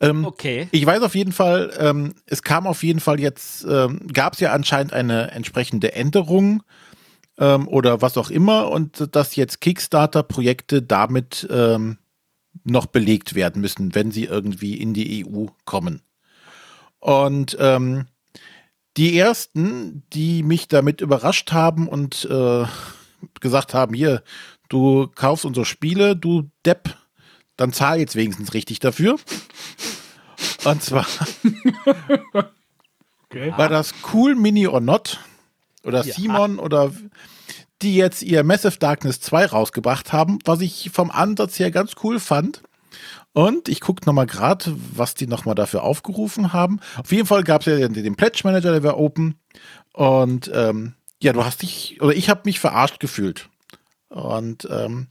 [0.00, 0.68] Ähm, okay.
[0.72, 4.40] Ich weiß auf jeden Fall, ähm, es kam auf jeden Fall jetzt, ähm, gab es
[4.40, 6.62] ja anscheinend eine entsprechende Änderung
[7.38, 11.98] ähm, oder was auch immer und dass jetzt Kickstarter-Projekte damit ähm,
[12.64, 16.02] noch belegt werden müssen, wenn sie irgendwie in die EU kommen.
[16.98, 18.06] Und ähm,
[18.96, 22.64] die ersten, die mich damit überrascht haben und äh,
[23.40, 24.22] gesagt haben, hier,
[24.68, 26.96] du kaufst unsere Spiele, du Depp,
[27.56, 29.16] dann zahl jetzt wenigstens richtig dafür.
[30.64, 31.06] Und zwar
[33.24, 33.52] okay.
[33.56, 35.20] war das Cool Mini or Not
[35.84, 36.14] oder ja.
[36.14, 36.92] Simon oder
[37.82, 42.18] die jetzt ihr Massive Darkness 2 rausgebracht haben, was ich vom Ansatz her ganz cool
[42.20, 42.62] fand.
[43.32, 46.80] Und ich gucke nochmal gerade, was die nochmal dafür aufgerufen haben.
[46.96, 49.38] Auf jeden Fall gab es ja den, den Pledge Manager, der war open.
[49.92, 53.50] Und ähm, ja, du hast dich, oder ich habe mich verarscht gefühlt.
[54.08, 55.08] Und ähm,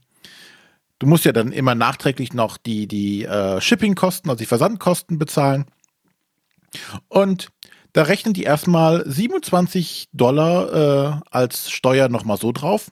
[0.98, 5.66] du musst ja dann immer nachträglich noch die, die äh, Shipping-Kosten, also die Versandkosten bezahlen.
[7.08, 7.48] Und
[7.92, 12.90] da rechnen die erstmal 27 Dollar äh, als Steuer nochmal so drauf.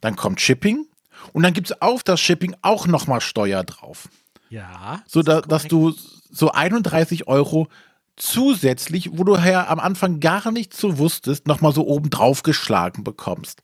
[0.00, 0.86] Dann kommt Shipping.
[1.32, 4.08] Und dann gibt es auf das Shipping auch nochmal Steuer drauf.
[4.50, 5.02] Ja.
[5.06, 5.94] So, da, dass du
[6.30, 7.68] so 31 Euro
[8.16, 13.04] zusätzlich, wo du ja am Anfang gar nichts so wusstest, nochmal so oben drauf geschlagen
[13.04, 13.62] bekommst.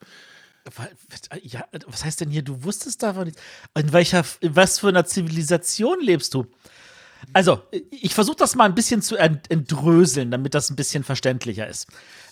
[1.43, 3.41] Ja, was heißt denn hier, du wusstest davon nichts?
[3.77, 6.47] In welcher, in was für einer Zivilisation lebst du?
[7.33, 11.89] Also, ich versuche das mal ein bisschen zu entdröseln, damit das ein bisschen verständlicher ist.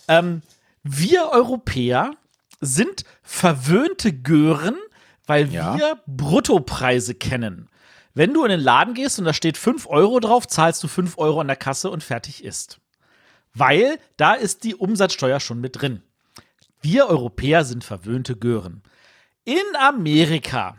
[0.07, 0.41] Ähm,
[0.83, 2.11] wir Europäer
[2.61, 4.75] sind verwöhnte Gören,
[5.25, 5.77] weil Ja.
[5.77, 7.69] wir Bruttopreise kennen.
[8.13, 11.17] Wenn du in den Laden gehst und da steht 5 Euro drauf, zahlst du 5
[11.17, 12.79] Euro an der Kasse und fertig ist.
[13.53, 16.01] Weil da ist die Umsatzsteuer schon mit drin.
[16.81, 18.81] Wir Europäer sind verwöhnte Gören.
[19.43, 20.75] In Amerika,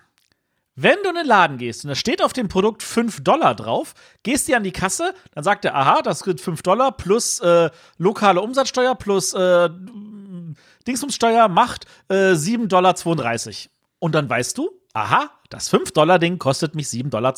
[0.75, 3.95] wenn du in den Laden gehst und da steht auf dem Produkt 5 Dollar drauf,
[4.23, 7.71] gehst dir an die Kasse, dann sagt er, aha, das gibt 5 Dollar plus äh,
[7.97, 9.69] lokale Umsatzsteuer plus äh,
[10.87, 12.95] Dingsumssteuer macht äh, 7,32 Dollar.
[14.01, 17.35] Und dann weißt du, aha, das 5-Dollar-Ding kostet mich 7,32 Dollar.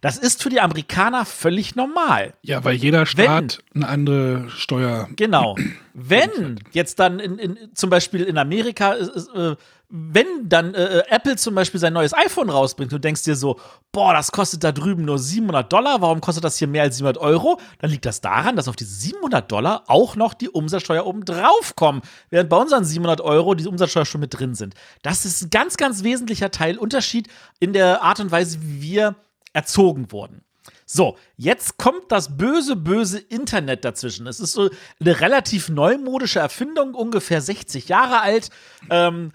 [0.00, 2.34] Das ist für die Amerikaner völlig normal.
[2.42, 5.08] Ja, weil jeder Staat eine andere Steuer.
[5.16, 5.56] Genau.
[5.96, 9.56] Wenn jetzt dann in, in, zum Beispiel in Amerika, äh, äh,
[9.88, 13.60] wenn dann äh, Apple zum Beispiel sein neues iPhone rausbringt und du denkst dir so,
[13.92, 17.18] boah, das kostet da drüben nur 700 Dollar, warum kostet das hier mehr als 700
[17.18, 17.60] Euro?
[17.78, 21.76] Dann liegt das daran, dass auf diese 700 Dollar auch noch die Umsatzsteuer oben drauf
[21.76, 24.74] kommen, während bei unseren 700 Euro die Umsatzsteuer schon mit drin sind.
[25.02, 27.28] Das ist ein ganz, ganz wesentlicher Teil, Unterschied
[27.60, 29.14] in der Art und Weise, wie wir
[29.52, 30.43] erzogen wurden.
[30.86, 34.26] So, jetzt kommt das böse, böse Internet dazwischen.
[34.26, 34.70] Es ist so
[35.00, 38.50] eine relativ neumodische Erfindung, ungefähr 60 Jahre alt.
[38.90, 39.32] Ähm,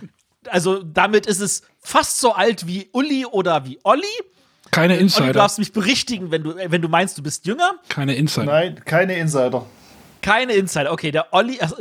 [0.47, 4.03] also damit ist es fast so alt wie Uli oder wie Olli.
[4.71, 5.33] Keine Und du Insider.
[5.33, 7.73] darfst mich berichtigen, wenn du, wenn du meinst, du bist jünger.
[7.89, 8.45] Keine Insider.
[8.45, 9.65] Nein, keine Insider.
[10.21, 10.91] Keine Insider.
[10.91, 11.57] Okay, der Olli.
[11.61, 11.71] Ach,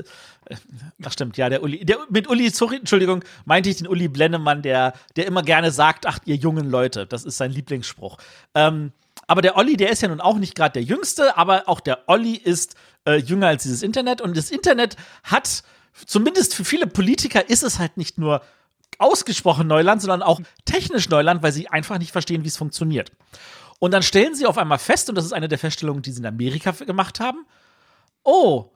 [1.05, 1.85] ach stimmt, ja, der Uli.
[1.85, 6.07] Der, mit Uli, sorry, Entschuldigung, meinte ich den Uli Blennemann, der, der immer gerne sagt,
[6.07, 7.07] ach, ihr jungen Leute.
[7.07, 8.17] Das ist sein Lieblingsspruch.
[8.55, 8.93] Ähm,
[9.29, 12.09] aber der Olli, der ist ja nun auch nicht gerade der Jüngste, aber auch der
[12.09, 12.75] Olli ist
[13.07, 14.23] äh, jünger als dieses Internet.
[14.23, 15.63] Und das Internet hat,
[16.07, 18.43] zumindest für viele Politiker, ist es halt nicht nur
[18.99, 23.13] ausgesprochen Neuland, sondern auch technisch Neuland, weil sie einfach nicht verstehen, wie es funktioniert.
[23.79, 26.21] Und dann stellen sie auf einmal fest, und das ist eine der Feststellungen, die sie
[26.21, 27.47] in Amerika gemacht haben,
[28.25, 28.71] oh,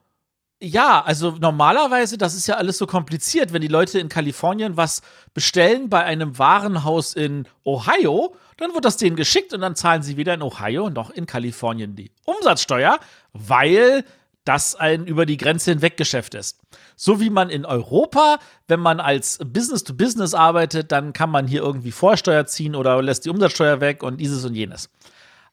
[0.63, 5.01] ja, also normalerweise, das ist ja alles so kompliziert, wenn die Leute in Kalifornien was
[5.33, 10.15] bestellen bei einem Warenhaus in Ohio, dann wird das denen geschickt und dann zahlen sie
[10.15, 12.97] weder in Ohio noch in Kalifornien die Umsatzsteuer,
[13.33, 14.05] weil
[14.45, 16.59] das ein über die Grenze hinweg Geschäft ist.
[16.95, 21.45] So wie man in Europa, wenn man als Business to Business arbeitet, dann kann man
[21.45, 24.89] hier irgendwie Vorsteuer ziehen oder lässt die Umsatzsteuer weg und dieses und jenes.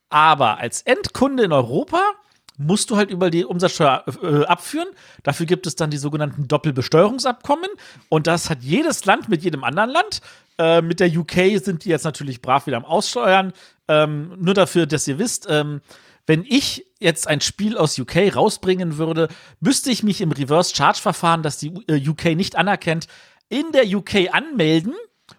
[0.08, 2.00] Aber als Endkunde in Europa
[2.60, 4.88] musst du halt über die Umsatzsteuer äh, abführen.
[5.22, 7.70] Dafür gibt es dann die sogenannten Doppelbesteuerungsabkommen.
[8.08, 10.20] Und das hat jedes Land mit jedem anderen Land.
[10.58, 13.52] Äh, mit der UK sind die jetzt natürlich brav wieder am Aussteuern.
[13.88, 15.80] Ähm, nur dafür, dass ihr wisst, ähm,
[16.26, 19.28] wenn ich jetzt ein Spiel aus UK rausbringen würde,
[19.60, 23.06] müsste ich mich im Reverse-Charge-Verfahren, das die äh, UK nicht anerkennt,
[23.48, 24.94] in der UK anmelden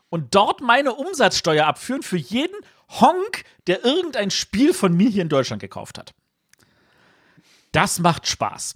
[0.09, 2.55] und dort meine Umsatzsteuer abführen für jeden
[2.89, 6.13] Honk, der irgendein Spiel von mir hier in Deutschland gekauft hat.
[7.71, 8.75] Das macht Spaß.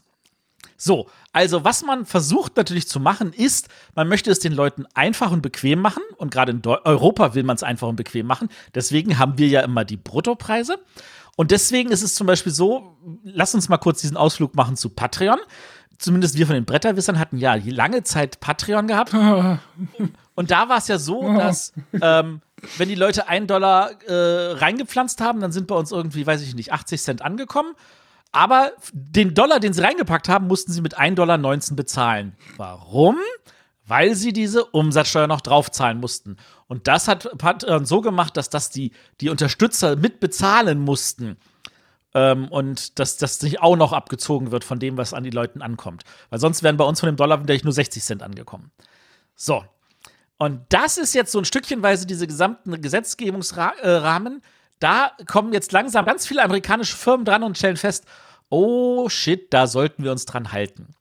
[0.78, 5.32] So, also was man versucht natürlich zu machen, ist, man möchte es den Leuten einfach
[5.32, 6.04] und bequem machen.
[6.18, 8.50] Und gerade in Deu Europa will man es einfach und bequem machen.
[8.74, 10.78] Deswegen haben wir ja immer die Bruttopreise.
[11.38, 14.90] Und deswegen ist es zum Beispiel so, lass uns mal kurz diesen Ausflug machen zu
[14.90, 15.40] Patreon.
[15.98, 19.14] Zumindest wir von den Bretterwissern hatten ja lange Zeit Patreon gehabt.
[20.36, 22.42] Und da war es ja so, dass ähm,
[22.78, 26.56] wenn die Leute einen Dollar äh, reingepflanzt haben, dann sind bei uns irgendwie, weiß ich
[26.56, 27.74] nicht, 80 Cent angekommen.
[28.36, 31.38] Aber den Dollar, den sie reingepackt haben, mussten sie mit 1,19 Dollar
[31.72, 32.36] bezahlen.
[32.58, 33.16] Warum?
[33.88, 36.36] Weil sie diese Umsatzsteuer noch draufzahlen mussten.
[36.68, 41.38] Und das hat Patreon so gemacht, dass das die, die Unterstützer mitbezahlen mussten.
[42.14, 45.62] Ähm, und dass das nicht auch noch abgezogen wird von dem, was an die Leuten
[45.62, 46.04] ankommt.
[46.30, 48.70] Weil sonst wären bei uns von dem Dollar vielleicht nur 60 Cent angekommen.
[49.36, 49.64] So.
[50.38, 54.42] Und das ist jetzt so ein Stückchenweise diese gesamten Gesetzgebungsrahmen.
[54.80, 58.06] Da kommen jetzt langsam ganz viele amerikanische Firmen dran und stellen fest,
[58.50, 60.96] oh shit, da sollten wir uns dran halten.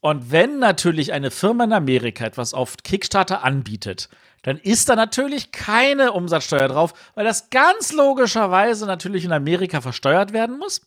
[0.00, 4.08] Und wenn natürlich eine Firma in Amerika etwas auf Kickstarter anbietet,
[4.42, 10.32] dann ist da natürlich keine Umsatzsteuer drauf, weil das ganz logischerweise natürlich in Amerika versteuert
[10.32, 10.82] werden muss.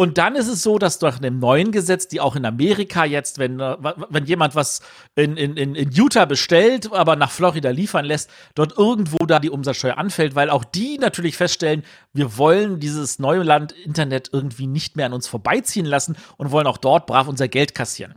[0.00, 3.38] Und dann ist es so, dass durch dem neuen Gesetz, die auch in Amerika jetzt,
[3.38, 3.76] wenn, äh,
[4.08, 4.80] wenn jemand was
[5.14, 9.98] in, in, in Utah bestellt, aber nach Florida liefern lässt, dort irgendwo da die Umsatzsteuer
[9.98, 11.84] anfällt, weil auch die natürlich feststellen,
[12.14, 16.66] wir wollen dieses neue Land Internet irgendwie nicht mehr an uns vorbeiziehen lassen und wollen
[16.66, 18.14] auch dort brav unser Geld kassieren.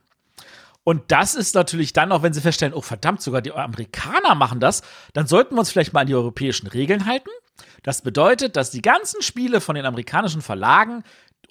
[0.86, 4.62] Und das ist natürlich dann auch, wenn sie feststellen, oh verdammt, sogar die Amerikaner machen
[4.62, 7.30] das, dann sollten wir uns vielleicht mal an die europäischen Regeln halten.
[7.84, 11.04] Das bedeutet, dass die ganzen Spiele von den amerikanischen Verlagen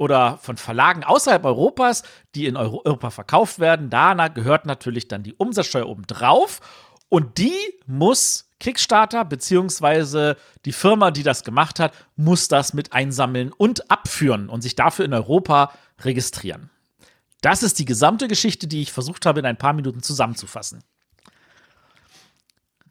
[0.02, 2.02] oder von Verlagen außerhalb Europas,
[2.34, 6.60] die in Europa verkauft werden, da gehört natürlich dann die Umsatzsteuer obendrauf.
[7.08, 7.54] Und die
[7.86, 14.48] muss Kickstarter beziehungsweise die Firma, die das gemacht hat, muss das mit einsammeln und abführen
[14.48, 16.70] und sich dafür in Europa registrieren.
[17.40, 20.82] Das ist die gesamte Geschichte, die ich versucht habe, in ein paar Minuten zusammenzufassen.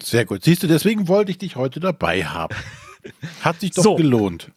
[0.02, 0.46] Sehr gut.
[0.46, 2.56] Siehst du, deswegen wollte ich dich heute dabei haben.
[3.42, 3.96] Hat sich doch so.
[3.96, 4.52] gelohnt.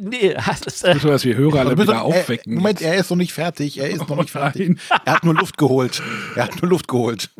[0.00, 2.54] Nee, das, äh, so, dass wir Hörer alle wieder aufwecken.
[2.54, 3.78] Moment, er ist noch nicht fertig.
[3.78, 4.78] Er ist noch nicht fertig.
[5.04, 6.02] Er hat nur Luft geholt.
[6.34, 7.30] Er hat nur Luft geholt.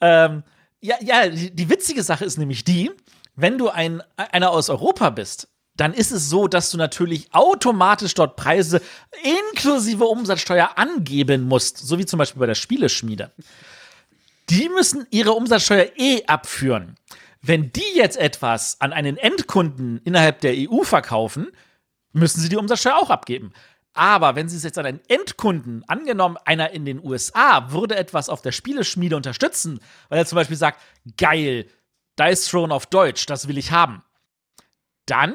[0.00, 0.42] Ähm,
[0.80, 2.90] ja, ja, die, die, witzige Sache ist nämlich die,
[3.36, 8.14] wenn du ein, einer aus Europa bist, dann ist es so, dass du natürlich automatisch
[8.14, 8.80] dort Preise
[9.22, 13.32] inklusive Umsatzsteuer angeben musst, so wie zum Beispiel bei der Spieleschmiede.
[14.50, 16.96] Die müssen ihre Umsatzsteuer eh abführen.
[17.46, 21.52] Wenn die jetzt etwas an einen Endkunden innerhalb der EU verkaufen,
[22.12, 23.52] müssen sie die Umsatzsteuer auch abgeben.
[23.92, 28.30] Aber wenn sie es jetzt an einen Endkunden, angenommen, einer in den USA würde etwas
[28.30, 30.80] auf der Spieleschmiede unterstützen, weil er zum Beispiel sagt,
[31.18, 31.66] geil,
[32.18, 34.02] Dice Throne auf Deutsch, das will ich haben,
[35.04, 35.34] dann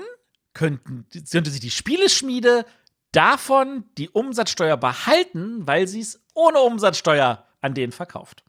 [0.55, 2.65] könnten, könnte sich die Spieleschmiede
[3.11, 8.43] davon die Umsatzsteuer behalten, weil sie es ohne Umsatzsteuer an den verkauft.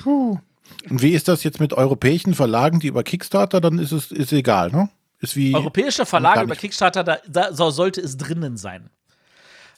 [0.00, 0.38] Puh.
[0.88, 4.32] Und wie ist das jetzt mit europäischen Verlagen, die über Kickstarter, dann ist es ist
[4.32, 4.88] egal, ne?
[5.20, 8.88] Ist wie Europäische Verlage über Kickstarter, da, da, sollte es drinnen sein.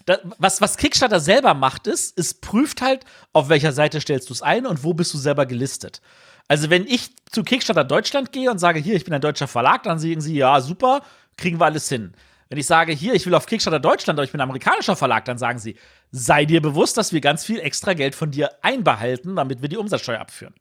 [0.06, 4.34] Da, was, was Kickstarter selber macht, ist, es prüft halt, auf welcher Seite stellst du
[4.34, 6.00] es ein und wo bist du selber gelistet.
[6.46, 9.82] Also, wenn ich zu Kickstarter Deutschland gehe und sage, hier, ich bin ein deutscher Verlag,
[9.82, 11.02] dann sagen sie, ja, super,
[11.36, 12.12] kriegen wir alles hin.
[12.52, 15.24] Wenn ich sage, hier, ich will auf Kickstarter Deutschland, aber ich bin ein amerikanischer Verlag,
[15.24, 15.74] dann sagen sie,
[16.10, 19.78] sei dir bewusst, dass wir ganz viel extra Geld von dir einbehalten, damit wir die
[19.78, 20.52] Umsatzsteuer abführen.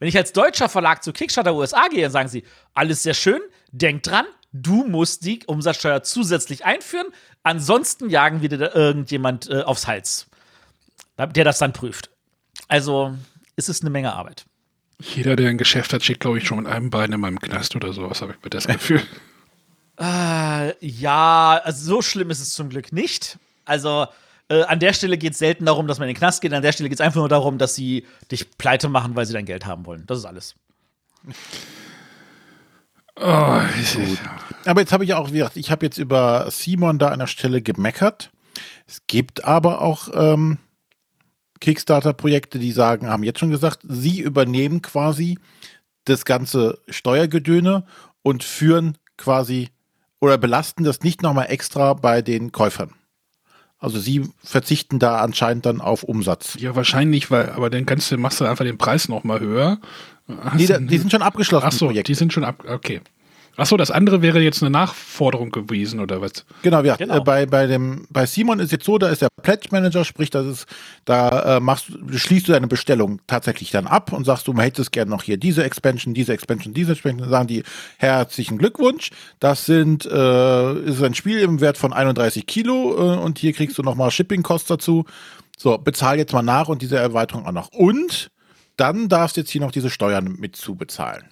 [0.00, 2.42] Wenn ich als deutscher Verlag zu Kickstarter USA gehe, dann sagen sie,
[2.74, 3.40] alles sehr schön,
[3.70, 7.06] denk dran, du musst die Umsatzsteuer zusätzlich einführen,
[7.44, 10.26] ansonsten jagen wir dir da irgendjemand äh, aufs Hals,
[11.16, 12.10] der das dann prüft.
[12.66, 13.14] Also
[13.54, 14.46] ist es eine Menge Arbeit.
[15.00, 17.76] Jeder, der ein Geschäft hat, steht, glaube ich, schon mit einem Bein in meinem Knast
[17.76, 19.02] oder sowas, habe ich mir das Gefühl.
[19.98, 23.38] Äh, ja, also so schlimm ist es zum Glück nicht.
[23.64, 24.06] Also
[24.48, 26.52] äh, an der Stelle geht es selten darum, dass man in den Knast geht.
[26.52, 29.32] An der Stelle geht es einfach nur darum, dass sie dich pleite machen, weil sie
[29.32, 30.04] dein Geld haben wollen.
[30.06, 30.54] Das ist alles.
[33.18, 33.60] Oh,
[34.66, 38.30] aber jetzt habe ich auch, ich habe jetzt über Simon da an der Stelle gemeckert.
[38.86, 40.58] Es gibt aber auch ähm,
[41.60, 45.38] Kickstarter-Projekte, die sagen, haben jetzt schon gesagt, sie übernehmen quasi
[46.04, 47.86] das ganze Steuergedöne
[48.22, 49.70] und führen quasi
[50.20, 52.92] oder belasten das nicht nochmal extra bei den Käufern.
[53.78, 56.56] Also sie verzichten da anscheinend dann auf Umsatz.
[56.58, 59.78] Ja, wahrscheinlich, weil, aber dann kannst du, machst du einfach den Preis nochmal höher.
[60.58, 61.66] Die, die, sind schon abgeschlossen.
[61.68, 63.00] Ach so, die sind schon ab, okay.
[63.56, 66.44] Achso, das andere wäre jetzt eine Nachforderung gewesen oder was?
[66.62, 66.96] Genau, ja.
[66.96, 67.16] Genau.
[67.16, 70.28] Äh, bei, bei, dem, bei Simon ist jetzt so, da ist der Pledge Manager, sprich,
[70.28, 70.66] das ist,
[71.06, 75.10] da äh, machst, schließt du deine Bestellung tatsächlich dann ab und sagst, du hättest gerne
[75.10, 77.22] noch hier diese Expansion, diese Expansion, diese Expansion.
[77.22, 77.62] Dann sagen die
[77.96, 79.10] herzlichen Glückwunsch.
[79.40, 83.78] Das sind äh, ist ein Spiel im Wert von 31 Kilo äh, und hier kriegst
[83.78, 85.04] du nochmal Shipping Costs dazu.
[85.56, 87.68] So, bezahl jetzt mal nach und diese Erweiterung auch noch.
[87.72, 88.30] Und
[88.76, 91.24] dann darfst du jetzt hier noch diese Steuern mit zu bezahlen.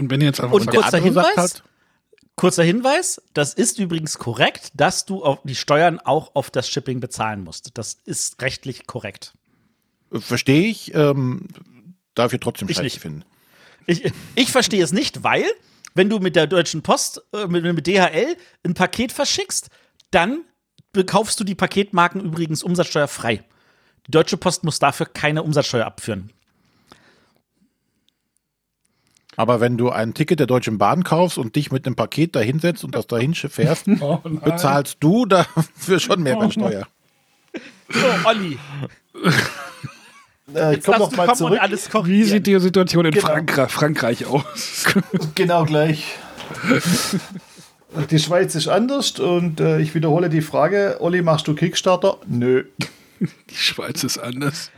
[0.00, 1.62] Und wenn jetzt einfach und kurzer Hinweis, halt,
[2.34, 7.00] kurzer Hinweis, das ist übrigens korrekt, dass du auf die Steuern auch auf das Shipping
[7.00, 7.76] bezahlen musst.
[7.76, 9.34] Das ist rechtlich korrekt.
[10.10, 10.94] Verstehe ich.
[10.94, 11.48] Ähm,
[12.14, 13.24] darf ich trotzdem scheiße finden.
[13.86, 15.44] Ich, ich verstehe es nicht, weil,
[15.94, 19.68] wenn du mit der Deutschen Post, äh, mit, mit DHL ein Paket verschickst,
[20.10, 20.44] dann
[21.06, 23.44] kaufst du die Paketmarken übrigens umsatzsteuerfrei.
[24.06, 26.32] Die Deutsche Post muss dafür keine Umsatzsteuer abführen.
[29.40, 32.84] Aber wenn du ein Ticket der Deutschen Bahn kaufst und dich mit einem Paket dahinsetzt
[32.84, 36.86] und das dahin fährst, oh bezahlst du dafür schon Mehrwertsteuer.
[37.88, 38.58] So, Olli.
[40.54, 41.58] Äh, ich komme noch mal zurück.
[42.04, 43.28] Wie sieht die Situation in genau.
[43.28, 44.84] Frankreich, Frankreich aus?
[45.34, 46.04] genau gleich.
[48.10, 52.18] Die Schweiz ist anders und äh, ich wiederhole die Frage: Olli, machst du Kickstarter?
[52.26, 52.64] Nö.
[53.20, 54.70] Die Schweiz ist anders.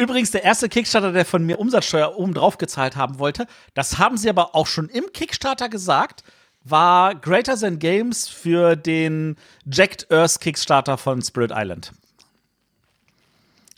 [0.00, 4.16] Übrigens, der erste Kickstarter, der von mir Umsatzsteuer oben drauf gezahlt haben wollte, das haben
[4.16, 6.24] sie aber auch schon im Kickstarter gesagt,
[6.64, 9.36] war Greater Than Games für den
[9.70, 11.92] Jacked Earth Kickstarter von Spirit Island.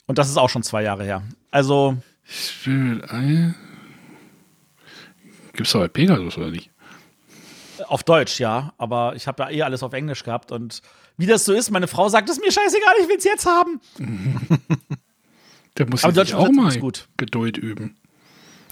[0.06, 1.24] Und das ist auch schon zwei Jahre her.
[1.50, 1.96] Also.
[2.22, 3.56] Spirit Island.
[5.54, 6.70] Gibt's da bei Pegasus oder nicht?
[7.88, 8.74] Auf Deutsch, ja.
[8.78, 10.52] Aber ich habe ja eh alles auf Englisch gehabt.
[10.52, 10.82] Und
[11.16, 13.44] wie das so ist, meine Frau sagt, es ist mir scheißegal, ich will es jetzt
[13.44, 13.80] haben.
[15.78, 17.08] Der muss Aber Deutsch auch mal gut.
[17.16, 17.96] Geduld üben.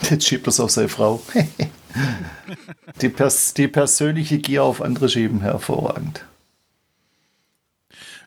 [0.09, 1.22] Jetzt schiebt das auf seine Frau.
[3.01, 6.24] die, pers die persönliche Gier auf andere schieben, hervorragend.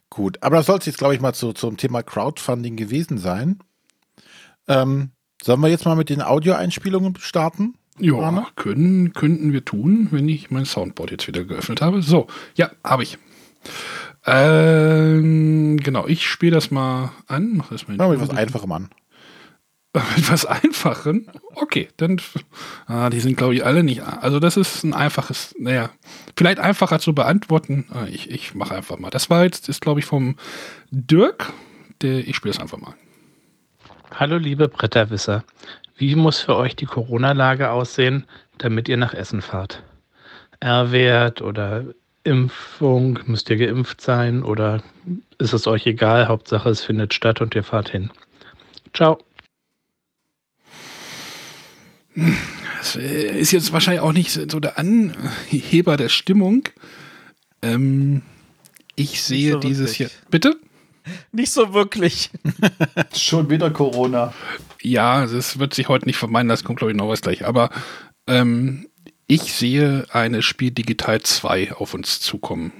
[0.10, 3.60] Gut, aber das soll es jetzt, glaube ich, mal zu, zum Thema Crowdfunding gewesen sein.
[4.68, 5.10] Ähm,
[5.42, 7.74] sollen wir jetzt mal mit den Audioeinspielungen starten?
[8.00, 12.02] Ja, können, könnten wir tun, wenn ich mein Soundboard jetzt wieder geöffnet habe.
[12.02, 13.18] So, ja, habe ich.
[14.26, 17.58] Ähm, genau, ich spiele das mal an.
[17.58, 18.90] Mach das mal wir mit was Einfachem an.
[20.16, 21.30] Mit was Einfachen?
[21.56, 22.20] Okay, dann.
[22.88, 24.02] Ah, die sind, glaube ich, alle nicht.
[24.02, 25.92] Also, das ist ein einfaches, naja,
[26.36, 27.86] vielleicht einfacher zu beantworten.
[27.92, 29.12] Ah, ich ich mache einfach mal.
[29.12, 30.36] Das war jetzt, ist, glaube ich, vom
[30.90, 31.52] Dirk.
[32.02, 32.96] Der, ich spiele das einfach mal.
[34.16, 35.44] Hallo liebe Bretterwisser,
[35.98, 38.26] wie muss für euch die Corona-Lage aussehen,
[38.60, 39.82] damit ihr nach Essen fahrt?
[40.60, 41.86] R-Wert oder
[42.24, 44.82] Impfung, müsst ihr geimpft sein oder
[45.38, 48.12] ist es euch egal, Hauptsache es findet statt und ihr fahrt hin.
[48.94, 49.20] Ciao.
[52.78, 56.70] Das äh, ist jetzt wahrscheinlich auch nicht so der Anheber der Stimmung.
[57.62, 58.22] Ähm,
[58.96, 59.98] ich sehe so dieses.
[59.98, 60.10] Jahr.
[60.30, 60.56] Bitte?
[61.32, 62.30] Nicht so wirklich.
[63.16, 64.34] Schon wieder Corona.
[64.82, 67.46] Ja, das wird sich heute nicht vermeiden, das kommt, glaube ich, noch was gleich.
[67.46, 67.70] Aber
[68.28, 68.88] ähm,
[69.34, 72.72] ich sehe eine Spiel Digital 2 auf uns zukommen.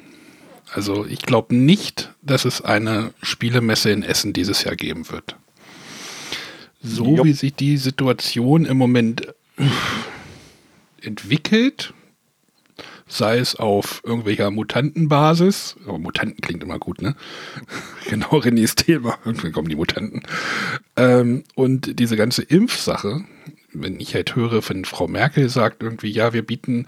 [0.72, 5.36] Also ich glaube nicht, dass es eine Spielemesse in Essen dieses Jahr geben wird.
[6.84, 7.26] So Jupp.
[7.26, 9.34] wie sich die Situation im Moment
[11.02, 11.96] entwickelt,
[13.08, 17.16] sei es auf irgendwelcher Mutantenbasis, aber Mutanten klingt immer gut, ne?
[18.10, 20.22] genau, Renés Thema, irgendwann kommen die Mutanten.
[20.98, 23.26] Ähm, und diese ganze Impfsache,
[23.74, 26.86] wenn ich halt höre, von Frau Merkel sagt irgendwie, ja, wir bieten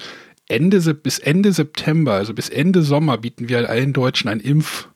[0.48, 4.90] Ende, bis Ende September, also bis Ende Sommer bieten wir allen Deutschen ein Impf,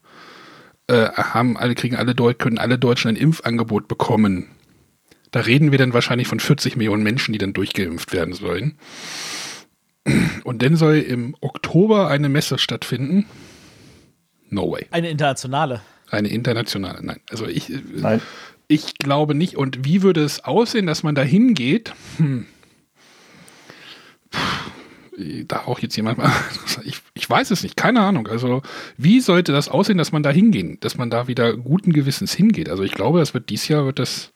[0.86, 4.46] äh, haben alle, kriegen alle können alle Deutschen ein Impfangebot bekommen.
[5.30, 8.78] Da reden wir dann wahrscheinlich von 40 Millionen Menschen, die dann durchgeimpft werden sollen.
[10.44, 13.26] Und dann soll im Oktober eine Messe stattfinden.
[14.48, 14.86] No way.
[14.90, 15.82] Eine internationale.
[16.10, 17.20] Eine internationale, nein.
[17.30, 18.20] Also ich, äh, Nein.
[18.70, 19.56] Ich glaube nicht.
[19.56, 21.92] Und wie würde es aussehen, dass man da hingeht?
[22.18, 22.46] Hm.
[24.30, 26.32] Puh, Da auch jetzt jemand mal.
[26.84, 28.28] Ich, ich weiß es nicht, keine Ahnung.
[28.28, 28.62] Also,
[28.96, 32.68] wie sollte das aussehen, dass man da hingehen, dass man da wieder guten Gewissens hingeht?
[32.68, 34.32] Also, ich glaube, das wird dieses Jahr wird das.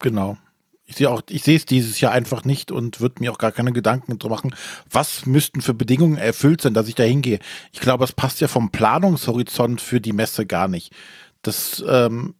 [0.00, 0.38] Genau.
[0.86, 3.52] Ich sehe auch, ich sehe es dieses Jahr einfach nicht und würde mir auch gar
[3.52, 4.54] keine Gedanken drüber machen,
[4.90, 7.38] was müssten für Bedingungen erfüllt sein, dass ich da hingehe.
[7.72, 10.92] Ich glaube, es passt ja vom Planungshorizont für die Messe gar nicht.
[11.42, 12.34] Das ähm,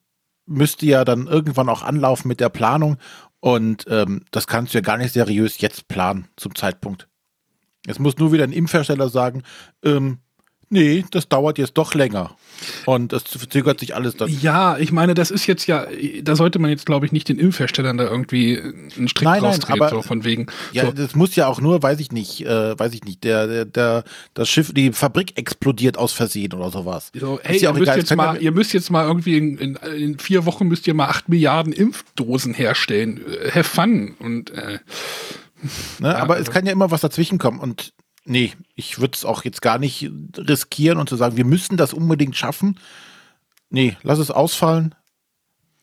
[0.47, 2.99] müsste ja dann irgendwann auch anlaufen mit der Planung
[3.41, 7.09] und ähm, das kannst du ja gar nicht seriös jetzt planen zum Zeitpunkt.
[7.87, 9.43] Es muss nur wieder ein Impfhersteller sagen,
[9.85, 10.19] ähm,
[10.75, 12.37] nee, das dauert jetzt doch länger.
[12.87, 14.29] Und es verzögert sich alles dann.
[14.41, 15.87] Ja, ich meine, das ist jetzt ja,
[16.23, 19.51] da sollte man jetzt, glaube ich, nicht den Impfherstellern da irgendwie einen Strick Nein, nein,
[19.51, 20.47] rausdrehen, aber- so von wegen.
[20.73, 23.47] Ja, so, das muss ja auch nur, weiß ich nicht, äh, weiß ich nicht, der,
[23.47, 24.05] der, der,
[24.35, 27.11] das Schiff, die Fabrik explodiert aus Versehen oder sowas.
[27.19, 29.59] So, hey, ja ihr, müsst egal, jetzt mal, ja- ihr müsst jetzt mal irgendwie in,
[29.59, 33.21] in, in vier Wochen müsst ihr mal acht Milliarden Impfdosen herstellen.
[33.45, 34.15] Äh, Have fun.
[34.19, 34.79] Und äh,
[35.99, 36.15] Ne?
[36.15, 37.93] Aber also- es kann ja immer was dazwischen kommen und
[38.25, 41.93] nee, ich würde es auch jetzt gar nicht riskieren und zu sagen, wir müssen das
[41.93, 42.79] unbedingt schaffen.
[43.71, 44.95] Nee, lass es ausfallen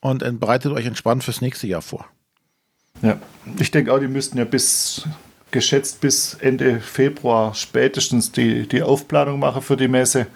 [0.00, 2.06] und bereitet euch entspannt fürs nächste Jahr vor.
[3.02, 3.18] Ja.
[3.58, 5.06] Ich denke auch, die müssten ja bis
[5.50, 10.26] geschätzt bis Ende Februar spätestens die, die Aufplanung machen für die Messe.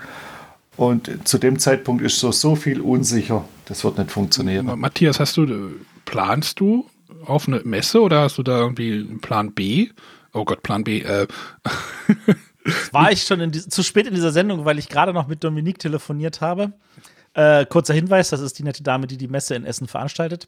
[0.76, 3.48] Und zu dem Zeitpunkt ist so, so viel unsicher.
[3.64, 4.66] Das wird nicht funktionieren.
[4.78, 5.70] Matthias, hast du, äh,
[6.04, 6.86] planst du
[7.24, 9.88] auf eine Messe oder hast du da irgendwie einen Plan B?
[10.36, 11.00] Oh Gott, Plan B.
[11.00, 11.26] Äh,
[12.92, 15.78] War ich schon die, zu spät in dieser Sendung, weil ich gerade noch mit Dominique
[15.78, 16.72] telefoniert habe.
[17.32, 20.46] Äh, kurzer Hinweis, das ist die nette Dame, die die Messe in Essen veranstaltet.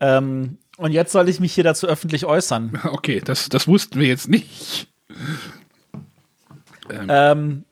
[0.00, 2.78] Ähm, und jetzt soll ich mich hier dazu öffentlich äußern.
[2.92, 4.88] okay, das, das wussten wir jetzt nicht.
[6.90, 7.64] Ähm,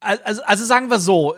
[0.00, 1.34] also, also sagen wir so,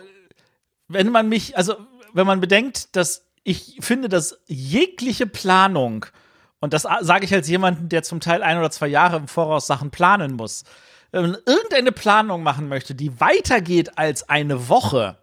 [0.89, 1.77] wenn man mich, also
[2.13, 6.05] wenn man bedenkt, dass ich finde, dass jegliche Planung
[6.63, 9.67] Und das sage ich als jemanden, der zum Teil ein oder zwei Jahre im Voraus
[9.67, 10.63] Sachen planen muss.
[11.11, 15.17] Wenn man irgendeine Planung machen möchte, die weitergeht als eine Woche,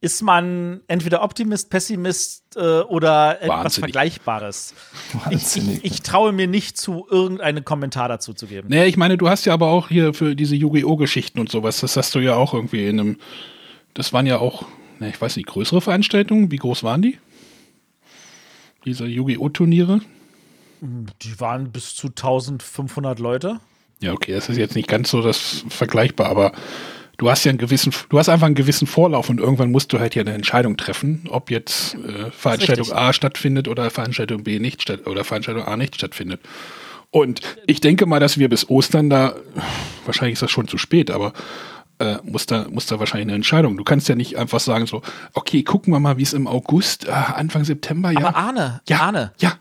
[0.00, 3.78] ist man entweder Optimist, Pessimist äh, oder etwas Wahnsinnig.
[3.92, 4.74] Vergleichbares.
[5.14, 5.84] Ich, Wahnsinnig.
[5.84, 8.66] ich, ich traue mir nicht zu, irgendeinen Kommentar dazu zu geben.
[8.68, 10.96] Nee, ich meine, du hast ja aber auch hier für diese Yu-Gi-Oh!
[10.96, 13.18] Geschichten und sowas, das hast du ja auch irgendwie in einem,
[13.94, 14.64] das waren ja auch,
[14.98, 17.16] ne, ich weiß nicht, größere Veranstaltungen, wie groß waren die?
[18.84, 19.50] Diese Yu-Gi-Oh!
[20.80, 23.60] Die waren bis zu 1500 Leute.
[24.00, 26.52] Ja, okay, das ist jetzt nicht ganz so das vergleichbar, aber
[27.16, 30.00] du hast ja einen gewissen, du hast einfach einen gewissen Vorlauf und irgendwann musst du
[30.00, 32.92] halt ja eine Entscheidung treffen, ob jetzt äh, Veranstaltung.
[32.92, 36.40] A stattfindet oder Veranstaltung B nicht statt oder Veranstaltung A nicht stattfindet.
[37.10, 39.36] Und ich denke mal, dass wir bis Ostern da,
[40.04, 41.32] wahrscheinlich ist das schon zu spät, aber
[41.98, 43.76] äh, muss, da, muss da wahrscheinlich eine Entscheidung.
[43.78, 45.00] Du kannst ja nicht einfach sagen so,
[45.32, 48.18] okay, gucken wir mal, wie es im August, äh, Anfang September, ja.
[48.18, 49.54] Aber Arne, ja, Arne, ja,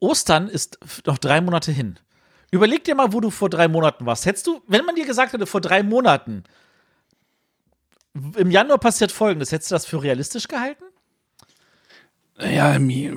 [0.00, 1.98] Ostern ist noch drei Monate hin.
[2.50, 4.24] Überleg dir mal, wo du vor drei Monaten warst.
[4.26, 6.44] Hättest du, wenn man dir gesagt hätte, vor drei Monaten,
[8.36, 10.84] im Januar passiert folgendes, hättest du das für realistisch gehalten?
[12.40, 13.12] ja, mi-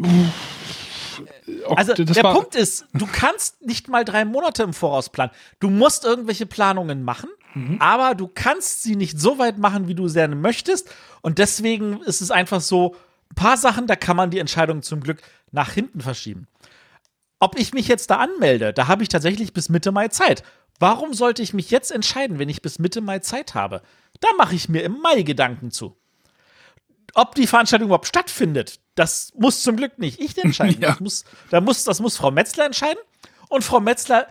[1.65, 5.32] Ok, Also der Punkt ist, du kannst nicht mal drei Monate im Voraus planen.
[5.59, 7.77] Du musst irgendwelche Planungen machen, Mhm.
[7.82, 10.89] aber du kannst sie nicht so weit machen, wie du gerne möchtest.
[11.21, 12.95] Und deswegen ist es einfach so,
[13.32, 15.21] ein paar Sachen, da kann man die Entscheidung zum Glück
[15.52, 16.47] nach hinten verschieben.
[17.39, 20.43] Ob ich mich jetzt da anmelde, da habe ich tatsächlich bis Mitte Mai Zeit.
[20.80, 23.82] Warum sollte ich mich jetzt entscheiden, wenn ich bis Mitte Mai Zeit habe?
[24.20, 25.97] Da mache ich mir im Mai Gedanken zu.
[27.14, 30.82] Ob die Veranstaltung überhaupt stattfindet, das muss zum Glück nicht ich entscheiden.
[30.82, 30.89] Ja.
[30.89, 33.00] Das, muss, da muss, das muss Frau Metzler entscheiden.
[33.50, 34.28] Und Frau Metzler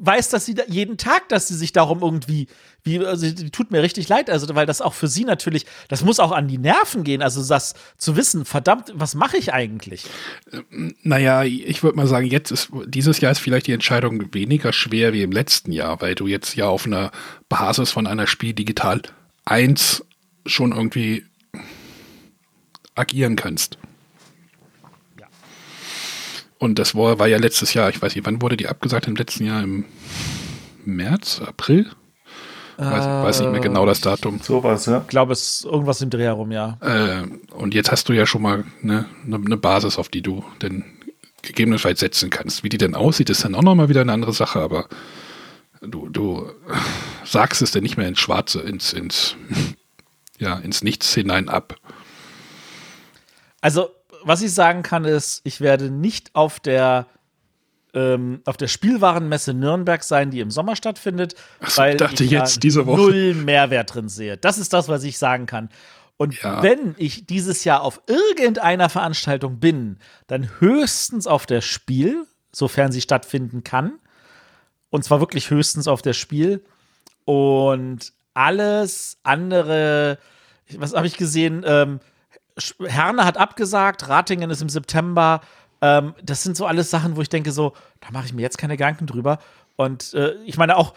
[0.00, 2.48] weiß, dass sie da jeden Tag, dass sie sich darum irgendwie,
[2.82, 6.02] wie, also die tut mir richtig leid, also weil das auch für sie natürlich, das
[6.04, 10.04] muss auch an die Nerven gehen, also das zu wissen, verdammt, was mache ich eigentlich?
[11.02, 15.12] Naja, ich würde mal sagen, jetzt ist dieses Jahr ist vielleicht die Entscheidung weniger schwer
[15.12, 17.12] wie im letzten Jahr, weil du jetzt ja auf einer
[17.48, 19.02] Basis von einer Spiel Digital
[19.44, 20.04] 1
[20.46, 21.24] schon irgendwie
[22.96, 23.78] agieren kannst.
[26.58, 29.16] Und das war, war ja letztes Jahr, ich weiß nicht, wann wurde die abgesagt im
[29.16, 29.62] letzten Jahr?
[29.62, 29.84] Im
[30.84, 31.88] März, April?
[32.78, 34.38] Weiß, weiß nicht mehr genau das Datum.
[34.40, 35.00] Sowas, ja.
[35.00, 36.78] Ich glaube, es ist irgendwas im Dreh herum, ja.
[36.80, 40.44] Äh, und jetzt hast du ja schon mal eine ne, ne Basis, auf die du
[40.62, 40.84] denn
[41.42, 42.62] gegebenenfalls setzen kannst.
[42.62, 44.88] Wie die denn aussieht, ist dann auch nochmal wieder eine andere Sache, aber
[45.80, 46.52] du, du
[47.24, 49.34] sagst es denn nicht mehr ins Schwarze, ins, ins,
[50.38, 51.74] ja, ins Nichts hinein ab.
[53.60, 53.90] Also,
[54.28, 57.06] was ich sagen kann, ist, ich werde nicht auf der
[57.94, 61.34] ähm, auf der Spielwarenmesse Nürnberg sein, die im Sommer stattfindet,
[61.66, 63.00] so, weil ich dachte ich jetzt da diese Woche.
[63.00, 64.36] null Mehrwert drin sehe.
[64.36, 65.70] Das ist das, was ich sagen kann.
[66.18, 66.62] Und Ja.
[66.62, 73.00] wenn ich dieses Jahr auf irgendeiner Veranstaltung bin, dann höchstens auf der Spiel, sofern sie
[73.00, 73.94] stattfinden kann.
[74.90, 76.62] Und zwar wirklich höchstens auf der Spiel.
[77.24, 80.18] Und alles andere,
[80.76, 81.64] was habe ich gesehen?
[81.66, 82.00] Ähm,
[82.86, 85.40] Herne hat abgesagt, Ratingen ist im September.
[85.80, 88.58] Ähm, das sind so alles Sachen, wo ich denke, so, da mache ich mir jetzt
[88.58, 89.38] keine Gedanken drüber.
[89.76, 90.94] Und äh, ich meine auch,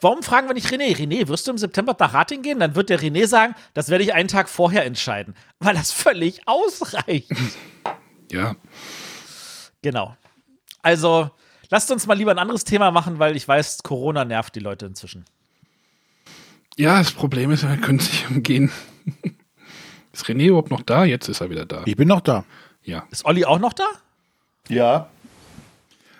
[0.00, 0.96] warum fragen wir nicht René?
[0.96, 2.58] René, wirst du im September nach Rating gehen?
[2.58, 6.46] Dann wird der René sagen, das werde ich einen Tag vorher entscheiden, weil das völlig
[6.46, 7.30] ausreicht.
[8.32, 8.56] Ja.
[9.82, 10.16] genau.
[10.82, 11.30] Also,
[11.70, 14.86] lasst uns mal lieber ein anderes Thema machen, weil ich weiß, Corona nervt die Leute
[14.86, 15.24] inzwischen.
[16.76, 18.72] Ja, das Problem ist, wir können sich umgehen.
[20.16, 21.04] Ist René überhaupt noch da?
[21.04, 21.82] Jetzt ist er wieder da.
[21.84, 22.44] Ich bin noch da.
[22.82, 23.06] Ja.
[23.10, 23.84] Ist Olli auch noch da?
[24.68, 25.08] Ja,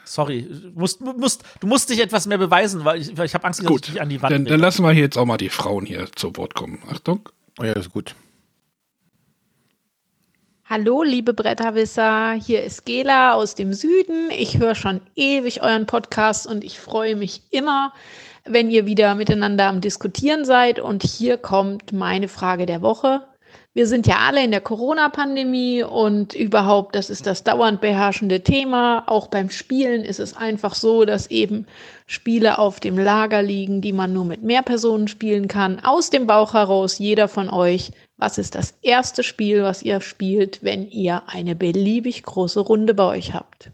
[0.08, 3.44] Sorry, du musst, musst, du musst dich etwas mehr beweisen, weil ich, weil ich habe
[3.44, 3.88] Angst, dass ich Gut.
[3.88, 6.06] dich an die Wand Dann, dann lassen wir hier jetzt auch mal die Frauen hier
[6.14, 6.78] zu Wort kommen.
[6.88, 7.28] Achtung.
[7.58, 8.14] Oh ja, ist gut.
[10.68, 14.30] Hallo, liebe Bretterwisser, hier ist Gela aus dem Süden.
[14.30, 17.92] Ich höre schon ewig euren Podcast und ich freue mich immer,
[18.44, 20.78] wenn ihr wieder miteinander am Diskutieren seid.
[20.78, 23.22] Und hier kommt meine Frage der Woche.
[23.76, 29.04] Wir sind ja alle in der Corona-Pandemie und überhaupt, das ist das dauernd beherrschende Thema.
[29.06, 31.66] Auch beim Spielen ist es einfach so, dass eben
[32.06, 35.78] Spiele auf dem Lager liegen, die man nur mit mehr Personen spielen kann.
[35.80, 37.92] Aus dem Bauch heraus, jeder von euch.
[38.16, 43.04] Was ist das erste Spiel, was ihr spielt, wenn ihr eine beliebig große Runde bei
[43.04, 43.72] euch habt?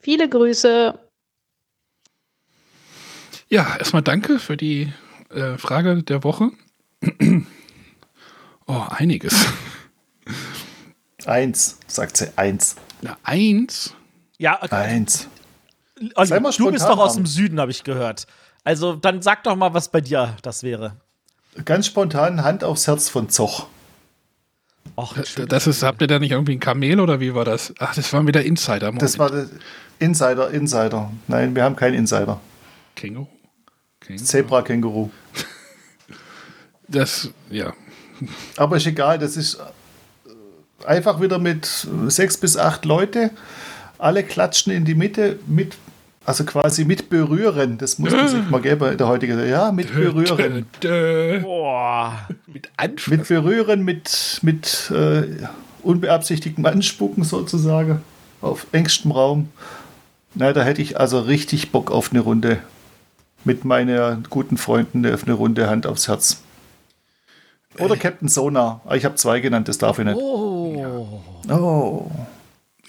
[0.00, 0.98] Viele Grüße.
[3.48, 4.92] Ja, erstmal danke für die
[5.30, 6.50] äh, Frage der Woche.
[8.72, 9.34] Oh, einiges.
[11.26, 12.76] eins, sagt sie, eins.
[13.00, 13.94] Na, eins.
[14.38, 14.74] ja, okay.
[14.74, 15.28] Eins.
[16.14, 18.26] Olli, Sei mal du bist doch aus dem Süden, habe ich gehört.
[18.64, 20.96] Also, dann sag doch mal, was bei dir das wäre.
[21.64, 23.66] Ganz spontan Hand aufs Herz von Zoch.
[24.96, 25.14] Och,
[25.48, 27.72] Das ist, habt ihr da nicht irgendwie ein Kamel oder wie war das?
[27.78, 28.92] Ach, das waren wieder Insider.
[28.92, 29.46] Das war der
[29.98, 31.10] Insider, Insider.
[31.28, 32.40] Nein, wir haben keinen Insider.
[32.96, 33.26] Känguru.
[34.00, 34.24] Känguru.
[34.24, 35.10] Zebra-Känguru.
[36.88, 37.72] Das, ja.
[38.56, 43.30] Aber ist egal, das ist äh, einfach wieder mit sechs bis acht Leute.
[43.98, 45.76] Alle klatschen in die Mitte mit,
[46.24, 47.78] also quasi mit berühren.
[47.78, 49.48] Das muss man sich mal geben in der heutigen Zeit.
[49.48, 50.66] Ja, mit berühren.
[50.82, 51.40] Dö, dö.
[51.40, 52.28] Boah.
[52.46, 55.46] Mit Anf Mit berühren, mit, mit äh,
[55.82, 58.02] unbeabsichtigtem Anspucken sozusagen.
[58.40, 59.50] Auf engstem Raum.
[60.34, 62.58] Na, da hätte ich also richtig Bock auf eine Runde.
[63.44, 66.42] Mit meinen guten Freunden auf eine Runde Hand aufs Herz.
[67.78, 68.80] Oder Captain Sonar.
[68.86, 70.16] Ah, Ich habe zwei genannt, das darf ich nicht.
[70.16, 71.20] Oh.
[71.48, 72.10] Oh.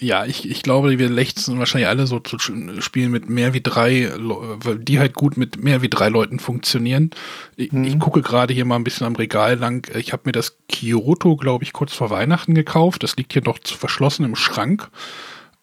[0.00, 4.10] Ja, ich, ich glaube, wir lechzen wahrscheinlich alle so zu Spielen mit mehr wie drei,
[4.18, 7.10] weil die halt gut mit mehr wie drei Leuten funktionieren.
[7.56, 9.88] Ich, ich gucke gerade hier mal ein bisschen am Regal lang.
[9.96, 13.04] Ich habe mir das Kyoto, glaube ich, kurz vor Weihnachten gekauft.
[13.04, 14.90] Das liegt hier noch zu verschlossen im Schrank.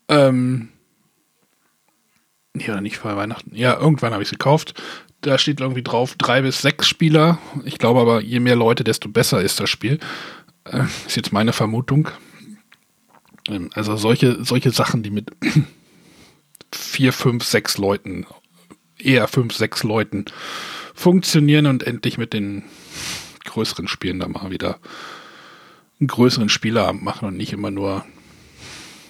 [0.08, 0.70] Ähm,
[2.56, 3.52] ja, nicht vor Weihnachten.
[3.54, 4.82] Ja, irgendwann habe ich es gekauft.
[5.22, 7.38] Da steht irgendwie drauf drei bis sechs Spieler.
[7.64, 10.00] Ich glaube aber, je mehr Leute, desto besser ist das Spiel.
[10.66, 12.10] Äh, ist jetzt meine Vermutung.
[13.48, 15.32] Ähm, Also solche, solche Sachen, die mit
[16.74, 18.26] vier, fünf, sechs Leuten,
[18.98, 20.26] eher fünf, sechs Leuten
[20.94, 22.64] funktionieren und endlich mit den
[23.46, 24.80] größeren Spielen da mal wieder
[26.00, 28.06] einen größeren Spieleabend machen und nicht immer nur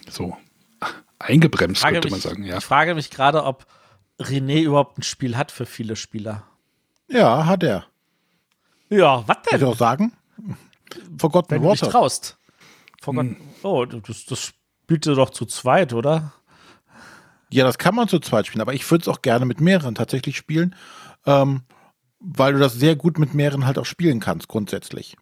[0.09, 0.37] so
[1.19, 2.57] eingebremst, könnte man sagen, ja.
[2.57, 3.65] Ich frage mich gerade, ob
[4.21, 6.43] René überhaupt ein Spiel hat für viele Spieler.
[7.07, 7.85] Ja, hat er.
[8.89, 9.67] Ja, was Soll ich denn?
[9.67, 10.13] auch sagen?
[11.17, 11.91] Forgotten Wenn du dich Water.
[11.91, 12.37] traust.
[13.01, 13.27] Vor Gott.
[13.63, 14.53] Oh, das, das
[14.83, 16.33] spielt ihr doch zu zweit, oder?
[17.51, 19.95] Ja, das kann man zu zweit spielen, aber ich würde es auch gerne mit mehreren
[19.95, 20.75] tatsächlich spielen,
[21.25, 21.63] ähm,
[22.19, 25.17] weil du das sehr gut mit mehreren halt auch spielen kannst, grundsätzlich.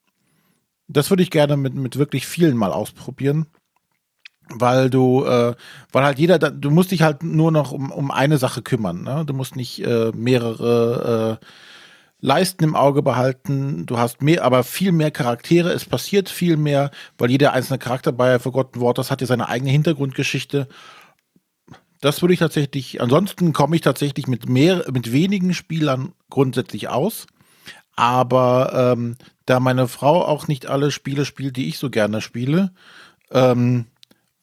[0.88, 3.48] Das würde ich gerne mit, mit wirklich vielen mal ausprobieren,
[4.54, 5.56] weil du, äh,
[5.92, 9.04] weil halt jeder, du musst dich halt nur noch um, um eine Sache kümmern.
[9.04, 9.24] Ne?
[9.26, 11.46] Du musst nicht äh, mehrere äh,
[12.22, 13.86] Leisten im Auge behalten.
[13.86, 15.72] Du hast mehr, aber viel mehr Charaktere.
[15.72, 19.72] Es passiert viel mehr, weil jeder einzelne Charakter bei Forgotten Waters hat ja seine eigene
[19.72, 20.68] Hintergrundgeschichte.
[22.02, 27.28] Das würde ich tatsächlich, ansonsten komme ich tatsächlich mit mehr, mit wenigen Spielern grundsätzlich aus.
[27.96, 32.72] Aber ähm, da meine Frau auch nicht alle Spiele spielt, die ich so gerne spiele,
[33.32, 33.86] ähm,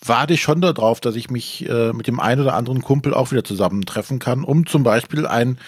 [0.04, 3.30] warte ich schon darauf, dass ich mich äh, mit dem einen oder anderen Kumpel auch
[3.32, 5.58] wieder zusammentreffen kann, um zum Beispiel ein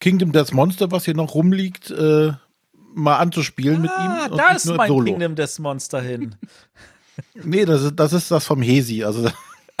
[0.00, 2.32] Kingdom Death Monster, was hier noch rumliegt, äh,
[2.94, 4.32] mal anzuspielen mit Ah, ihm.
[4.32, 5.04] und da ist mein solo.
[5.06, 6.36] Kingdom des Monster hin.
[7.34, 9.04] Nee, das ist, das ist das vom Hesi.
[9.04, 9.30] Also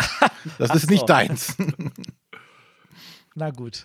[0.58, 1.56] das ist nicht deins.
[3.34, 3.84] Na gut.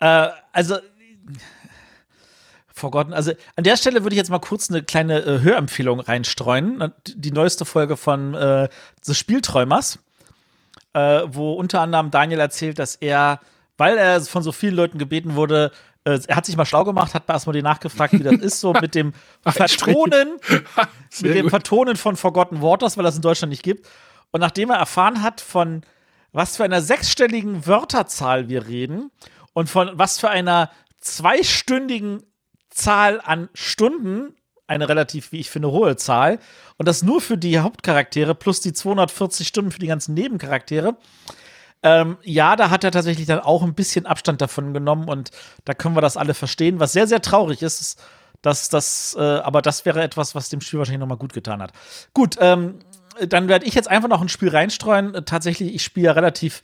[0.00, 0.78] Äh, also,
[2.80, 6.92] Forgotten, also an der Stelle würde ich jetzt mal kurz eine kleine äh, Hörempfehlung reinstreuen.
[7.06, 8.68] Die neueste Folge von äh,
[9.02, 9.98] The Spielträumers,
[10.94, 13.40] äh, wo unter anderem Daniel erzählt, dass er,
[13.76, 15.70] weil er von so vielen Leuten gebeten wurde,
[16.04, 18.72] äh, er hat sich mal schlau gemacht, hat bei Asmodee nachgefragt, wie das ist, so
[18.80, 19.12] mit dem
[19.44, 20.38] Vertonen
[21.20, 21.50] mit dem gut.
[21.50, 23.86] Vertonen von Forgotten Waters, weil das in Deutschland nicht gibt.
[24.30, 25.82] Und nachdem er erfahren hat, von
[26.32, 29.10] was für einer sechsstelligen Wörterzahl wir reden
[29.52, 30.70] und von was für einer
[31.00, 32.22] zweistündigen
[32.70, 34.34] Zahl an Stunden,
[34.66, 36.38] eine relativ, wie ich finde, hohe Zahl,
[36.76, 40.96] und das nur für die Hauptcharaktere plus die 240 Stunden für die ganzen Nebencharaktere.
[41.82, 45.30] Ähm, ja, da hat er tatsächlich dann auch ein bisschen Abstand davon genommen und
[45.64, 48.00] da können wir das alle verstehen, was sehr, sehr traurig ist.
[48.42, 51.72] dass das, äh, aber das wäre etwas, was dem Spiel wahrscheinlich nochmal gut getan hat.
[52.14, 52.78] Gut, ähm,
[53.28, 55.26] dann werde ich jetzt einfach noch ein Spiel reinstreuen.
[55.26, 56.62] Tatsächlich, ich spiele ja relativ,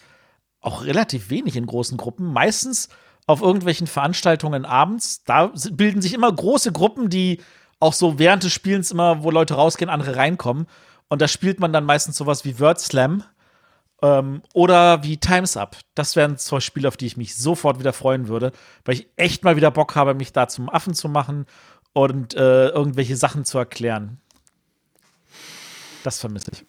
[0.62, 2.32] auch relativ wenig in großen Gruppen.
[2.32, 2.88] Meistens
[3.26, 5.24] auf irgendwelchen Veranstaltungen abends.
[5.24, 7.40] Da bilden sich immer große Gruppen, die
[7.80, 10.66] auch so während des Spielens immer, wo Leute rausgehen, andere reinkommen.
[11.08, 13.22] Und da spielt man dann meistens sowas wie Word Slam
[14.02, 15.76] ähm, oder wie Times Up.
[15.94, 18.52] Das wären zwei Spiele, auf die ich mich sofort wieder freuen würde,
[18.84, 21.46] weil ich echt mal wieder Bock habe, mich da zum Affen zu machen
[21.92, 24.20] und äh, irgendwelche Sachen zu erklären.
[26.02, 26.64] Das vermisse ich.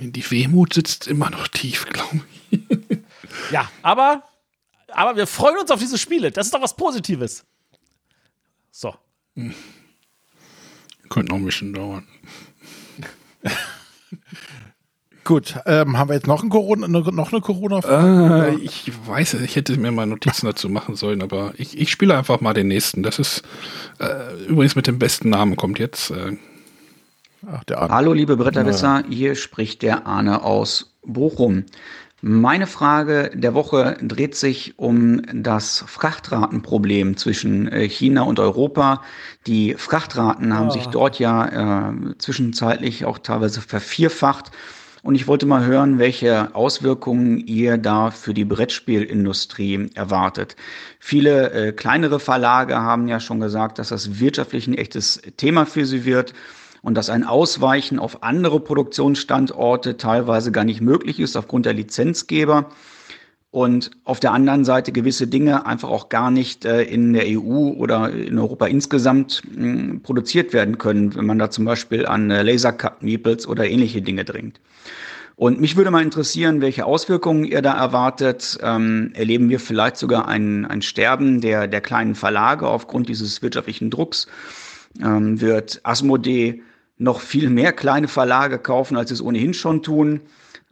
[0.00, 2.20] Die Wehmut sitzt immer noch tief, glaube
[2.50, 2.60] ich.
[3.50, 4.22] Ja, aber,
[4.94, 6.30] aber wir freuen uns auf diese Spiele.
[6.30, 7.44] Das ist doch was Positives.
[8.70, 8.94] So.
[11.08, 12.06] Könnte noch ein bisschen dauern.
[15.24, 18.48] Gut, ähm, haben wir jetzt noch, ein Corona, noch eine Corona-Frage?
[18.48, 22.16] Äh, ich weiß, ich hätte mir mal Notizen dazu machen sollen, aber ich, ich spiele
[22.16, 23.02] einfach mal den nächsten.
[23.02, 23.42] Das ist
[24.00, 26.10] äh, übrigens mit dem besten Namen kommt jetzt.
[26.10, 26.36] Äh,
[27.50, 27.94] Ach, der Arne.
[27.94, 31.64] Hallo liebe Bretterwisser, hier spricht der Arne aus Bochum.
[32.26, 39.02] Meine Frage der Woche dreht sich um das Frachtratenproblem zwischen äh, China und Europa.
[39.46, 44.52] Die Frachtraten haben sich dort ja äh, zwischenzeitlich auch teilweise vervierfacht.
[45.02, 50.56] Und ich wollte mal hören, welche Auswirkungen ihr da für die Brettspielindustrie erwartet.
[51.00, 55.84] Viele äh, kleinere Verlage haben ja schon gesagt, dass das wirtschaftlich ein echtes Thema für
[55.84, 56.32] sie wird
[56.84, 62.68] und dass ein Ausweichen auf andere Produktionsstandorte teilweise gar nicht möglich ist aufgrund der Lizenzgeber
[63.50, 67.70] und auf der anderen Seite gewisse Dinge einfach auch gar nicht äh, in der EU
[67.70, 72.42] oder in Europa insgesamt hm, produziert werden können, wenn man da zum Beispiel an äh,
[72.42, 74.60] Lasercut Meeples oder ähnliche Dinge dringt.
[75.36, 78.58] Und mich würde mal interessieren, welche Auswirkungen ihr da erwartet.
[78.62, 83.90] Ähm, erleben wir vielleicht sogar ein, ein Sterben der, der kleinen Verlage aufgrund dieses wirtschaftlichen
[83.90, 84.26] Drucks?
[85.02, 86.62] Ähm, wird Asmodee
[86.96, 90.20] noch viel mehr kleine Verlage kaufen, als sie es ohnehin schon tun?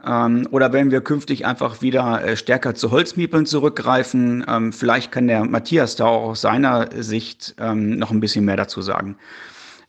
[0.05, 4.45] Ähm, oder werden wir künftig einfach wieder äh, stärker zu Holzmiepeln zurückgreifen?
[4.49, 8.57] Ähm, vielleicht kann der Matthias da auch aus seiner Sicht ähm, noch ein bisschen mehr
[8.57, 9.17] dazu sagen.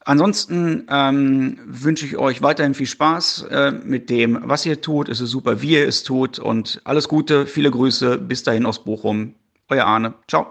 [0.05, 5.07] Ansonsten ähm, wünsche ich euch weiterhin viel Spaß äh, mit dem, was ihr tut.
[5.07, 8.17] Es ist super, wie ihr es tut und alles Gute, viele Grüße.
[8.17, 9.35] Bis dahin aus Bochum.
[9.69, 10.13] Euer Arne.
[10.27, 10.47] Ciao.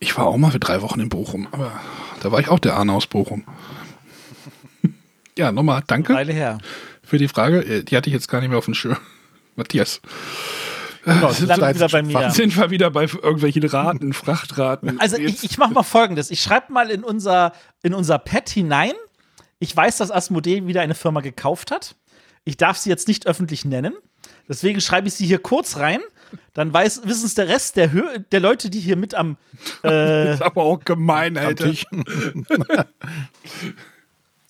[0.00, 1.72] Ich war auch mal für drei Wochen in Bochum, aber
[2.20, 3.44] da war ich auch der Arne aus Bochum.
[5.38, 6.58] Ja, nochmal danke Weile her.
[7.02, 7.60] für die Frage.
[7.60, 8.96] Äh, Die hatte ich jetzt gar nicht mehr auf dem Schirm.
[9.56, 10.00] Matthias.
[11.04, 12.30] Genau, sind dann wieder bei mir.
[12.30, 14.98] Sind wir wieder bei irgendwelchen Raten, Frachtraten.
[15.00, 16.32] Also ich, ich mache mal folgendes.
[16.32, 17.52] Ich schreibe mal in unser,
[17.82, 18.92] in unser Pad hinein.
[19.60, 21.94] Ich weiß, dass Asmodee wieder eine Firma gekauft hat.
[22.44, 23.94] Ich darf sie jetzt nicht öffentlich nennen.
[24.48, 26.00] Deswegen schreibe ich sie hier kurz rein.
[26.54, 28.02] Dann weiß, wissen es der Rest der, Hö
[28.32, 29.36] der Leute, die hier mit am
[29.84, 31.70] äh, ist aber auch gemein, Alter.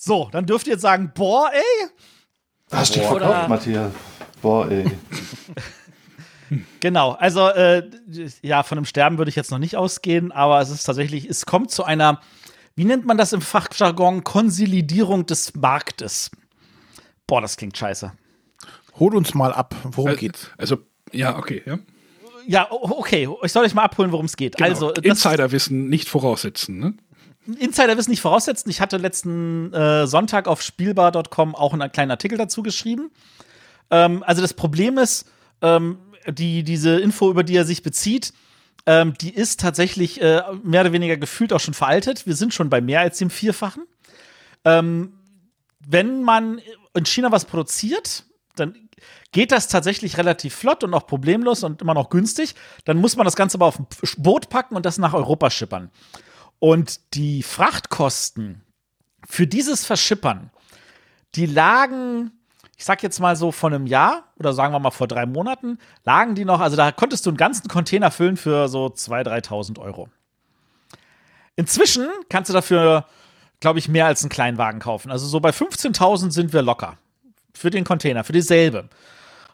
[0.06, 1.88] So, dann dürft ihr jetzt sagen, boah, ey.
[2.70, 3.92] Hast du dich Oder- verkauft, Matthias?
[4.40, 4.84] Boah, ey.
[6.78, 7.90] Genau, also äh,
[8.40, 11.44] ja, von einem Sterben würde ich jetzt noch nicht ausgehen, aber es ist tatsächlich, es
[11.44, 12.20] kommt zu einer,
[12.76, 16.30] wie nennt man das im Fachjargon, Konsolidierung des Marktes.
[17.26, 18.12] Boah, das klingt scheiße.
[19.00, 20.50] Hol uns mal ab, worum Also, geht's?
[20.56, 20.78] also,
[21.10, 21.62] ja, okay.
[21.66, 21.78] Ja.
[22.46, 24.56] Ja, okay, ich soll euch mal abholen, worum es geht.
[24.56, 24.68] Genau.
[24.68, 26.78] Also, Insiderwissen nicht voraussetzen.
[26.78, 26.94] Ne?
[27.54, 28.70] Insiderwissen nicht voraussetzen.
[28.70, 33.10] Ich hatte letzten äh, Sonntag auf spielbar.com auch einen kleinen Artikel dazu geschrieben.
[33.90, 35.26] Ähm, also das Problem ist,
[35.62, 35.98] ähm,
[36.28, 38.32] die, diese Info, über die er sich bezieht,
[38.86, 42.26] ähm, die ist tatsächlich äh, mehr oder weniger gefühlt auch schon veraltet.
[42.26, 43.84] Wir sind schon bei mehr als dem Vierfachen.
[44.64, 45.12] Ähm,
[45.78, 46.60] wenn man
[46.94, 48.24] in China was produziert,
[48.56, 48.74] dann
[49.32, 52.54] geht das tatsächlich relativ flott und auch problemlos und immer noch günstig.
[52.84, 53.86] Dann muss man das Ganze aber auf ein
[54.16, 55.90] Boot packen und das nach Europa schippern.
[56.58, 58.62] Und die Frachtkosten
[59.28, 60.50] für dieses Verschippern,
[61.34, 62.32] die lagen,
[62.76, 65.78] ich sag jetzt mal so von einem Jahr oder sagen wir mal vor drei Monaten,
[66.04, 69.78] lagen die noch, also da konntest du einen ganzen Container füllen für so 2.000, 3.000
[69.78, 70.08] Euro.
[71.56, 73.06] Inzwischen kannst du dafür,
[73.60, 75.10] glaube ich, mehr als einen Kleinwagen kaufen.
[75.10, 76.98] Also so bei 15.000 sind wir locker.
[77.54, 78.90] Für den Container, für dieselbe.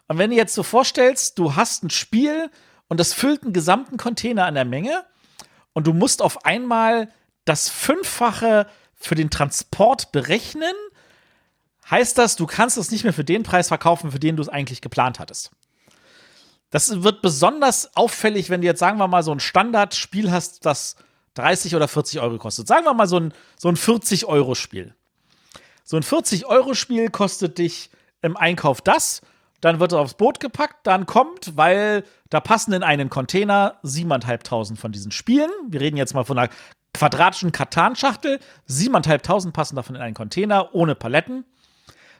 [0.07, 2.49] Und wenn du jetzt so vorstellst, du hast ein Spiel
[2.89, 5.05] und das füllt einen gesamten Container an der Menge
[5.73, 7.09] und du musst auf einmal
[7.45, 10.73] das Fünffache für den Transport berechnen,
[11.89, 14.49] heißt das, du kannst es nicht mehr für den Preis verkaufen, für den du es
[14.49, 15.51] eigentlich geplant hattest.
[16.69, 20.95] Das wird besonders auffällig, wenn du jetzt, sagen wir mal, so ein Standardspiel hast, das
[21.35, 22.67] 30 oder 40 Euro kostet.
[22.67, 24.95] Sagen wir mal so ein, so ein 40-Euro-Spiel.
[25.83, 27.91] So ein 40-Euro-Spiel kostet dich
[28.21, 29.21] im Einkauf das,
[29.63, 34.75] dann wird es aufs Boot gepackt, dann kommt, weil da passen in einen Container 7.500
[34.75, 35.49] von diesen Spielen.
[35.69, 36.49] Wir reden jetzt mal von einer
[36.93, 38.41] quadratischen Katan-Schachtel.
[38.67, 41.45] 7.500 passen davon in einen Container ohne Paletten.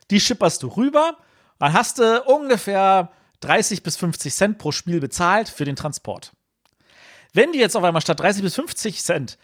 [0.10, 1.18] Die schipperst du rüber,
[1.60, 3.12] dann hast du ungefähr
[3.42, 6.32] 30 bis 50 Cent pro Spiel bezahlt für den Transport.
[7.34, 9.38] Wenn du jetzt auf einmal statt 30 bis 50 Cent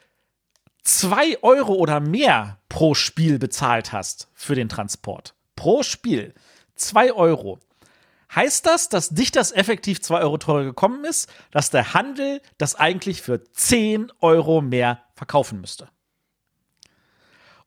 [0.84, 6.34] 2 Euro oder mehr pro Spiel bezahlt hast für den Transport, pro Spiel
[6.76, 7.60] 2 Euro,
[8.35, 12.76] heißt das, dass dich das effektiv 2 Euro teurer gekommen ist, dass der Handel das
[12.76, 15.89] eigentlich für 10 Euro mehr verkaufen müsste.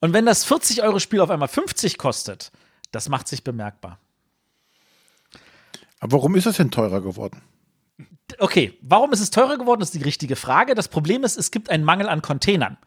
[0.00, 2.50] Und wenn das 40-Euro-Spiel auf einmal 50 kostet,
[2.90, 3.98] das macht sich bemerkbar.
[6.00, 7.40] Aber warum ist es denn teurer geworden?
[8.38, 10.74] Okay, warum ist es teurer geworden, ist die richtige Frage.
[10.74, 12.78] Das Problem ist, es gibt einen Mangel an Containern.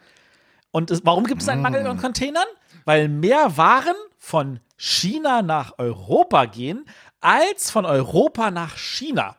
[0.72, 2.47] Und es, warum gibt es einen Mangel an Containern?
[2.84, 6.85] Weil mehr Waren von China nach Europa gehen,
[7.26, 9.35] als von Europa nach China.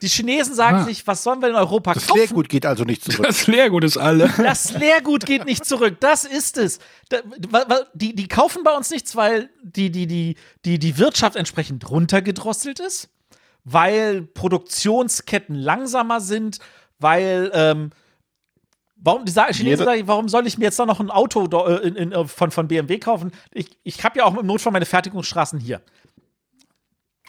[0.00, 0.84] Die Chinesen sagen Ah.
[0.84, 2.18] sich, was sollen wir in Europa Das kaufen?
[2.20, 3.26] Leergut geht also nicht zurück.
[3.26, 4.28] Das Leergut ist alle.
[4.36, 5.96] Das Leergut geht nicht zurück.
[6.00, 6.78] Das ist es.
[7.94, 12.78] Die, die kaufen bei uns nichts, weil die, die, die, die, die Wirtschaft entsprechend runtergedrosselt
[12.78, 13.08] ist,
[13.64, 16.58] weil Produktionsketten langsamer sind,
[16.98, 17.90] weil ähm,
[19.04, 21.88] Warum, die sagen, Chinesen sagen, warum soll ich mir jetzt da noch ein Auto äh,
[21.88, 23.32] in, in, äh, von, von BMW kaufen?
[23.50, 25.82] Ich, ich habe ja auch im Notfall meine Fertigungsstraßen hier.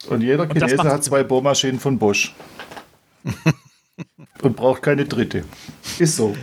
[0.07, 2.34] Und jeder Und das Chinese hat zwei Bohrmaschinen von Bosch.
[4.41, 5.45] Und braucht keine dritte.
[5.99, 6.35] Ist so.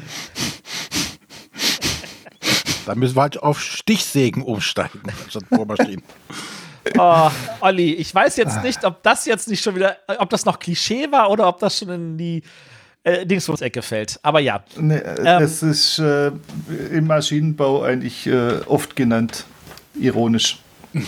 [2.87, 6.03] Da müssen wir halt auf Stichsägen umsteigen, statt Bohrmaschinen.
[6.97, 7.31] Oh,
[7.61, 10.59] Olli, ich weiß jetzt nicht, ob das jetzt nicht schon wieder, äh, ob das noch
[10.59, 12.43] Klischee war oder ob das schon in die
[13.05, 14.19] äh, Dingsbums-Ecke fällt.
[14.23, 14.65] Aber ja.
[14.77, 15.43] Nee, Ähm.
[15.43, 16.33] es ist äh,
[16.91, 19.45] im Maschinenbau eigentlich äh, oft genannt.
[19.95, 20.59] Ironisch.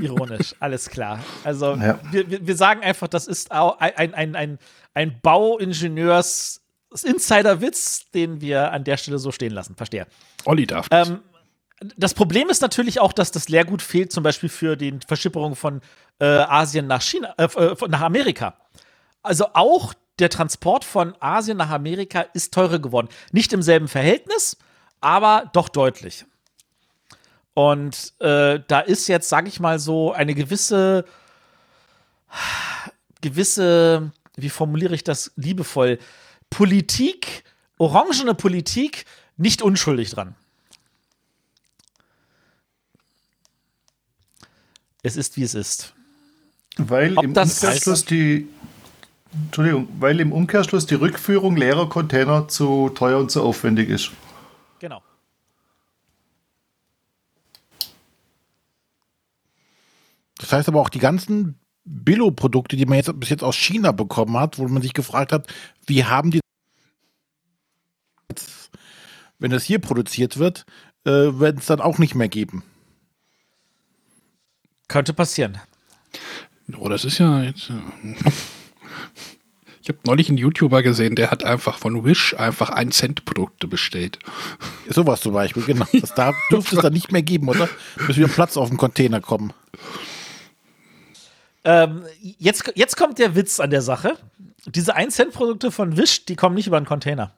[0.00, 1.20] Ironisch, alles klar.
[1.44, 1.98] Also Ja.
[2.10, 4.58] wir, wir, sagen einfach, das ist ein, ein, ein,
[4.94, 6.60] ein Bauingenieurs
[7.02, 9.76] Insider-Witz, den wir an der Stelle so stehen lassen.
[9.76, 10.06] Verstehe.
[10.44, 11.08] Olli darf das.
[11.08, 11.20] Ähm,
[11.96, 15.80] das Problem ist natürlich auch, dass das Leergut fehlt, zum Beispiel für die Verschipperung von
[16.20, 18.54] äh, Asien nach China, äh, äh, nach Amerika.
[19.22, 23.08] Also auch der Transport von Asien nach Amerika ist teurer geworden.
[23.32, 24.56] Nicht im selben Verhältnis,
[25.00, 26.24] aber doch deutlich.
[27.54, 31.04] Und äh, da ist jetzt, sage ich mal so, eine gewisse,
[33.20, 35.98] gewisse, wie formuliere ich das liebevoll,
[36.48, 37.44] Politik,
[37.78, 39.04] orangene Politik,
[39.36, 40.34] nicht unschuldig dran.
[45.02, 45.94] Es ist, wie es ist.
[46.76, 48.48] Weil Ob im Umkehrschluss die
[49.34, 54.10] Entschuldigung, weil im Umkehrschluss die Rückführung leerer Container zu teuer und zu aufwendig ist.
[54.78, 55.02] Genau.
[60.52, 64.36] Das heißt aber auch die ganzen Billo-Produkte, die man jetzt bis jetzt aus China bekommen
[64.36, 65.46] hat, wo man sich gefragt hat,
[65.86, 66.40] wie haben die
[68.28, 68.70] jetzt,
[69.38, 70.66] wenn das hier produziert wird,
[71.06, 72.64] äh, werden es dann auch nicht mehr geben.
[74.88, 75.56] Könnte passieren.
[76.76, 77.70] Oh, das ist ja jetzt.
[77.70, 78.30] äh,
[79.80, 83.68] Ich habe neulich einen YouTuber gesehen, der hat einfach von Wish einfach 1 Cent Produkte
[83.68, 84.18] bestellt.
[84.86, 85.86] Sowas zum Beispiel, genau.
[85.98, 87.70] Das da dürfte es dann nicht mehr geben, oder?
[88.06, 89.54] Bis wieder Platz auf dem Container kommen.
[91.64, 94.18] Ähm, jetzt, jetzt kommt der Witz an der Sache.
[94.66, 97.32] Diese 1-Cent-Produkte von Wish, die kommen nicht über einen Container.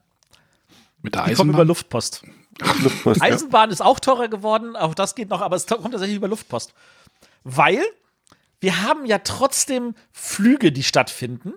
[1.02, 1.68] Mit der Die kommen über Eisenbahn.
[1.68, 2.22] Luftpost.
[2.82, 3.26] Luftpost, ja.
[3.26, 6.72] Eisenbahn ist auch teurer geworden, auch das geht noch, aber es kommt tatsächlich über Luftpost.
[7.42, 7.82] Weil
[8.60, 11.52] wir haben ja trotzdem Flüge, die stattfinden.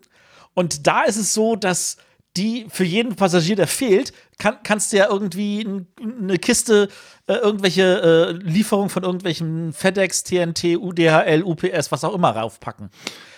[0.53, 1.97] Und da ist es so, dass
[2.35, 5.67] die für jeden Passagier, der fehlt, kann, kannst du ja irgendwie
[5.99, 6.89] eine Kiste,
[7.27, 12.89] äh, irgendwelche äh, Lieferung von irgendwelchen FedEx, TNT, UDHL, UPS, was auch immer raufpacken.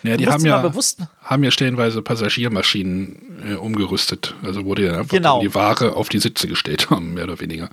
[0.04, 0.62] Ja, die haben ja,
[1.24, 4.36] haben ja stellenweise Passagiermaschinen äh, umgerüstet.
[4.44, 5.42] Also wurde ja einfach Genau.
[5.42, 7.70] die Ware auf die Sitze gestellt haben, mehr oder weniger.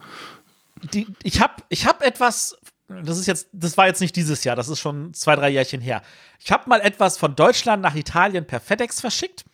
[0.92, 2.56] die, ich habe ich hab etwas,
[2.88, 5.80] das ist jetzt, das war jetzt nicht dieses Jahr, das ist schon zwei, drei Jährchen
[5.80, 6.02] her.
[6.38, 9.44] Ich habe mal etwas von Deutschland nach Italien per FedEx verschickt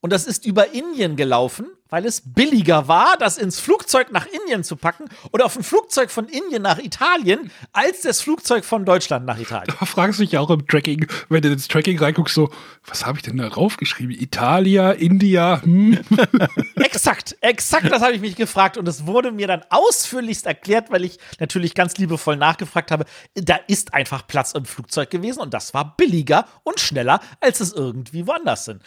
[0.00, 4.64] und das ist über Indien gelaufen, weil es billiger war, das ins Flugzeug nach Indien
[4.64, 9.26] zu packen oder auf ein Flugzeug von Indien nach Italien, als das Flugzeug von Deutschland
[9.26, 9.74] nach Italien.
[9.78, 12.50] Da fragst du dich ja auch im Tracking, wenn du ins Tracking reinguckst, so,
[12.86, 14.14] was habe ich denn da raufgeschrieben?
[14.14, 15.98] Italia, India, hm.
[16.76, 21.04] Exakt, exakt das habe ich mich gefragt und es wurde mir dann ausführlichst erklärt, weil
[21.04, 23.04] ich natürlich ganz liebevoll nachgefragt habe.
[23.34, 27.72] Da ist einfach Platz im Flugzeug gewesen und das war billiger und schneller, als es
[27.72, 28.82] irgendwie woanders sind.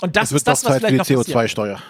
[0.00, 1.36] Und das Es wird ist das, was Zeit für vielleicht die noch passiert.
[1.36, 1.82] CO2-Steuer.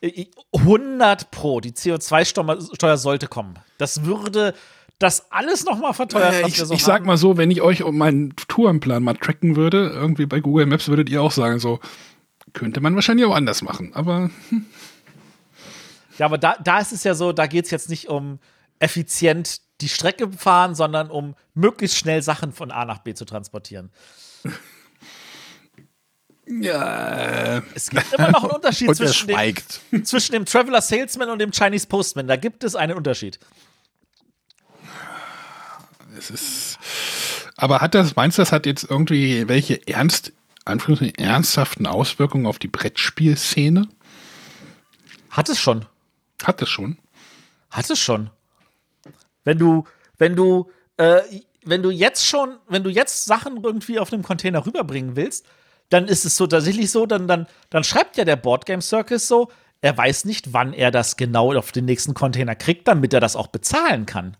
[0.00, 3.58] Äh, 100 pro, die CO2-Steuer sollte kommen.
[3.78, 4.54] Das würde
[4.98, 7.82] das alles noch mal verteuern, Äh, ich, so ich sag mal so, wenn ich euch
[7.82, 11.80] um meinen Tourenplan mal tracken würde, irgendwie bei Google Maps würdet ihr auch sagen, so,
[12.52, 13.92] könnte man wahrscheinlich auch anders machen.
[13.94, 14.30] Aber
[16.18, 18.38] Ja, aber da, da ist es ja so, da geht es jetzt nicht um
[18.78, 23.90] effizient die Strecke fahren, sondern um möglichst schnell Sachen von A nach B zu transportieren.
[26.46, 31.28] Ja, Es gibt immer noch einen Unterschied Und er zwischen dem, zwischen dem Traveler Salesman
[31.30, 32.28] und dem Chinese Postman.
[32.28, 33.38] Da gibt es einen Unterschied.
[36.16, 36.78] es ist.
[37.56, 40.32] Aber hat das, meinst du, das hat jetzt irgendwie welche ernst,
[40.64, 43.88] ernsthaften Auswirkungen auf die Brettspielszene?
[45.30, 45.86] Hat es schon.
[46.42, 46.98] Hat es schon.
[47.70, 48.30] Hat es schon.
[49.44, 49.84] Wenn du,
[50.18, 51.20] wenn du, äh,
[51.64, 55.46] wenn du jetzt schon, wenn du jetzt Sachen irgendwie auf einem Container rüberbringen willst,
[55.90, 59.50] dann ist es so tatsächlich so, dann, dann, dann schreibt ja der Boardgame Circus so,
[59.80, 63.36] er weiß nicht, wann er das genau auf den nächsten Container kriegt, damit er das
[63.36, 64.36] auch bezahlen kann.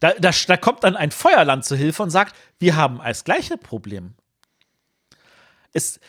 [0.00, 3.56] Da, da, da kommt dann ein Feuerland zu Hilfe und sagt, wir haben als gleiche
[3.58, 4.14] Problem.
[5.72, 6.00] es,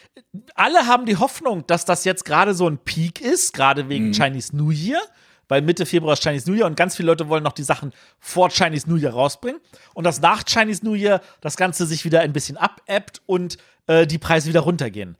[0.56, 4.14] alle haben die Hoffnung, dass das jetzt gerade so ein Peak ist, gerade wegen Mhm.
[4.14, 5.02] Chinese New Year,
[5.48, 7.92] weil Mitte Februar ist Chinese New Year und ganz viele Leute wollen noch die Sachen
[8.20, 9.60] vor Chinese New Year rausbringen
[9.94, 13.58] und dass nach Chinese New Year das Ganze sich wieder ein bisschen abebbt und
[13.90, 15.18] äh, die Preise wieder runtergehen.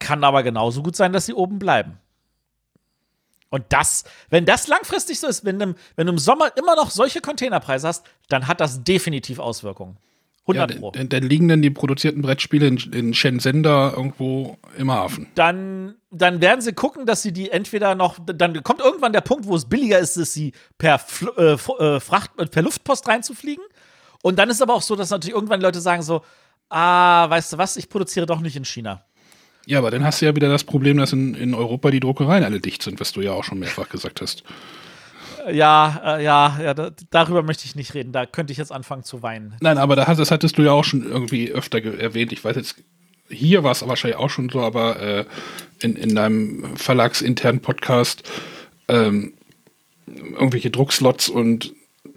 [0.00, 1.98] Kann aber genauso gut sein, dass sie oben bleiben.
[3.50, 6.90] Und das, wenn das langfristig so ist, wenn, du- wenn du im Sommer immer noch
[6.90, 9.96] solche Containerpreise hast, dann hat das definitiv Auswirkungen.
[10.46, 10.90] 100 Ja, Pro.
[10.90, 15.28] dann, dann liegen dann die produzierten Brettspiele in, in Shenzhen da irgendwo im Hafen.
[15.36, 19.46] dann, dann werden sie gucken, dass sie die entweder noch, dann kommt irgendwann der Punkt,
[19.46, 23.64] wo es billiger ist, sie per, Fl äh, äh, Fracht, per Luftpost reinzufliegen.
[24.22, 26.22] Und dann ist aber auch so, dass natürlich irgendwann Leute sagen so,
[26.68, 29.04] ah, weißt du was, ich produziere doch nicht in China.
[29.66, 32.44] Ja, aber dann hast du ja wieder das Problem, dass in, in Europa die Druckereien
[32.44, 34.44] alle dicht sind, was du ja auch schon mehrfach gesagt hast.
[35.46, 38.12] Äh, Ja, äh, ja, ja, da, darüber möchte ich nicht reden.
[38.12, 39.56] Da könnte ich jetzt anfangen zu weinen.
[39.60, 42.32] Nein, aber da, das hattest du ja auch schon irgendwie öfter erwähnt.
[42.32, 42.76] Ich weiß jetzt,
[43.28, 45.24] hier war es wahrscheinlich auch schon so, aber äh,
[45.80, 48.22] in, in deinem verlagsinternen Podcast
[48.88, 49.34] ähm,
[50.06, 51.74] irgendwelche Druckslots und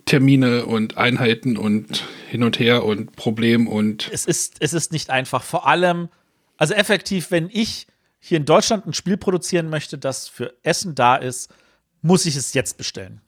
[0.08, 5.12] Termine und Einheiten und hin und her und Problem und es ist, es ist nicht
[5.12, 5.44] einfach.
[5.44, 6.10] Vor allem,
[6.58, 7.86] also effektiv, wenn ich
[8.20, 11.54] hier in Deutschland ein Spiel produzieren möchte, das für Essen da ist,
[12.02, 13.22] muss ich es jetzt bestellen.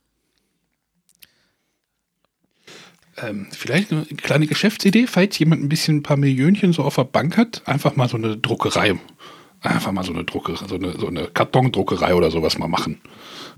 [3.21, 7.03] ähm, vielleicht eine kleine Geschäftsidee, falls jemand ein bisschen ein paar Millionchen so auf der
[7.03, 8.95] Bank hat, einfach mal so eine Druckerei.
[9.61, 13.01] Einfach mal so eine Druckerei, so eine, so eine Kartondruckerei oder sowas mal machen.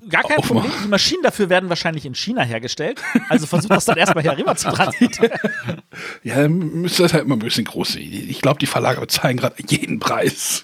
[0.09, 0.37] Gar kein.
[0.37, 0.71] Problem.
[0.83, 3.01] Die Maschinen dafür werden wahrscheinlich in China hergestellt.
[3.29, 5.31] Also versucht das dann erstmal hier rüber zu transportieren.
[6.23, 8.11] Ja, dann müsste das halt immer ein bisschen groß sehen.
[8.29, 10.63] Ich glaube, die Verlage bezahlen gerade jeden Preis.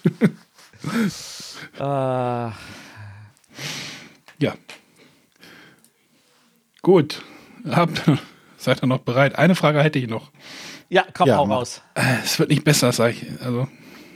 [1.78, 2.54] äh, ja.
[6.82, 7.22] Gut.
[7.68, 8.02] Habt,
[8.56, 9.36] seid ihr noch bereit?
[9.36, 10.30] Eine Frage hätte ich noch.
[10.88, 11.82] ja, komm, Ja, hau raus.
[12.24, 13.26] Es wird nicht besser, sag ich.
[13.42, 13.68] Also,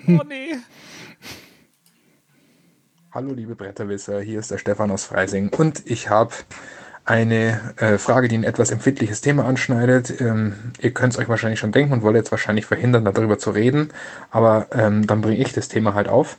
[0.09, 0.57] Oh nee.
[3.15, 6.33] Hallo liebe Bretterwisser, hier ist der Stefan aus Freising und ich habe
[7.05, 10.19] eine äh, Frage, die ein etwas empfindliches Thema anschneidet.
[10.23, 13.51] Ähm, ihr könnt es euch wahrscheinlich schon denken und wollt jetzt wahrscheinlich verhindern, darüber zu
[13.51, 13.91] reden,
[14.31, 16.39] aber ähm, dann bringe ich das Thema halt auf.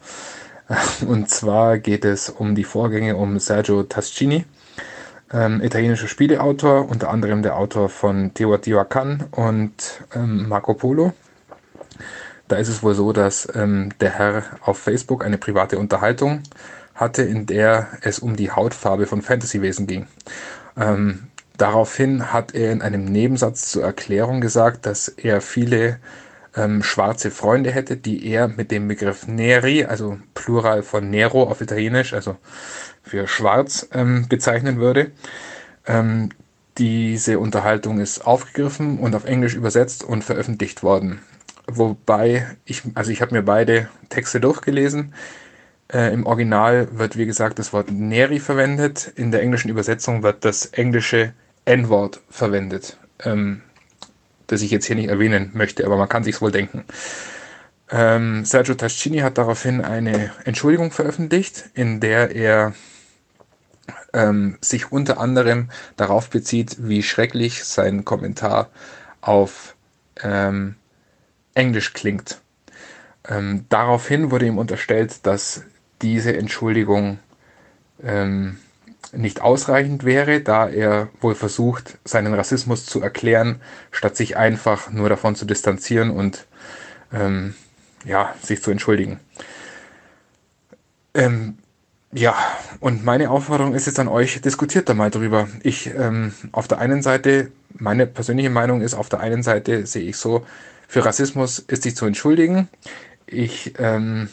[1.08, 4.45] Und zwar geht es um die Vorgänge um Sergio Tascini,
[5.32, 11.14] ähm, italienischer Spieleautor, unter anderem der Autor von Teotihuacan und ähm, Marco Polo.
[12.54, 16.44] Da ist es wohl so, dass ähm, der Herr auf Facebook eine private Unterhaltung
[16.94, 20.06] hatte, in der es um die Hautfarbe von Fantasywesen ging.
[20.78, 25.98] Ähm, daraufhin hat er in einem Nebensatz zur Erklärung gesagt, dass er viele
[26.56, 31.60] ähm, schwarze Freunde hätte, die er mit dem Begriff Neri, also Plural von Nero auf
[31.60, 32.38] Italienisch, also
[33.02, 35.10] für schwarz, ähm, bezeichnen würde.
[35.88, 36.30] Ähm,
[36.78, 41.20] diese Unterhaltung ist aufgegriffen und auf Englisch übersetzt und veröffentlicht worden.
[41.68, 45.14] Wobei ich, also ich habe mir beide Texte durchgelesen.
[45.91, 49.11] Äh, Im Original wird, wie gesagt, das Wort Neri verwendet.
[49.15, 51.34] In der englischen Übersetzung wird das englische
[51.65, 53.61] N-Wort verwendet, ähm,
[54.48, 56.84] das ich jetzt hier nicht erwähnen möchte, aber man kann sich's wohl denken.
[57.90, 62.73] Ähm, Sergio Tascini hat daraufhin eine Entschuldigung veröffentlicht, in der er
[64.14, 68.69] ähm, sich unter anderem darauf bezieht, wie schrecklich sein Kommentar
[69.22, 69.76] auf
[70.22, 70.76] ähm,
[71.56, 72.42] Englisch klingt.
[73.28, 75.64] Ähm, daraufhin wurde ihm unterstellt, dass
[76.02, 77.20] diese Entschuldigung
[78.04, 78.58] ähm,
[79.12, 83.62] nicht ausreichend wäre, da er wohl versucht, seinen Rassismus zu erklären,
[83.92, 86.46] statt sich einfach nur davon zu distanzieren und
[87.14, 87.54] ähm,
[88.06, 89.20] ja, sich zu entschuldigen.
[91.14, 91.58] Ähm,
[92.12, 92.36] ja,
[92.80, 95.48] und meine Aufforderung ist jetzt an euch, diskutiert da mal drüber.
[95.64, 100.04] Ich, ähm, auf der einen Seite, meine persönliche Meinung ist, auf der einen Seite sehe
[100.04, 100.46] ich so,
[100.94, 102.70] für Rassismus ist sich zu entschuldigen.
[103.26, 104.30] Ich ähm,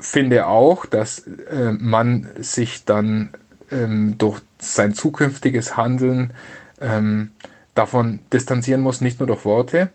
[0.00, 3.30] finde auch, dass äh, man sich dann
[3.70, 6.32] ähm, durch sein zukünftiges Handeln
[6.80, 7.30] ähm,
[7.76, 9.90] davon distanzieren muss, nicht nur durch Worte.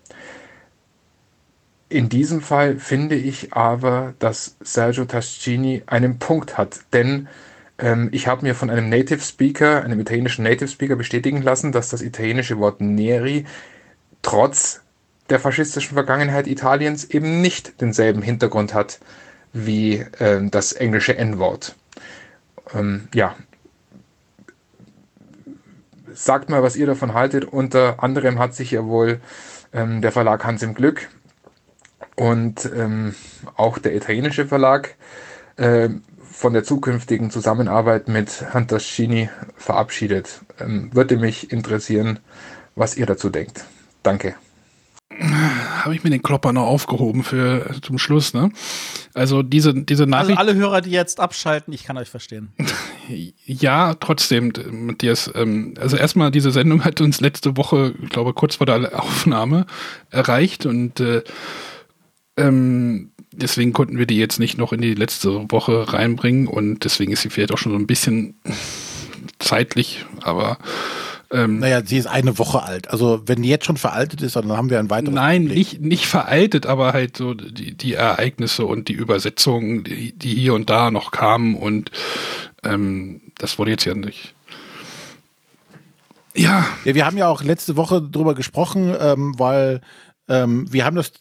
[1.89, 7.27] In diesem Fall finde ich aber, dass Sergio Tascini einen Punkt hat, denn
[7.79, 11.89] ähm, ich habe mir von einem Native Speaker, einem italienischen Native Speaker bestätigen lassen, dass
[11.89, 13.43] das italienische Wort Neri
[14.27, 14.81] trotz
[15.29, 18.99] der faschistischen Vergangenheit Italiens eben nicht denselben Hintergrund hat
[19.53, 21.77] wie ähm, das englische N-Wort.
[22.73, 23.37] Ähm, ja.
[26.11, 27.45] Sagt mal, was ihr davon haltet.
[27.45, 29.21] Unter anderem hat sich ja wohl
[29.71, 31.07] ähm, der Verlag Hans im Glück
[32.17, 33.15] und ähm,
[33.55, 34.95] auch der italienische Verlag
[35.55, 35.87] äh,
[36.33, 40.41] von der zukünftigen Zusammenarbeit mit Hantaschini verabschiedet.
[40.59, 42.19] Ähm, würde mich interessieren,
[42.75, 43.63] was ihr dazu denkt.
[44.07, 44.35] Danke.
[45.83, 48.51] habe ich mir den Klopper noch aufgehoben für zum Schluss, ne?
[49.13, 50.39] Also diese, diese Also Nachricht.
[50.39, 52.53] alle Hörer, die jetzt abschalten, ich kann euch verstehen.
[53.45, 55.31] Ja, trotzdem, Matthias.
[55.33, 59.65] Ähm, also erstmal, diese Sendung hat uns letzte Woche, ich glaube, kurz vor der Aufnahme
[60.09, 61.23] erreicht und äh,
[62.35, 67.13] ähm, deswegen konnten wir die jetzt nicht noch in die letzte Woche reinbringen und deswegen
[67.13, 68.35] ist sie vielleicht auch schon so ein bisschen
[69.39, 70.57] zeitlich, aber
[71.31, 72.89] ähm, Naja, sie ist eine Woche alt.
[72.89, 75.57] Also wenn die jetzt schon veraltet ist, dann haben wir ein weiteres Nein, Problem.
[75.57, 80.53] nicht, nicht veraltet, aber halt so die, die Ereignisse und die Übersetzungen, die, die hier
[80.53, 81.91] und da noch kamen und
[82.63, 84.33] ähm, das wurde jetzt ja nicht.
[86.35, 89.81] Ja, Ja, wir haben ja auch letzte Woche drüber gesprochen, ähm, weil
[90.27, 91.11] ähm, wir haben das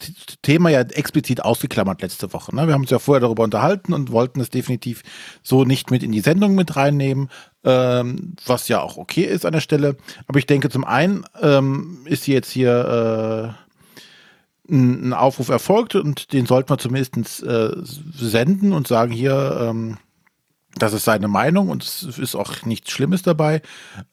[0.42, 2.54] Thema ja explizit ausgeklammert letzte Woche.
[2.54, 2.66] Ne?
[2.66, 5.02] Wir haben uns ja vorher darüber unterhalten und wollten es definitiv
[5.42, 7.30] so nicht mit in die Sendung mit reinnehmen,
[7.64, 9.96] ähm, was ja auch okay ist an der Stelle.
[10.26, 13.54] Aber ich denke, zum einen ähm, ist jetzt hier
[14.68, 19.58] äh, ein ein Aufruf erfolgt und den sollten wir zumindest äh, senden und sagen hier,
[19.60, 19.98] ähm,
[20.74, 23.62] das ist seine Meinung und es ist auch nichts Schlimmes dabei.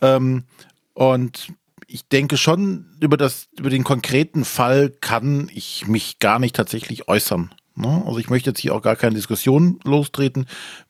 [0.01, 0.45] Ähm,
[0.93, 1.51] und
[1.93, 7.07] ich denke schon, über, das, über den konkreten Fall kann ich mich gar nicht tatsächlich
[7.07, 7.53] äußern.
[7.75, 8.03] Ne?
[8.07, 10.47] Also ich möchte jetzt hier auch gar keine Diskussion lostreten.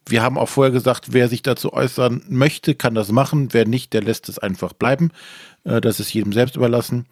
[0.08, 3.50] Wir haben auch vorher gesagt, wer sich dazu äußern möchte, kann das machen.
[3.52, 5.12] Wer nicht, der lässt es einfach bleiben.
[5.66, 7.06] Äh, das ist jedem selbst überlassen.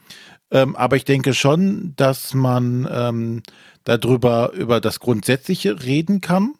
[0.51, 3.43] Ähm, aber ich denke schon, dass man ähm,
[3.83, 6.53] darüber, über das Grundsätzliche reden kann.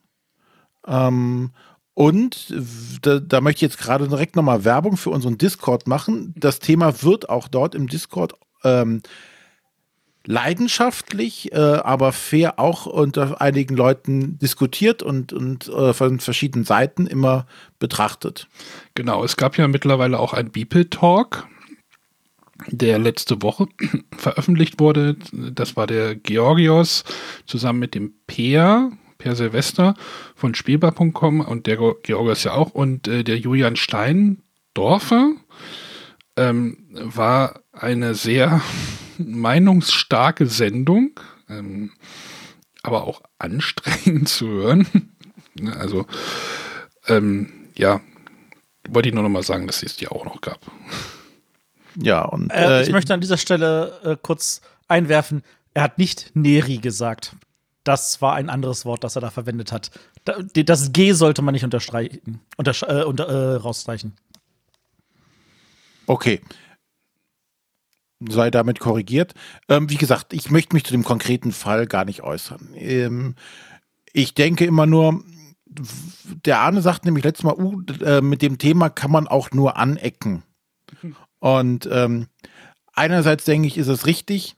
[0.85, 1.51] Ähm,
[1.93, 2.53] und
[3.01, 6.33] da, da möchte ich jetzt gerade direkt nochmal Werbung für unseren Discord machen.
[6.37, 9.01] Das Thema wird auch dort im Discord ähm,
[10.25, 17.07] leidenschaftlich, äh, aber fair auch unter einigen Leuten diskutiert und, und äh, von verschiedenen Seiten
[17.07, 17.45] immer
[17.79, 18.47] betrachtet.
[18.95, 19.23] genau.
[19.23, 21.47] Es gab ja mittlerweile auch ein Beeple-Talk,
[22.67, 23.67] der letzte Woche
[24.17, 25.17] veröffentlicht wurde.
[25.33, 27.03] Das war der Georgios
[27.47, 29.93] zusammen mit dem Peer, Per Silvester
[30.35, 35.33] von Spielbar.com und der Georgios ja auch und äh, der Julian Steindorfer
[36.35, 38.61] ähm, war eine sehr
[39.19, 41.19] meinungsstarke Sendung,
[41.49, 41.91] ähm,
[42.81, 44.87] aber auch anstrengend zu hören.
[45.53, 46.05] Ne, also,
[47.07, 47.99] ähm, ja,
[48.87, 50.59] wollte ich nur noch mal sagen, dass es die auch noch gab.
[52.01, 55.43] Ja, und Äh, äh, ich möchte an dieser Stelle äh, kurz einwerfen,
[55.73, 57.35] er hat nicht Neri gesagt.
[57.83, 59.91] Das war ein anderes Wort, das er da verwendet hat.
[60.53, 64.13] Das G sollte man nicht unterstreichen, untersch äh, unter, äh, rausstreichen.
[66.05, 66.41] Okay.
[68.29, 69.33] Sei damit korrigiert.
[69.67, 72.69] Ähm, wie gesagt, ich möchte mich zu dem konkreten Fall gar nicht äußern.
[72.75, 73.35] Ähm,
[74.13, 75.23] ich denke immer nur,
[76.45, 79.77] der Arne sagt nämlich letztes Mal, uh, äh, mit dem Thema kann man auch nur
[79.77, 80.43] anecken.
[81.39, 82.27] Und ähm,
[82.93, 84.55] einerseits denke ich, ist es richtig,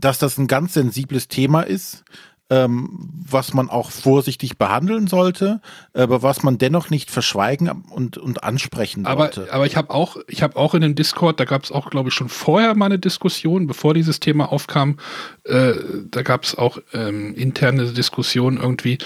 [0.00, 2.04] dass das ein ganz sensibles Thema ist,
[2.48, 2.90] ähm,
[3.28, 5.60] was man auch vorsichtig behandeln sollte,
[5.94, 9.52] aber was man dennoch nicht verschweigen und, und ansprechen Aber, sollte.
[9.52, 12.10] aber ich habe auch, ich habe auch in dem Discord, da gab es auch, glaube
[12.10, 14.98] ich, schon vorher mal eine Diskussion, bevor dieses Thema aufkam,
[15.44, 15.72] äh,
[16.10, 18.98] da gab es auch ähm, interne Diskussionen irgendwie,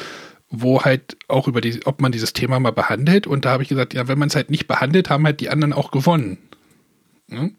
[0.51, 3.27] wo halt auch über die, ob man dieses Thema mal behandelt.
[3.27, 5.49] Und da habe ich gesagt, ja, wenn man es halt nicht behandelt, haben halt die
[5.49, 6.39] anderen auch gewonnen.
[7.31, 7.57] Ähm,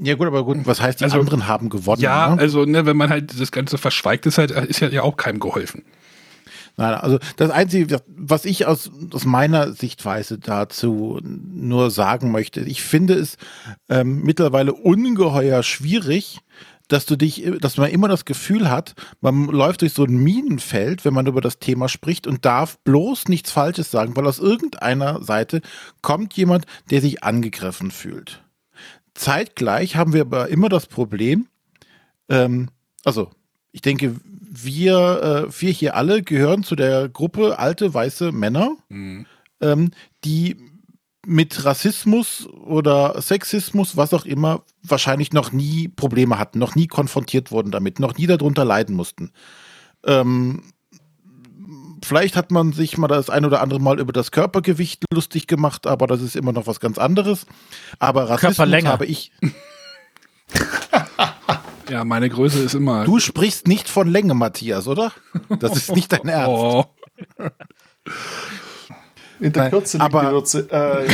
[0.00, 2.00] Ja gut, aber gut, was heißt, die Also- anderen haben gewonnen?
[2.00, 2.40] Ja, ne?
[2.40, 5.40] also ne, wenn man halt das Ganze verschweigt, ist halt, ist ja, ja auch keinem
[5.40, 5.84] geholfen.
[6.78, 12.82] Nein, also das Einzige, was ich aus, aus meiner Sichtweise dazu nur sagen möchte, ich
[12.82, 13.38] finde es
[13.88, 16.40] ähm, mittlerweile ungeheuer schwierig,
[16.88, 21.04] dass du dich, dass man immer das Gefühl hat, man läuft durch so ein Minenfeld,
[21.04, 25.22] wenn man über das Thema spricht und darf bloß nichts Falsches sagen, weil aus irgendeiner
[25.22, 25.62] Seite
[26.02, 28.42] kommt jemand, der sich angegriffen fühlt.
[29.16, 31.46] Zeitgleich haben wir aber immer das Problem,
[32.28, 32.68] ähm,
[33.04, 33.30] also
[33.72, 38.76] ich denke, wir, äh, wir hier alle gehören zu der Gruppe alte weiße Männer,
[39.60, 39.90] ähm,
[40.24, 40.56] die
[41.26, 47.50] mit Rassismus oder Sexismus, was auch immer, wahrscheinlich noch nie Probleme hatten, noch nie konfrontiert
[47.50, 49.32] wurden damit, noch nie darunter leiden mussten.
[50.04, 50.72] Ähm,
[52.04, 55.86] vielleicht hat man sich mal das ein oder andere Mal über das Körpergewicht lustig gemacht,
[55.86, 57.46] aber das ist immer noch was ganz anderes.
[57.98, 58.88] Aber Rassismus Körperlänge.
[58.88, 59.32] habe ich.
[61.88, 63.04] Ja, meine Größe ist immer.
[63.04, 65.12] Du sprichst nicht von Länge, Matthias, oder?
[65.60, 66.48] Das ist nicht dein Ernst.
[66.48, 66.84] Oh,
[69.38, 70.68] In der Nein, Kürze liegt aber- die Würze.
[70.70, 71.06] Äh,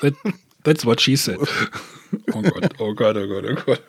[0.00, 0.14] that,
[0.64, 1.38] that's what she said.
[2.32, 3.82] Oh Gott, oh Gott, oh Gott, oh Gott.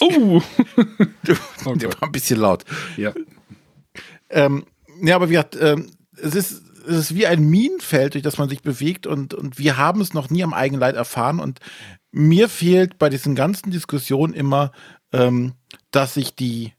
[0.00, 0.40] Oh,
[1.64, 2.00] oh Der Gott.
[2.00, 2.64] war ein bisschen laut.
[2.96, 3.12] Ja.
[4.32, 4.64] Ähm,
[5.02, 8.48] ja, aber wie gesagt, ähm, es ist, es ist wie ein Minenfeld, durch das man
[8.48, 11.60] sich bewegt und, und wir haben es noch nie am eigenen Leid erfahren und
[12.10, 14.72] mir fehlt bei diesen ganzen Diskussionen immer,
[15.12, 15.54] ähm,
[15.90, 16.72] dass sich die,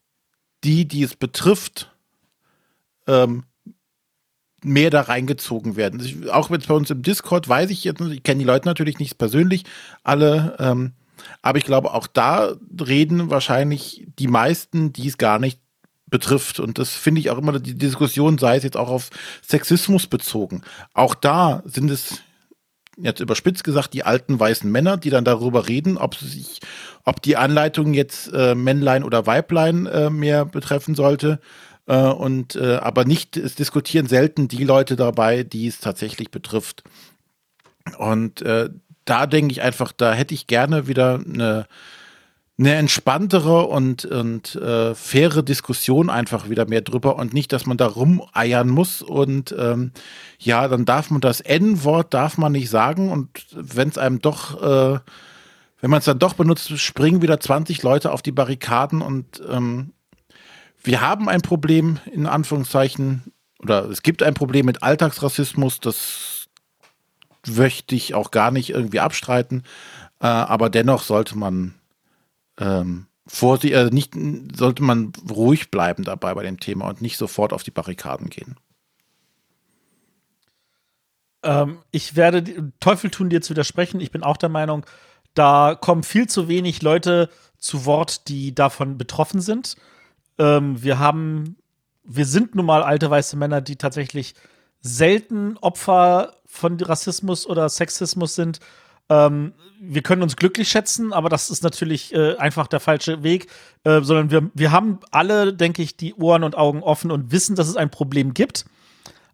[0.64, 1.96] die, die es betrifft,
[3.08, 3.44] ähm,
[4.64, 6.30] mehr da reingezogen werden.
[6.30, 9.18] Auch jetzt bei uns im Discord weiß ich jetzt, ich kenne die Leute natürlich nicht
[9.18, 9.66] persönlich,
[10.04, 10.94] alle, ähm,
[11.42, 15.60] aber ich glaube, auch da reden wahrscheinlich die meisten, die es gar nicht
[16.14, 16.60] betrifft.
[16.60, 19.10] Und das finde ich auch immer die Diskussion, sei es jetzt auch auf
[19.42, 20.62] Sexismus bezogen.
[20.94, 22.22] Auch da sind es
[22.98, 26.60] jetzt überspitzt gesagt die alten weißen Männer, die dann darüber reden, ob sich,
[27.04, 31.40] ob die Anleitung jetzt äh, Männlein oder Weiblein äh, mehr betreffen sollte.
[31.88, 36.84] Äh, und äh, aber nicht, es diskutieren selten die Leute dabei, die es tatsächlich betrifft.
[37.98, 38.70] Und äh,
[39.06, 41.66] da denke ich einfach, da hätte ich gerne wieder eine,
[42.66, 47.76] eine entspanntere und, und äh, faire Diskussion einfach wieder mehr drüber und nicht, dass man
[47.76, 49.92] da rumeiern muss und ähm,
[50.40, 54.62] ja, dann darf man das N-Wort darf man nicht sagen und wenn es einem doch,
[54.62, 55.00] äh,
[55.82, 59.92] wenn man es dann doch benutzt, springen wieder 20 Leute auf die Barrikaden und ähm,
[60.84, 66.48] wir haben ein Problem in Anführungszeichen oder es gibt ein Problem mit Alltagsrassismus, das
[67.46, 69.64] möchte ich auch gar nicht irgendwie abstreiten,
[70.22, 71.74] äh, aber dennoch sollte man
[72.58, 74.14] ähm, vorsichtig, also nicht,
[74.56, 78.58] sollte man ruhig bleiben dabei bei dem Thema und nicht sofort auf die Barrikaden gehen.
[81.44, 84.02] Ähm, ich werde Teufel tun, dir zu widersprechen.
[84.02, 84.86] Ich bin auch der Meinung,
[85.34, 89.76] da kommen viel zu wenig Leute zu Wort, die davon betroffen sind.
[90.38, 91.58] Ähm, wir haben,
[92.04, 94.36] wir sind nun mal alte weiße Männer, die tatsächlich
[94.82, 98.60] selten Opfer von Rassismus oder Sexismus sind.
[99.10, 103.48] Ähm, wir können uns glücklich schätzen, aber das ist natürlich äh, einfach der falsche Weg,
[103.84, 107.56] äh, sondern wir, wir haben alle, denke ich, die Ohren und Augen offen und wissen,
[107.56, 108.66] dass es ein Problem gibt.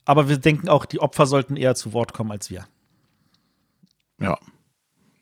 [0.05, 2.65] Aber wir denken auch, die Opfer sollten eher zu Wort kommen als wir.
[4.19, 4.37] Ja.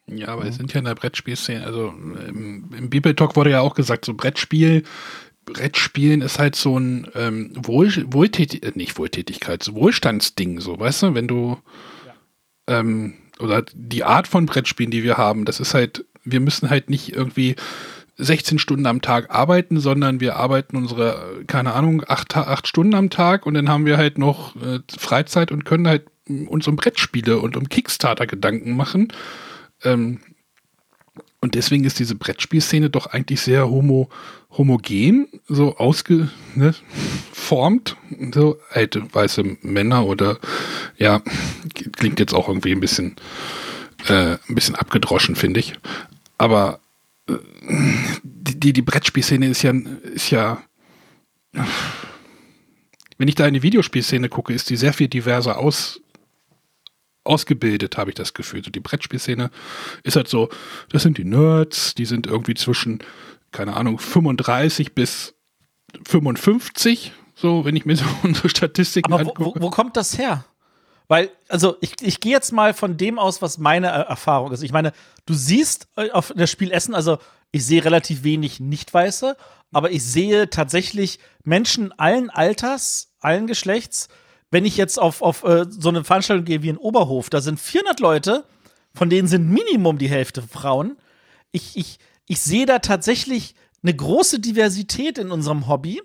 [0.10, 3.76] Ja, aber es sind ja in der Brettspielszene, also im, im Bibeltalk wurde ja auch
[3.76, 4.84] gesagt, so Brettspiel
[5.48, 11.04] Brettspielen ist halt so ein ähm, Wohl, Wohltätig, äh, nicht Wohltätigkeit, so Wohlstandsding, so, weißt
[11.04, 11.58] du, wenn du
[12.06, 12.80] ja.
[12.80, 16.90] ähm, oder die Art von Brettspielen, die wir haben, das ist halt, wir müssen halt
[16.90, 17.56] nicht irgendwie
[18.18, 23.10] 16 Stunden am Tag arbeiten, sondern wir arbeiten unsere, keine Ahnung, acht, acht Stunden am
[23.10, 27.40] Tag und dann haben wir halt noch äh, Freizeit und können halt uns um Brettspiele
[27.40, 29.14] und um Kickstarter Gedanken machen.
[29.84, 30.20] Ähm,
[31.40, 34.10] und deswegen ist diese Brettspielszene doch eigentlich sehr homo,
[34.52, 36.32] homogen, so ausgeformt.
[38.10, 40.40] Ne, so alte weiße Männer oder
[40.98, 41.22] ja,
[41.94, 43.16] klingt jetzt auch irgendwie ein bisschen,
[44.08, 45.74] äh, ein bisschen abgedroschen, finde ich.
[46.40, 46.80] Aber
[47.30, 47.36] äh,
[48.24, 49.74] die, die Brettspielszene ist ja,
[50.14, 50.64] ist ja.
[53.20, 56.02] Wenn ich da in die Videospielszene gucke, ist die sehr viel diverser aus,
[57.28, 58.64] ausgebildet, habe ich das Gefühl.
[58.64, 59.52] So die Brettspielszene
[60.04, 60.50] ist halt so,
[60.90, 63.00] das sind die Nerds, die sind irgendwie zwischen,
[63.52, 65.36] keine Ahnung, 35 bis
[66.06, 70.46] 55, so, wenn ich mir so unsere Statistiken Aber wo, wo, wo kommt das her?
[71.08, 74.64] Weil, also ich, ich gehe jetzt mal von dem aus, was meine Erfahrung ist.
[74.64, 74.92] Ich meine,
[75.26, 77.20] du siehst äh, auf das Spiel Essen, also
[77.52, 79.38] ich sehe relativ wenig Nicht-Weiße,
[79.72, 84.10] aber ich sehe tatsächlich Menschen allen Alters, allen Geschlechts,
[84.52, 87.60] wenn ich jetzt auf, auf äh, so eine Veranstaltung gehe wie in Oberhof, da sind
[87.60, 88.46] 400 Leute,
[88.94, 90.98] von denen sind Minimum die Hälfte Frauen.
[91.52, 96.02] Ich, ich, ich sehe da tatsächlich eine große Diversität in unserem Hobby,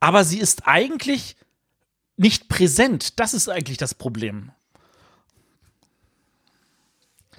[0.00, 1.36] aber sie ist eigentlich
[2.16, 3.18] nicht präsent.
[3.18, 4.52] Das ist eigentlich das Problem.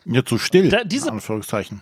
[0.05, 1.81] Ja, zu still, da, diese, Anführungszeichen.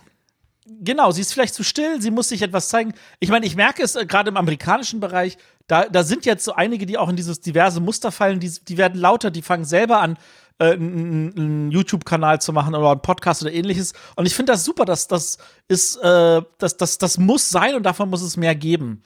[0.66, 2.94] Genau, sie ist vielleicht zu still, sie muss sich etwas zeigen.
[3.20, 6.52] Ich meine, ich merke es äh, gerade im amerikanischen Bereich, da, da sind jetzt so
[6.52, 10.00] einige, die auch in dieses diverse Muster fallen, die, die werden lauter, die fangen selber
[10.00, 10.18] an,
[10.58, 13.94] äh, einen, YouTube-Kanal zu machen oder einen Podcast oder ähnliches.
[14.16, 15.38] Und ich finde das super, dass das
[15.68, 19.02] ist, äh, das, das, das muss sein und davon muss es mehr geben.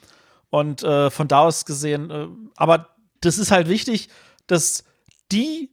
[0.50, 2.26] Und äh, von da aus gesehen, äh,
[2.56, 2.88] aber
[3.20, 4.08] das ist halt wichtig,
[4.46, 4.84] dass
[5.30, 5.70] die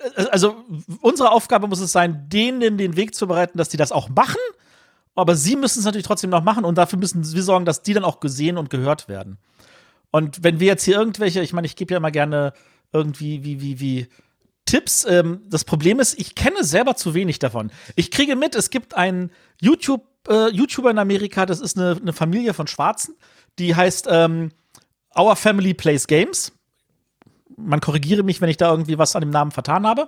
[0.00, 0.56] äh, also
[1.00, 4.38] unsere Aufgabe muss es sein, denen den Weg zu bereiten, dass die das auch machen
[5.14, 7.94] aber sie müssen es natürlich trotzdem noch machen und dafür müssen wir sorgen, dass die
[7.94, 9.38] dann auch gesehen und gehört werden.
[10.14, 12.52] Und wenn wir jetzt hier irgendwelche, ich meine, ich gebe ja immer gerne
[12.92, 14.06] irgendwie wie, wie, wie
[14.64, 15.04] Tipps.
[15.04, 17.72] Ähm, das Problem ist, ich kenne selber zu wenig davon.
[17.96, 22.12] Ich kriege mit, es gibt einen YouTube, äh, YouTuber in Amerika, das ist eine, eine
[22.12, 23.16] Familie von Schwarzen,
[23.58, 24.52] die heißt ähm,
[25.18, 26.52] Our Family Plays Games.
[27.56, 30.06] Man korrigiere mich, wenn ich da irgendwie was an dem Namen vertan habe.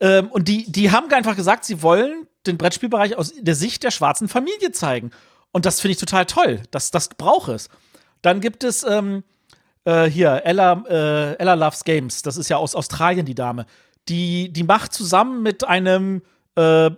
[0.00, 3.90] Ähm, und die, die haben einfach gesagt, sie wollen den Brettspielbereich aus der Sicht der
[3.90, 5.10] schwarzen Familie zeigen.
[5.52, 6.62] Und das finde ich total toll.
[6.70, 7.68] Das, das braucht es.
[8.22, 9.24] Dann gibt es ähm,
[9.84, 13.66] äh, hier, Ella, äh, Ella Loves Games, das ist ja aus Australien die Dame,
[14.08, 16.22] die, die macht zusammen mit einem
[16.56, 16.90] äh,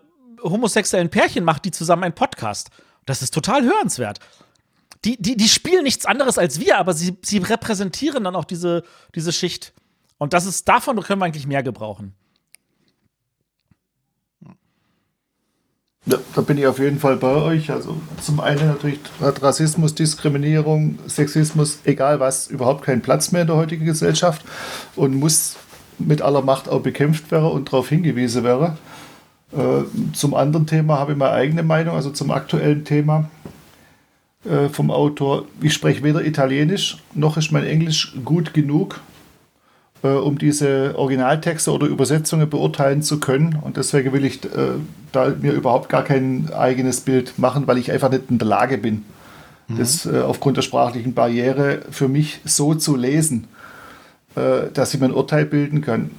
[0.43, 2.71] homosexuellen Pärchen, macht die zusammen einen Podcast.
[3.07, 4.19] Das ist total hörenswert.
[5.05, 8.85] Die, die, die spielen nichts anderes als wir, aber sie, sie repräsentieren dann auch diese,
[9.15, 9.73] diese Schicht.
[10.19, 12.15] Und das ist, davon können wir eigentlich mehr gebrauchen.
[16.05, 17.71] Ja, da bin ich auf jeden Fall bei euch.
[17.71, 23.47] Also zum einen natürlich hat Rassismus, Diskriminierung, Sexismus, egal was, überhaupt keinen Platz mehr in
[23.47, 24.43] der heutigen Gesellschaft
[24.97, 25.57] und muss
[25.99, 28.79] mit aller Macht auch bekämpft werden und darauf hingewiesen werden.
[29.53, 33.31] Äh, zum anderen Thema habe ich meine eigene Meinung, also zum aktuellen Thema
[34.45, 35.45] äh, vom Autor.
[35.61, 39.01] Ich spreche weder Italienisch noch ist mein Englisch gut genug,
[40.03, 43.59] äh, um diese Originaltexte oder Übersetzungen beurteilen zu können.
[43.61, 44.73] Und deswegen will ich äh,
[45.13, 48.79] da mir überhaupt gar kein eigenes Bild machen, weil ich einfach nicht in der Lage
[48.79, 49.05] bin,
[49.69, 49.79] mhm.
[49.79, 53.49] das äh, aufgrund der sprachlichen Barriere für mich so zu lesen,
[54.35, 56.11] äh, dass ich mir ein Urteil bilden kann.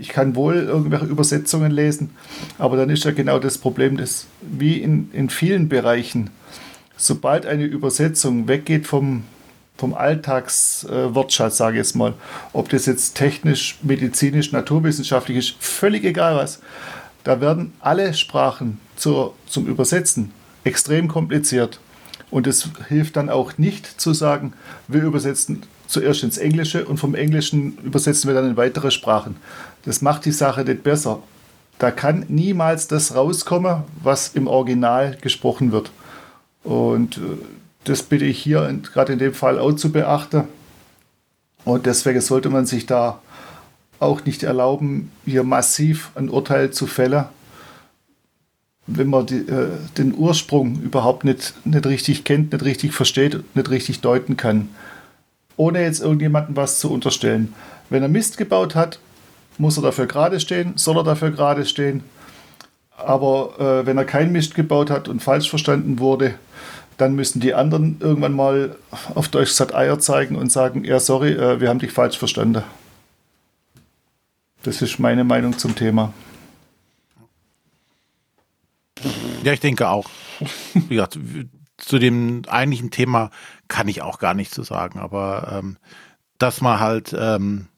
[0.00, 2.10] Ich kann wohl irgendwelche Übersetzungen lesen,
[2.58, 6.30] aber dann ist ja genau das Problem, dass wie in, in vielen Bereichen,
[6.96, 9.24] sobald eine Übersetzung weggeht vom
[9.78, 12.12] vom Alltagswortschatz, sage ich jetzt mal.
[12.52, 16.60] Ob das jetzt technisch, medizinisch, naturwissenschaftlich ist, völlig egal was.
[17.24, 20.32] Da werden alle Sprachen zur, zum Übersetzen
[20.64, 21.80] extrem kompliziert.
[22.30, 24.52] Und es hilft dann auch nicht zu sagen,
[24.88, 29.36] wir übersetzen zuerst ins Englische und vom Englischen übersetzen wir dann in weitere Sprachen.
[29.84, 31.22] Das macht die Sache nicht besser.
[31.78, 35.90] Da kann niemals das rauskommen, was im Original gesprochen wird.
[36.64, 37.20] Und äh,
[37.88, 40.44] das bitte ich hier gerade in dem Fall auch zu beachten.
[41.64, 43.20] Und deswegen sollte man sich da
[44.00, 47.24] auch nicht erlauben, hier massiv ein Urteil zu fällen,
[48.86, 53.70] wenn man die, äh, den Ursprung überhaupt nicht, nicht richtig kennt, nicht richtig versteht, nicht
[53.70, 54.68] richtig deuten kann.
[55.56, 57.54] Ohne jetzt irgendjemandem was zu unterstellen.
[57.90, 58.98] Wenn er Mist gebaut hat,
[59.58, 62.02] muss er dafür gerade stehen, soll er dafür gerade stehen.
[62.96, 66.34] Aber äh, wenn er kein Mist gebaut hat und falsch verstanden wurde,
[66.98, 68.76] dann müssen die anderen irgendwann mal
[69.14, 72.62] auf Deutsch gesagt Eier zeigen und sagen, ja, sorry, äh, wir haben dich falsch verstanden.
[74.64, 76.12] Das ist meine Meinung zum Thema.
[79.44, 80.10] Ja, ich denke auch.
[80.74, 81.18] Wie gesagt,
[81.76, 83.30] zu dem eigentlichen Thema
[83.68, 85.78] kann ich auch gar nichts zu sagen, aber ähm,
[86.38, 87.68] dass man halt ähm,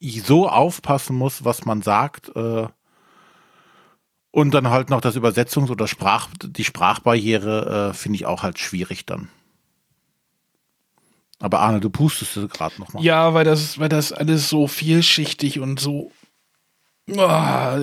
[0.00, 2.66] so aufpassen muss, was man sagt, äh,
[4.32, 8.58] und dann halt noch das Übersetzungs- oder Sprach, die Sprachbarriere äh, finde ich auch halt
[8.58, 9.28] schwierig dann.
[11.40, 13.02] Aber Arne, du pustest gerade noch mal.
[13.02, 16.12] Ja, weil das, weil das alles so vielschichtig und so.
[17.10, 17.18] Oh,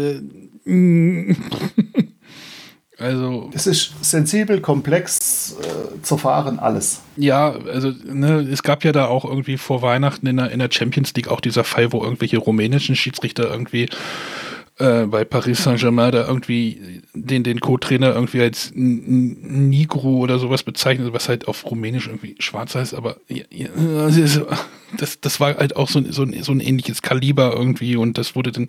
[3.00, 3.50] also.
[3.54, 7.02] Es ist sensibel, komplex, äh, zerfahren, alles.
[7.18, 10.70] Ja, also, ne, es gab ja da auch irgendwie vor Weihnachten in der, in der
[10.72, 13.90] Champions League auch dieser Fall, wo irgendwelche rumänischen Schiedsrichter irgendwie
[14.80, 21.14] äh, bei Paris Saint-Germain da irgendwie den, den Co-Trainer irgendwie als Nigro oder sowas bezeichnet,
[21.14, 24.10] was halt auf Rumänisch irgendwie schwarz heißt, aber ja, ja,
[24.98, 28.36] das, das war halt auch so, so, ein, so ein ähnliches Kaliber irgendwie und das
[28.36, 28.68] wurde dann,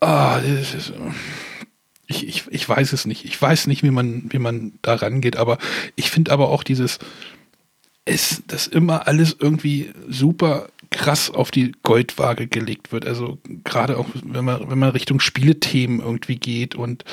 [0.00, 0.92] ah, das ist,
[2.06, 3.24] ich, ich, ich weiß es nicht.
[3.24, 5.58] Ich weiß nicht, wie man, wie man da rangeht, aber
[5.96, 6.98] ich finde aber auch dieses,
[8.04, 13.06] es, das immer alles irgendwie super krass auf die Goldwaage gelegt wird.
[13.06, 17.04] Also gerade auch, wenn man, wenn man Richtung Spielethemen irgendwie geht und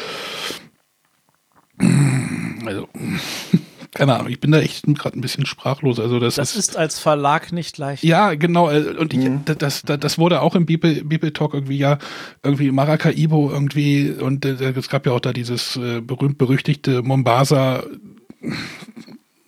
[2.65, 2.87] also
[3.93, 5.99] keine Ahnung, ich bin da echt gerade ein bisschen sprachlos.
[5.99, 8.03] Also das, das ist, ist, als Verlag nicht leicht.
[8.03, 8.69] Ja, genau.
[8.69, 9.41] Äh, und ich, mhm.
[9.45, 11.97] das, das, das wurde auch im Bibel, Bibel Talk irgendwie ja
[12.43, 17.83] irgendwie Maracaibo irgendwie und äh, es gab ja auch da dieses äh, berühmt berüchtigte Mombasa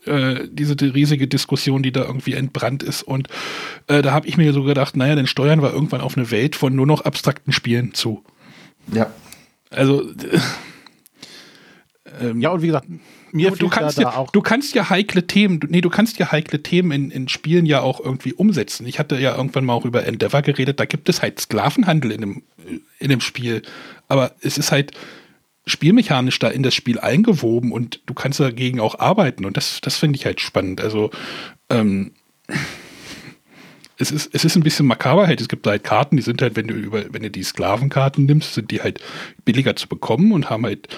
[0.05, 3.03] äh, diese riesige Diskussion, die da irgendwie entbrannt ist.
[3.03, 3.27] Und
[3.87, 6.55] äh, da habe ich mir so gedacht, naja, dann steuern wir irgendwann auf eine Welt
[6.55, 8.23] von nur noch abstrakten Spielen zu.
[8.91, 9.11] Ja.
[9.69, 10.03] Also
[12.21, 12.87] ähm, ja, und wie gesagt,
[13.31, 16.31] mir du, du kannst ja, auch du kannst ja heikle Themen, nee, du kannst ja
[16.31, 18.85] heikle Themen in, in Spielen ja auch irgendwie umsetzen.
[18.85, 22.21] Ich hatte ja irgendwann mal auch über Endeavor geredet, da gibt es halt Sklavenhandel in
[22.21, 22.43] dem,
[22.99, 23.63] in dem Spiel.
[24.07, 24.91] Aber es ist halt,
[25.65, 29.97] spielmechanisch da in das Spiel eingewoben und du kannst dagegen auch arbeiten und das, das
[29.97, 30.81] finde ich halt spannend.
[30.81, 31.11] Also
[31.69, 32.11] ähm,
[33.97, 35.39] es ist, es ist ein bisschen makaber halt.
[35.39, 38.53] Es gibt halt Karten, die sind halt, wenn du über, wenn du die Sklavenkarten nimmst,
[38.53, 38.99] sind die halt
[39.45, 40.89] billiger zu bekommen und haben halt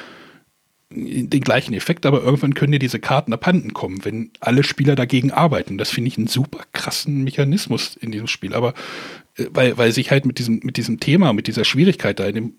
[0.90, 5.32] den gleichen Effekt, aber irgendwann können dir diese Karten abhanden kommen, wenn alle Spieler dagegen
[5.32, 5.78] arbeiten.
[5.78, 8.54] Das finde ich einen super krassen Mechanismus in diesem Spiel.
[8.54, 8.74] Aber
[9.36, 12.36] äh, weil, weil sich halt mit diesem, mit diesem Thema, mit dieser Schwierigkeit da in
[12.36, 12.54] dem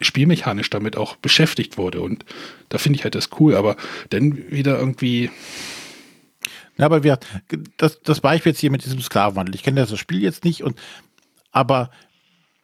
[0.00, 2.00] spielmechanisch damit auch beschäftigt wurde.
[2.00, 2.24] Und
[2.68, 3.76] da finde ich halt das cool, aber
[4.10, 5.30] dann wieder irgendwie.
[6.78, 7.18] Ja, aber wir,
[7.76, 10.78] das, das Beispiel jetzt hier mit diesem Sklavenwandel, ich kenne das Spiel jetzt nicht, und
[11.52, 11.90] aber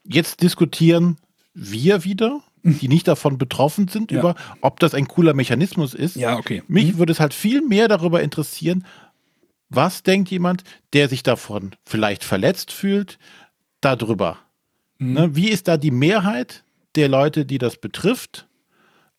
[0.05, 1.19] jetzt diskutieren
[1.53, 4.19] wir wieder, die nicht davon betroffen sind, Ja.
[4.21, 6.17] über ob das ein cooler Mechanismus ist.
[6.17, 6.63] Ja, okay.
[6.67, 8.87] Mich würde es halt viel mehr darüber interessieren,
[9.69, 13.19] was denkt jemand, der sich davon vielleicht verletzt fühlt,
[13.81, 14.39] darüber.
[14.99, 15.35] Ne?
[15.37, 16.65] Wie ist da die Mehrheit
[16.97, 18.49] der Leute, die das betrifft?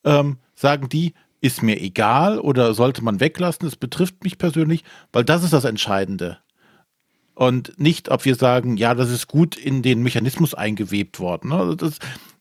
[0.03, 3.67] Ähm, sagen die, ist mir egal oder sollte man weglassen?
[3.67, 4.83] Es betrifft mich persönlich,
[5.13, 6.39] weil das ist das Entscheidende.
[7.35, 11.51] Und nicht, ob wir sagen, ja, das ist gut in den Mechanismus eingewebt worden.
[11.51, 11.99] Also Das,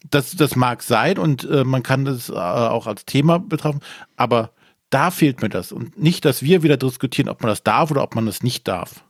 [0.08, 3.80] das, das mag sein und äh, man kann das äh, auch als Thema betrachten,
[4.16, 4.52] aber
[4.88, 5.72] da fehlt mir das.
[5.72, 8.66] Und nicht, dass wir wieder diskutieren, ob man das darf oder ob man das nicht
[8.68, 9.04] darf.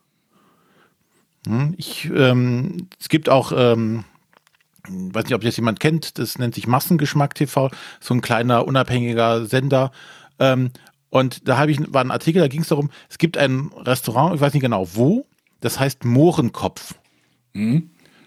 [1.47, 4.05] Hm, Ich, ähm, es gibt auch, ähm,
[4.89, 9.47] weiß nicht, ob das jemand kennt, das nennt sich Massengeschmack TV, so ein kleiner unabhängiger
[9.47, 9.91] Sender.
[10.39, 10.71] Ähm,
[11.11, 14.35] und da habe ich war ein Artikel, da ging es darum, es gibt ein Restaurant,
[14.35, 15.27] ich weiß nicht genau wo,
[15.61, 16.95] das heißt Mohrenkopf.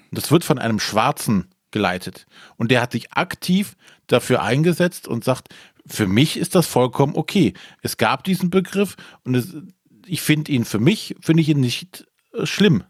[0.10, 2.26] Und das wird von einem Schwarzen geleitet.
[2.58, 3.76] Und der hat sich aktiv
[4.08, 5.50] dafür eingesetzt und sagt,
[5.86, 7.54] für mich ist das vollkommen okay.
[7.82, 9.56] Es gab diesen Begriff und es,
[10.06, 12.84] ich finde ihn für mich, finde ich ihn nicht äh, schlimm.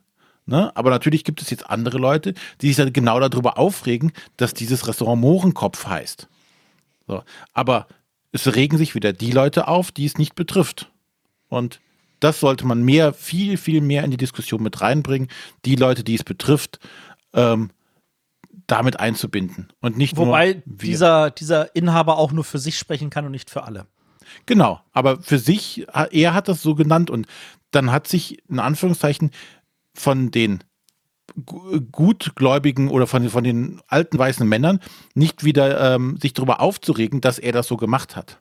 [0.50, 0.76] Ne?
[0.76, 4.88] Aber natürlich gibt es jetzt andere Leute, die sich dann genau darüber aufregen, dass dieses
[4.88, 6.28] Restaurant Mohrenkopf heißt.
[7.08, 7.24] So.
[7.54, 7.88] Aber
[8.32, 10.92] es regen sich wieder die Leute auf, die es nicht betrifft.
[11.50, 11.80] Und
[12.20, 15.30] das sollte man mehr, viel, viel mehr in die Diskussion mit reinbringen,
[15.66, 16.80] die Leute, die es betrifft,
[17.34, 17.70] ähm,
[18.66, 19.72] damit einzubinden.
[19.82, 23.52] Und nicht Wobei nur dieser, dieser Inhaber auch nur für sich sprechen kann und nicht
[23.52, 23.86] für alle.
[24.48, 27.28] Genau, aber für sich, er hat das so genannt und
[27.72, 29.32] dann hat sich in Anführungszeichen
[30.00, 30.64] von den
[31.46, 34.80] gu- gutgläubigen oder von, von den alten weißen Männern
[35.14, 38.40] nicht wieder ähm, sich darüber aufzuregen, dass er das so gemacht hat.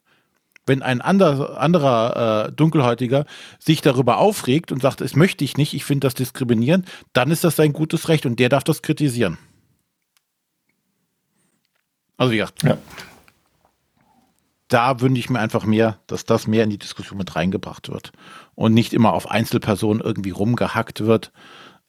[0.66, 3.24] Wenn ein ander, anderer äh, Dunkelhäutiger
[3.58, 7.42] sich darüber aufregt und sagt, das möchte ich nicht, ich finde das diskriminierend, dann ist
[7.42, 9.38] das sein gutes Recht und der darf das kritisieren.
[12.18, 12.76] Also ja, Ja.
[14.68, 18.12] Da wünsche ich mir einfach mehr, dass das mehr in die Diskussion mit reingebracht wird
[18.54, 21.32] und nicht immer auf Einzelpersonen irgendwie rumgehackt wird,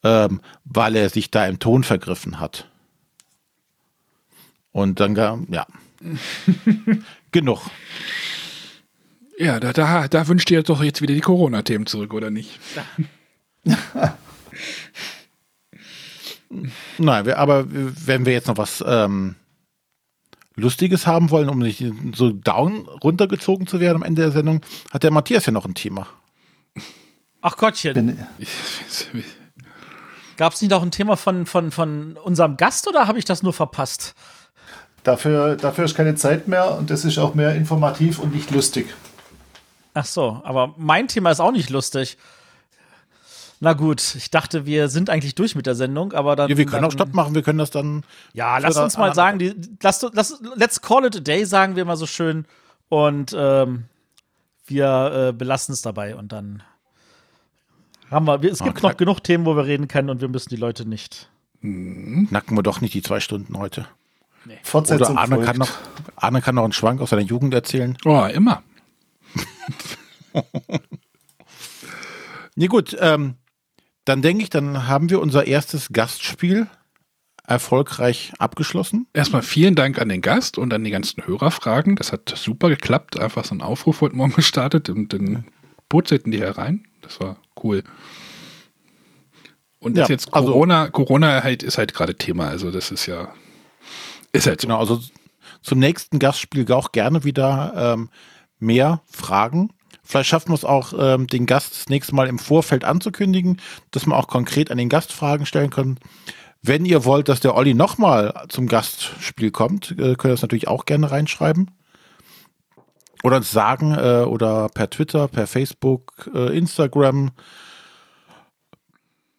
[0.03, 2.69] ähm, weil er sich da im Ton vergriffen hat.
[4.71, 5.15] Und dann,
[5.49, 5.67] ja.
[7.31, 7.61] Genug.
[9.37, 12.59] Ja, da, da, da wünscht ihr doch jetzt wieder die Corona-Themen zurück, oder nicht?
[16.97, 19.35] Nein, wir, aber wenn wir jetzt noch was ähm,
[20.55, 24.61] Lustiges haben wollen, um nicht so down runtergezogen zu werden am Ende der Sendung,
[24.91, 26.07] hat der Matthias ja noch ein Thema.
[27.41, 28.19] Ach Gottchen, Bin,
[30.35, 33.43] gab es nicht auch ein Thema von, von, von unserem Gast oder habe ich das
[33.43, 34.15] nur verpasst?
[35.03, 38.93] dafür, dafür ist keine Zeit mehr und das ist auch mehr informativ und nicht lustig.
[39.93, 42.17] Ach so, aber mein Thema ist auch nicht lustig.
[43.61, 46.49] Na gut, ich dachte, wir sind eigentlich durch mit der Sendung, aber dann.
[46.49, 48.03] Ja, wir können dann, auch Stopp machen, wir können das dann.
[48.33, 51.83] Ja, lass uns mal sagen, die, lass, lass, let's call it a day, sagen wir
[51.83, 52.45] mal so schön.
[52.87, 53.85] Und ähm,
[54.65, 56.63] wir äh, belassen es dabei und dann
[58.09, 58.41] haben wir.
[58.41, 58.87] wir es gibt Okay.
[58.87, 61.29] noch genug Themen, wo wir reden können und wir müssen die Leute nicht.
[61.61, 63.85] Knacken wir doch nicht die zwei Stunden heute.
[64.63, 65.47] Fortsetzung Oder Arne folgt.
[65.47, 65.69] kann, noch,
[66.15, 67.97] Arne kann noch einen Schwank aus seiner Jugend erzählen.
[68.05, 68.63] Oh, immer.
[72.55, 73.35] Nee, gut, ähm,
[74.09, 76.67] dann denke ich, dann haben wir unser erstes Gastspiel
[77.47, 79.07] erfolgreich abgeschlossen.
[79.13, 81.95] Erstmal vielen Dank an den Gast und an die ganzen Hörerfragen.
[81.95, 83.19] Das hat super geklappt.
[83.19, 85.45] Einfach so ein Aufruf heute Morgen gestartet und dann
[85.87, 86.85] purzelten die herein.
[87.01, 87.83] Das war cool.
[89.79, 92.47] Und das Ja, jetzt also- Corona, Corona halt ist halt gerade Thema.
[92.49, 93.33] Also das ist ja,
[94.31, 94.67] ist halt so.
[94.67, 95.01] Genau, also
[95.61, 98.09] zum nächsten Gastspiel auch gerne wieder ähm,
[98.59, 99.71] mehr Fragen.
[100.09, 103.61] Vielleicht schaffen wir es auch, ähm, den Gast das nächste Mal im Vorfeld anzukündigen,
[103.91, 105.99] dass wir auch konkret an den Gast Fragen stellen können.
[106.63, 110.67] Wenn ihr wollt, dass der Olli nochmal zum Gastspiel kommt, äh, könnt ihr das natürlich
[110.67, 111.69] auch gerne reinschreiben.
[113.21, 117.29] Oder uns sagen, äh, oder per Twitter, per Facebook, äh, Instagram,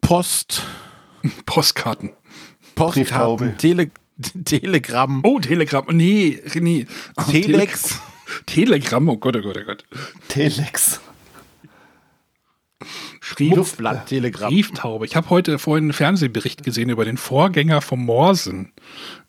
[0.01, 0.63] Post,
[1.47, 2.11] Postkarten.
[2.77, 3.91] Postkarten, Tele
[4.45, 5.85] Telegram, Oh, Telegram.
[5.91, 6.87] Nee, nee.
[7.17, 8.01] Oh, Telex.
[8.47, 9.09] Telegram.
[9.09, 9.85] Oh Gott, oh Gott, oh Gott.
[10.29, 11.01] Telex.
[13.21, 14.49] Schrift, Luftblatt, Telegram.
[14.49, 15.05] Brieftaube.
[15.07, 18.73] Ich habe heute vorhin einen Fernsehbericht gesehen über den Vorgänger vom Morsen.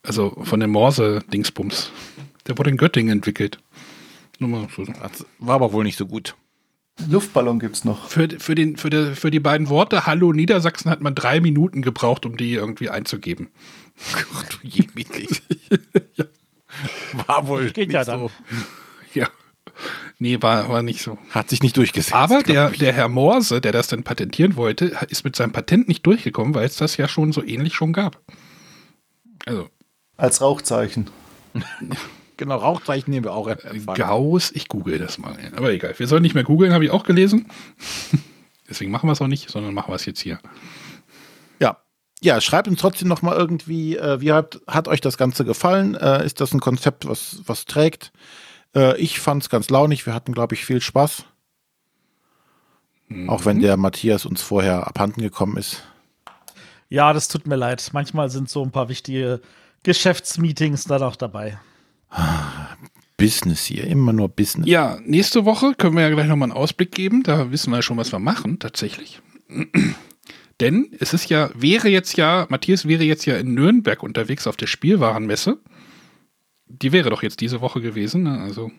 [0.01, 1.91] Also von dem Morse-Dingsbums.
[2.47, 3.59] Der wurde in Göttingen entwickelt.
[4.39, 4.85] Nur mal so.
[4.85, 6.35] Das war aber wohl nicht so gut.
[7.09, 8.07] Luftballon gibt's noch.
[8.09, 11.81] Für, für, den, für, der, für die beiden Worte Hallo Niedersachsen hat man drei Minuten
[11.81, 13.49] gebraucht, um die irgendwie einzugeben.
[14.35, 15.41] Ach du je, Mietlich.
[17.27, 18.29] War wohl Geht nicht ja dann.
[19.13, 19.27] Ja.
[20.19, 21.17] Nee, war, war nicht so.
[21.31, 22.13] Hat sich nicht durchgesetzt.
[22.13, 22.77] Aber der, ich.
[22.79, 26.65] der Herr Morse, der das dann patentieren wollte, ist mit seinem Patent nicht durchgekommen, weil
[26.65, 28.21] es das ja schon so ähnlich schon gab.
[29.45, 29.69] Also,
[30.17, 31.09] Als Rauchzeichen.
[32.37, 33.45] Genau, Rauchzeichen nehmen wir auch.
[33.45, 33.93] einfach.
[33.93, 35.37] Gauss, ich google das mal.
[35.55, 37.45] Aber egal, wir sollen nicht mehr googeln, habe ich auch gelesen.
[38.67, 40.39] Deswegen machen wir es auch nicht, sondern machen wir es jetzt hier.
[41.59, 41.77] Ja.
[42.23, 45.93] Ja, schreibt uns trotzdem noch mal irgendwie, äh, wie hat, hat euch das Ganze gefallen?
[45.93, 48.11] Äh, ist das ein Konzept, was, was trägt?
[48.75, 50.05] Äh, ich fand es ganz launig.
[50.05, 51.25] Wir hatten, glaube ich, viel Spaß.
[53.27, 55.83] Auch wenn der Matthias uns vorher abhanden gekommen ist.
[56.87, 57.89] Ja, das tut mir leid.
[57.93, 59.41] Manchmal sind so ein paar wichtige
[59.83, 61.59] Geschäftsmeetings da auch dabei.
[63.17, 64.67] Business hier, immer nur Business.
[64.67, 67.23] Ja, nächste Woche können wir ja gleich nochmal einen Ausblick geben.
[67.23, 69.21] Da wissen wir ja schon, was wir machen, tatsächlich.
[70.59, 74.57] Denn es ist ja, wäre jetzt ja, Matthias wäre jetzt ja in Nürnberg unterwegs auf
[74.57, 75.59] der Spielwarenmesse.
[76.81, 78.39] Die wäre doch jetzt diese Woche gewesen, ne?
[78.41, 78.71] Also.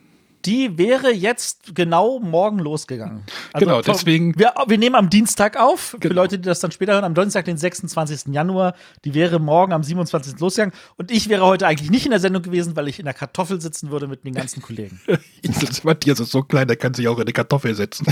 [0.45, 3.23] Die wäre jetzt genau morgen losgegangen.
[3.53, 5.81] Also Genau, deswegen- Wir, wir nehmen am Dienstag auf.
[5.81, 6.17] Für Genau.
[6.17, 8.35] Leute, die das dann später hören, am Donnerstag, den 26.
[8.35, 8.75] Januar.
[9.05, 10.41] Die wäre morgen am 27.
[10.41, 10.75] losgegangen.
[10.97, 13.61] Und ich wäre heute eigentlich nicht in der Sendung gewesen, weil ich in der Kartoffel
[13.61, 15.01] sitzen würde mit den ganzen Kollegen.
[15.85, 18.05] Matthias ist so klein, der kann sich auch in eine Kartoffel setzen.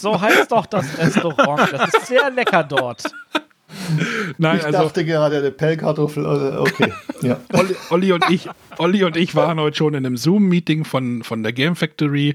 [0.00, 1.72] So heißt doch das Restaurant.
[1.72, 3.04] Das ist sehr lecker dort.
[4.38, 6.24] Nein, Ich also dachte gerade eine Pellkartoffel.
[6.26, 6.92] oder- Okay.
[7.22, 7.40] ja.
[7.52, 8.48] Olli, Olli und ich,
[8.78, 12.34] Olli und ich waren heute schon in einem Zoom-Meeting von, von der Game Factory.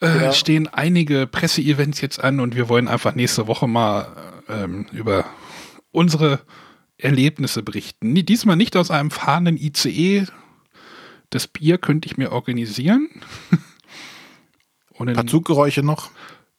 [0.00, 0.32] Äh, Ja.
[0.32, 4.08] Stehen einige Presseevents jetzt an und wir wollen einfach nächste Woche mal
[4.48, 5.24] ähm, über
[5.92, 6.40] unsere
[6.98, 8.14] Erlebnisse berichten.
[8.14, 10.26] Diesmal nicht aus einem fahrenden ICE.
[11.30, 13.08] Das Bier könnte ich mir organisieren.
[14.90, 16.10] Und Ein in, paar Zuggeräusche noch.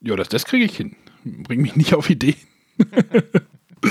[0.02, 0.96] ja, das, das kriege ich hin.
[1.24, 2.36] Bring mich nicht auf Ideen.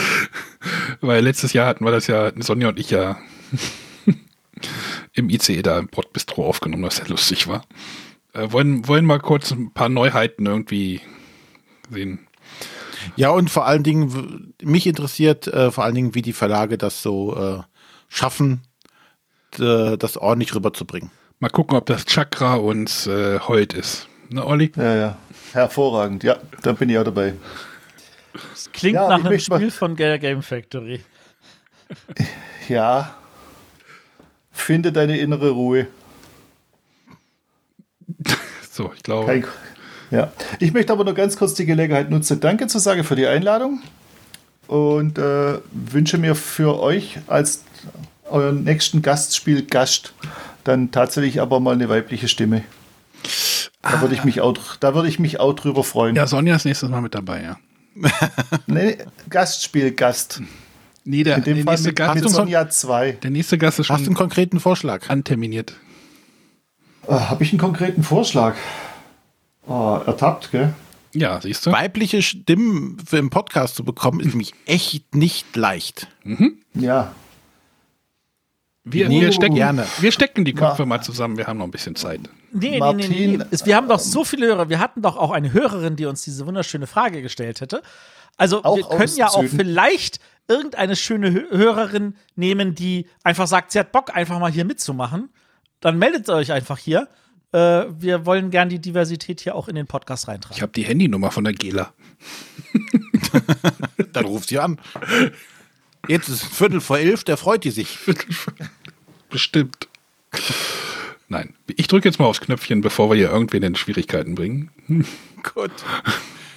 [1.01, 3.19] Weil letztes Jahr hatten wir das ja, Sonja und ich ja
[5.13, 7.65] im ICE da im Pottbistro aufgenommen, was sehr lustig war.
[8.33, 11.01] Äh, wollen, wollen mal kurz ein paar Neuheiten irgendwie
[11.91, 12.27] sehen.
[13.17, 17.03] Ja, und vor allen Dingen, mich interessiert äh, vor allen Dingen, wie die Verlage das
[17.03, 17.63] so äh,
[18.09, 18.63] schaffen,
[19.57, 21.13] das ordentlich rüberzubringen.
[21.39, 24.09] Mal gucken, ob das Chakra uns äh, heut ist.
[24.31, 24.73] Ne, Olli?
[24.77, 25.17] ja, ja.
[25.53, 26.25] Hervorragend.
[26.25, 27.35] Ja, da bin ich auch dabei.
[28.35, 31.01] Das klingt Ja, nach einem Spiel von Game Factory.
[32.69, 33.15] Ja.
[34.51, 35.87] Finde deine innere Ruhe.
[38.71, 39.27] So, ich glaube.
[39.27, 39.45] Kein,
[40.11, 40.33] ja.
[40.59, 43.83] Ich möchte aber nur ganz kurz die Gelegenheit nutzen, Danke zu sagen für die Einladung
[44.67, 47.65] und äh, wünsche mir für euch als
[48.25, 50.15] euren nächsten Gastspiel-Gast
[50.65, 52.65] dann tatsächlich aber mal eine weibliche Stimme.
[53.83, 56.17] Da würde ich mich auch, da würde ich mich auch drüber freuen.
[56.17, 57.57] Ja, Sonja ist nächstes Mal mit dabei, ja.
[58.67, 58.99] Nee,
[59.31, 60.43] Gastspiel-Gast.
[61.05, 63.13] Nee, der, In dem der, Fall nächste mit, Gast, mit Sonja 2.
[63.23, 65.09] der nächste Gast ist Hast du einen schon konkreten Vorschlag?
[65.11, 65.75] anterminiert.
[67.07, 68.55] Äh, Habe ich einen konkreten Vorschlag?
[69.67, 70.73] Oh, ertappt, gell?
[71.13, 71.73] Ja, siehst du?
[71.73, 76.09] Weibliche Stimmen für im Podcast zu bekommen, ist nämlich echt nicht leicht.
[76.75, 77.15] Ja.
[78.87, 79.87] Wir, Nee, wir, stecken, gerne.
[80.01, 82.21] wir stecken die Köpfe Ma- mal zusammen, wir haben noch ein bisschen Zeit.
[82.21, 83.45] Nee, nee, nee, Martin, nee, nee.
[83.51, 84.69] Es- Wir haben doch so viele Hörer.
[84.69, 87.83] Wir hatten doch auch eine Hörerin, die uns diese wunderschöne Frage gestellt hätte.
[88.37, 89.57] Also Auch wir können ja auch Süden.
[89.59, 94.67] vielleicht irgendeine schöne Hö- Hörerin nehmen, die einfach sagt, sie hat Bock, einfach mal hier
[94.67, 95.31] mitzumachen.
[95.81, 97.09] Dann meldet euch einfach hier.
[97.53, 100.57] Äh, wir wollen gern die Diversität hier auch in den Podcast reintragen.
[100.57, 101.95] Ich habe die Handynummer von der Gela.
[104.13, 104.79] Dann ruft sie an.
[106.09, 107.99] Jetzt ist Viertel vor elf, der freut die sich.
[109.31, 109.89] Bestimmt.
[111.29, 114.71] Nein, ich drücke jetzt mal aufs Knöpfchen, bevor wir hier irgendwen in Schwierigkeiten bringen.
[115.55, 115.73] Gut.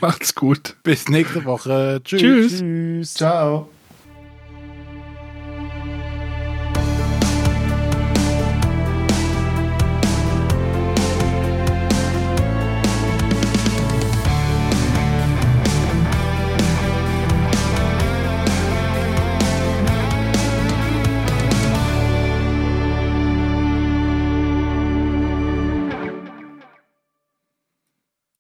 [0.02, 0.76] Macht's gut.
[0.84, 2.02] Bis nächste Woche.
[2.04, 2.22] Tschüss.
[2.22, 2.60] Tschüss.
[2.60, 3.14] Tschüss.
[3.16, 3.70] Ciao.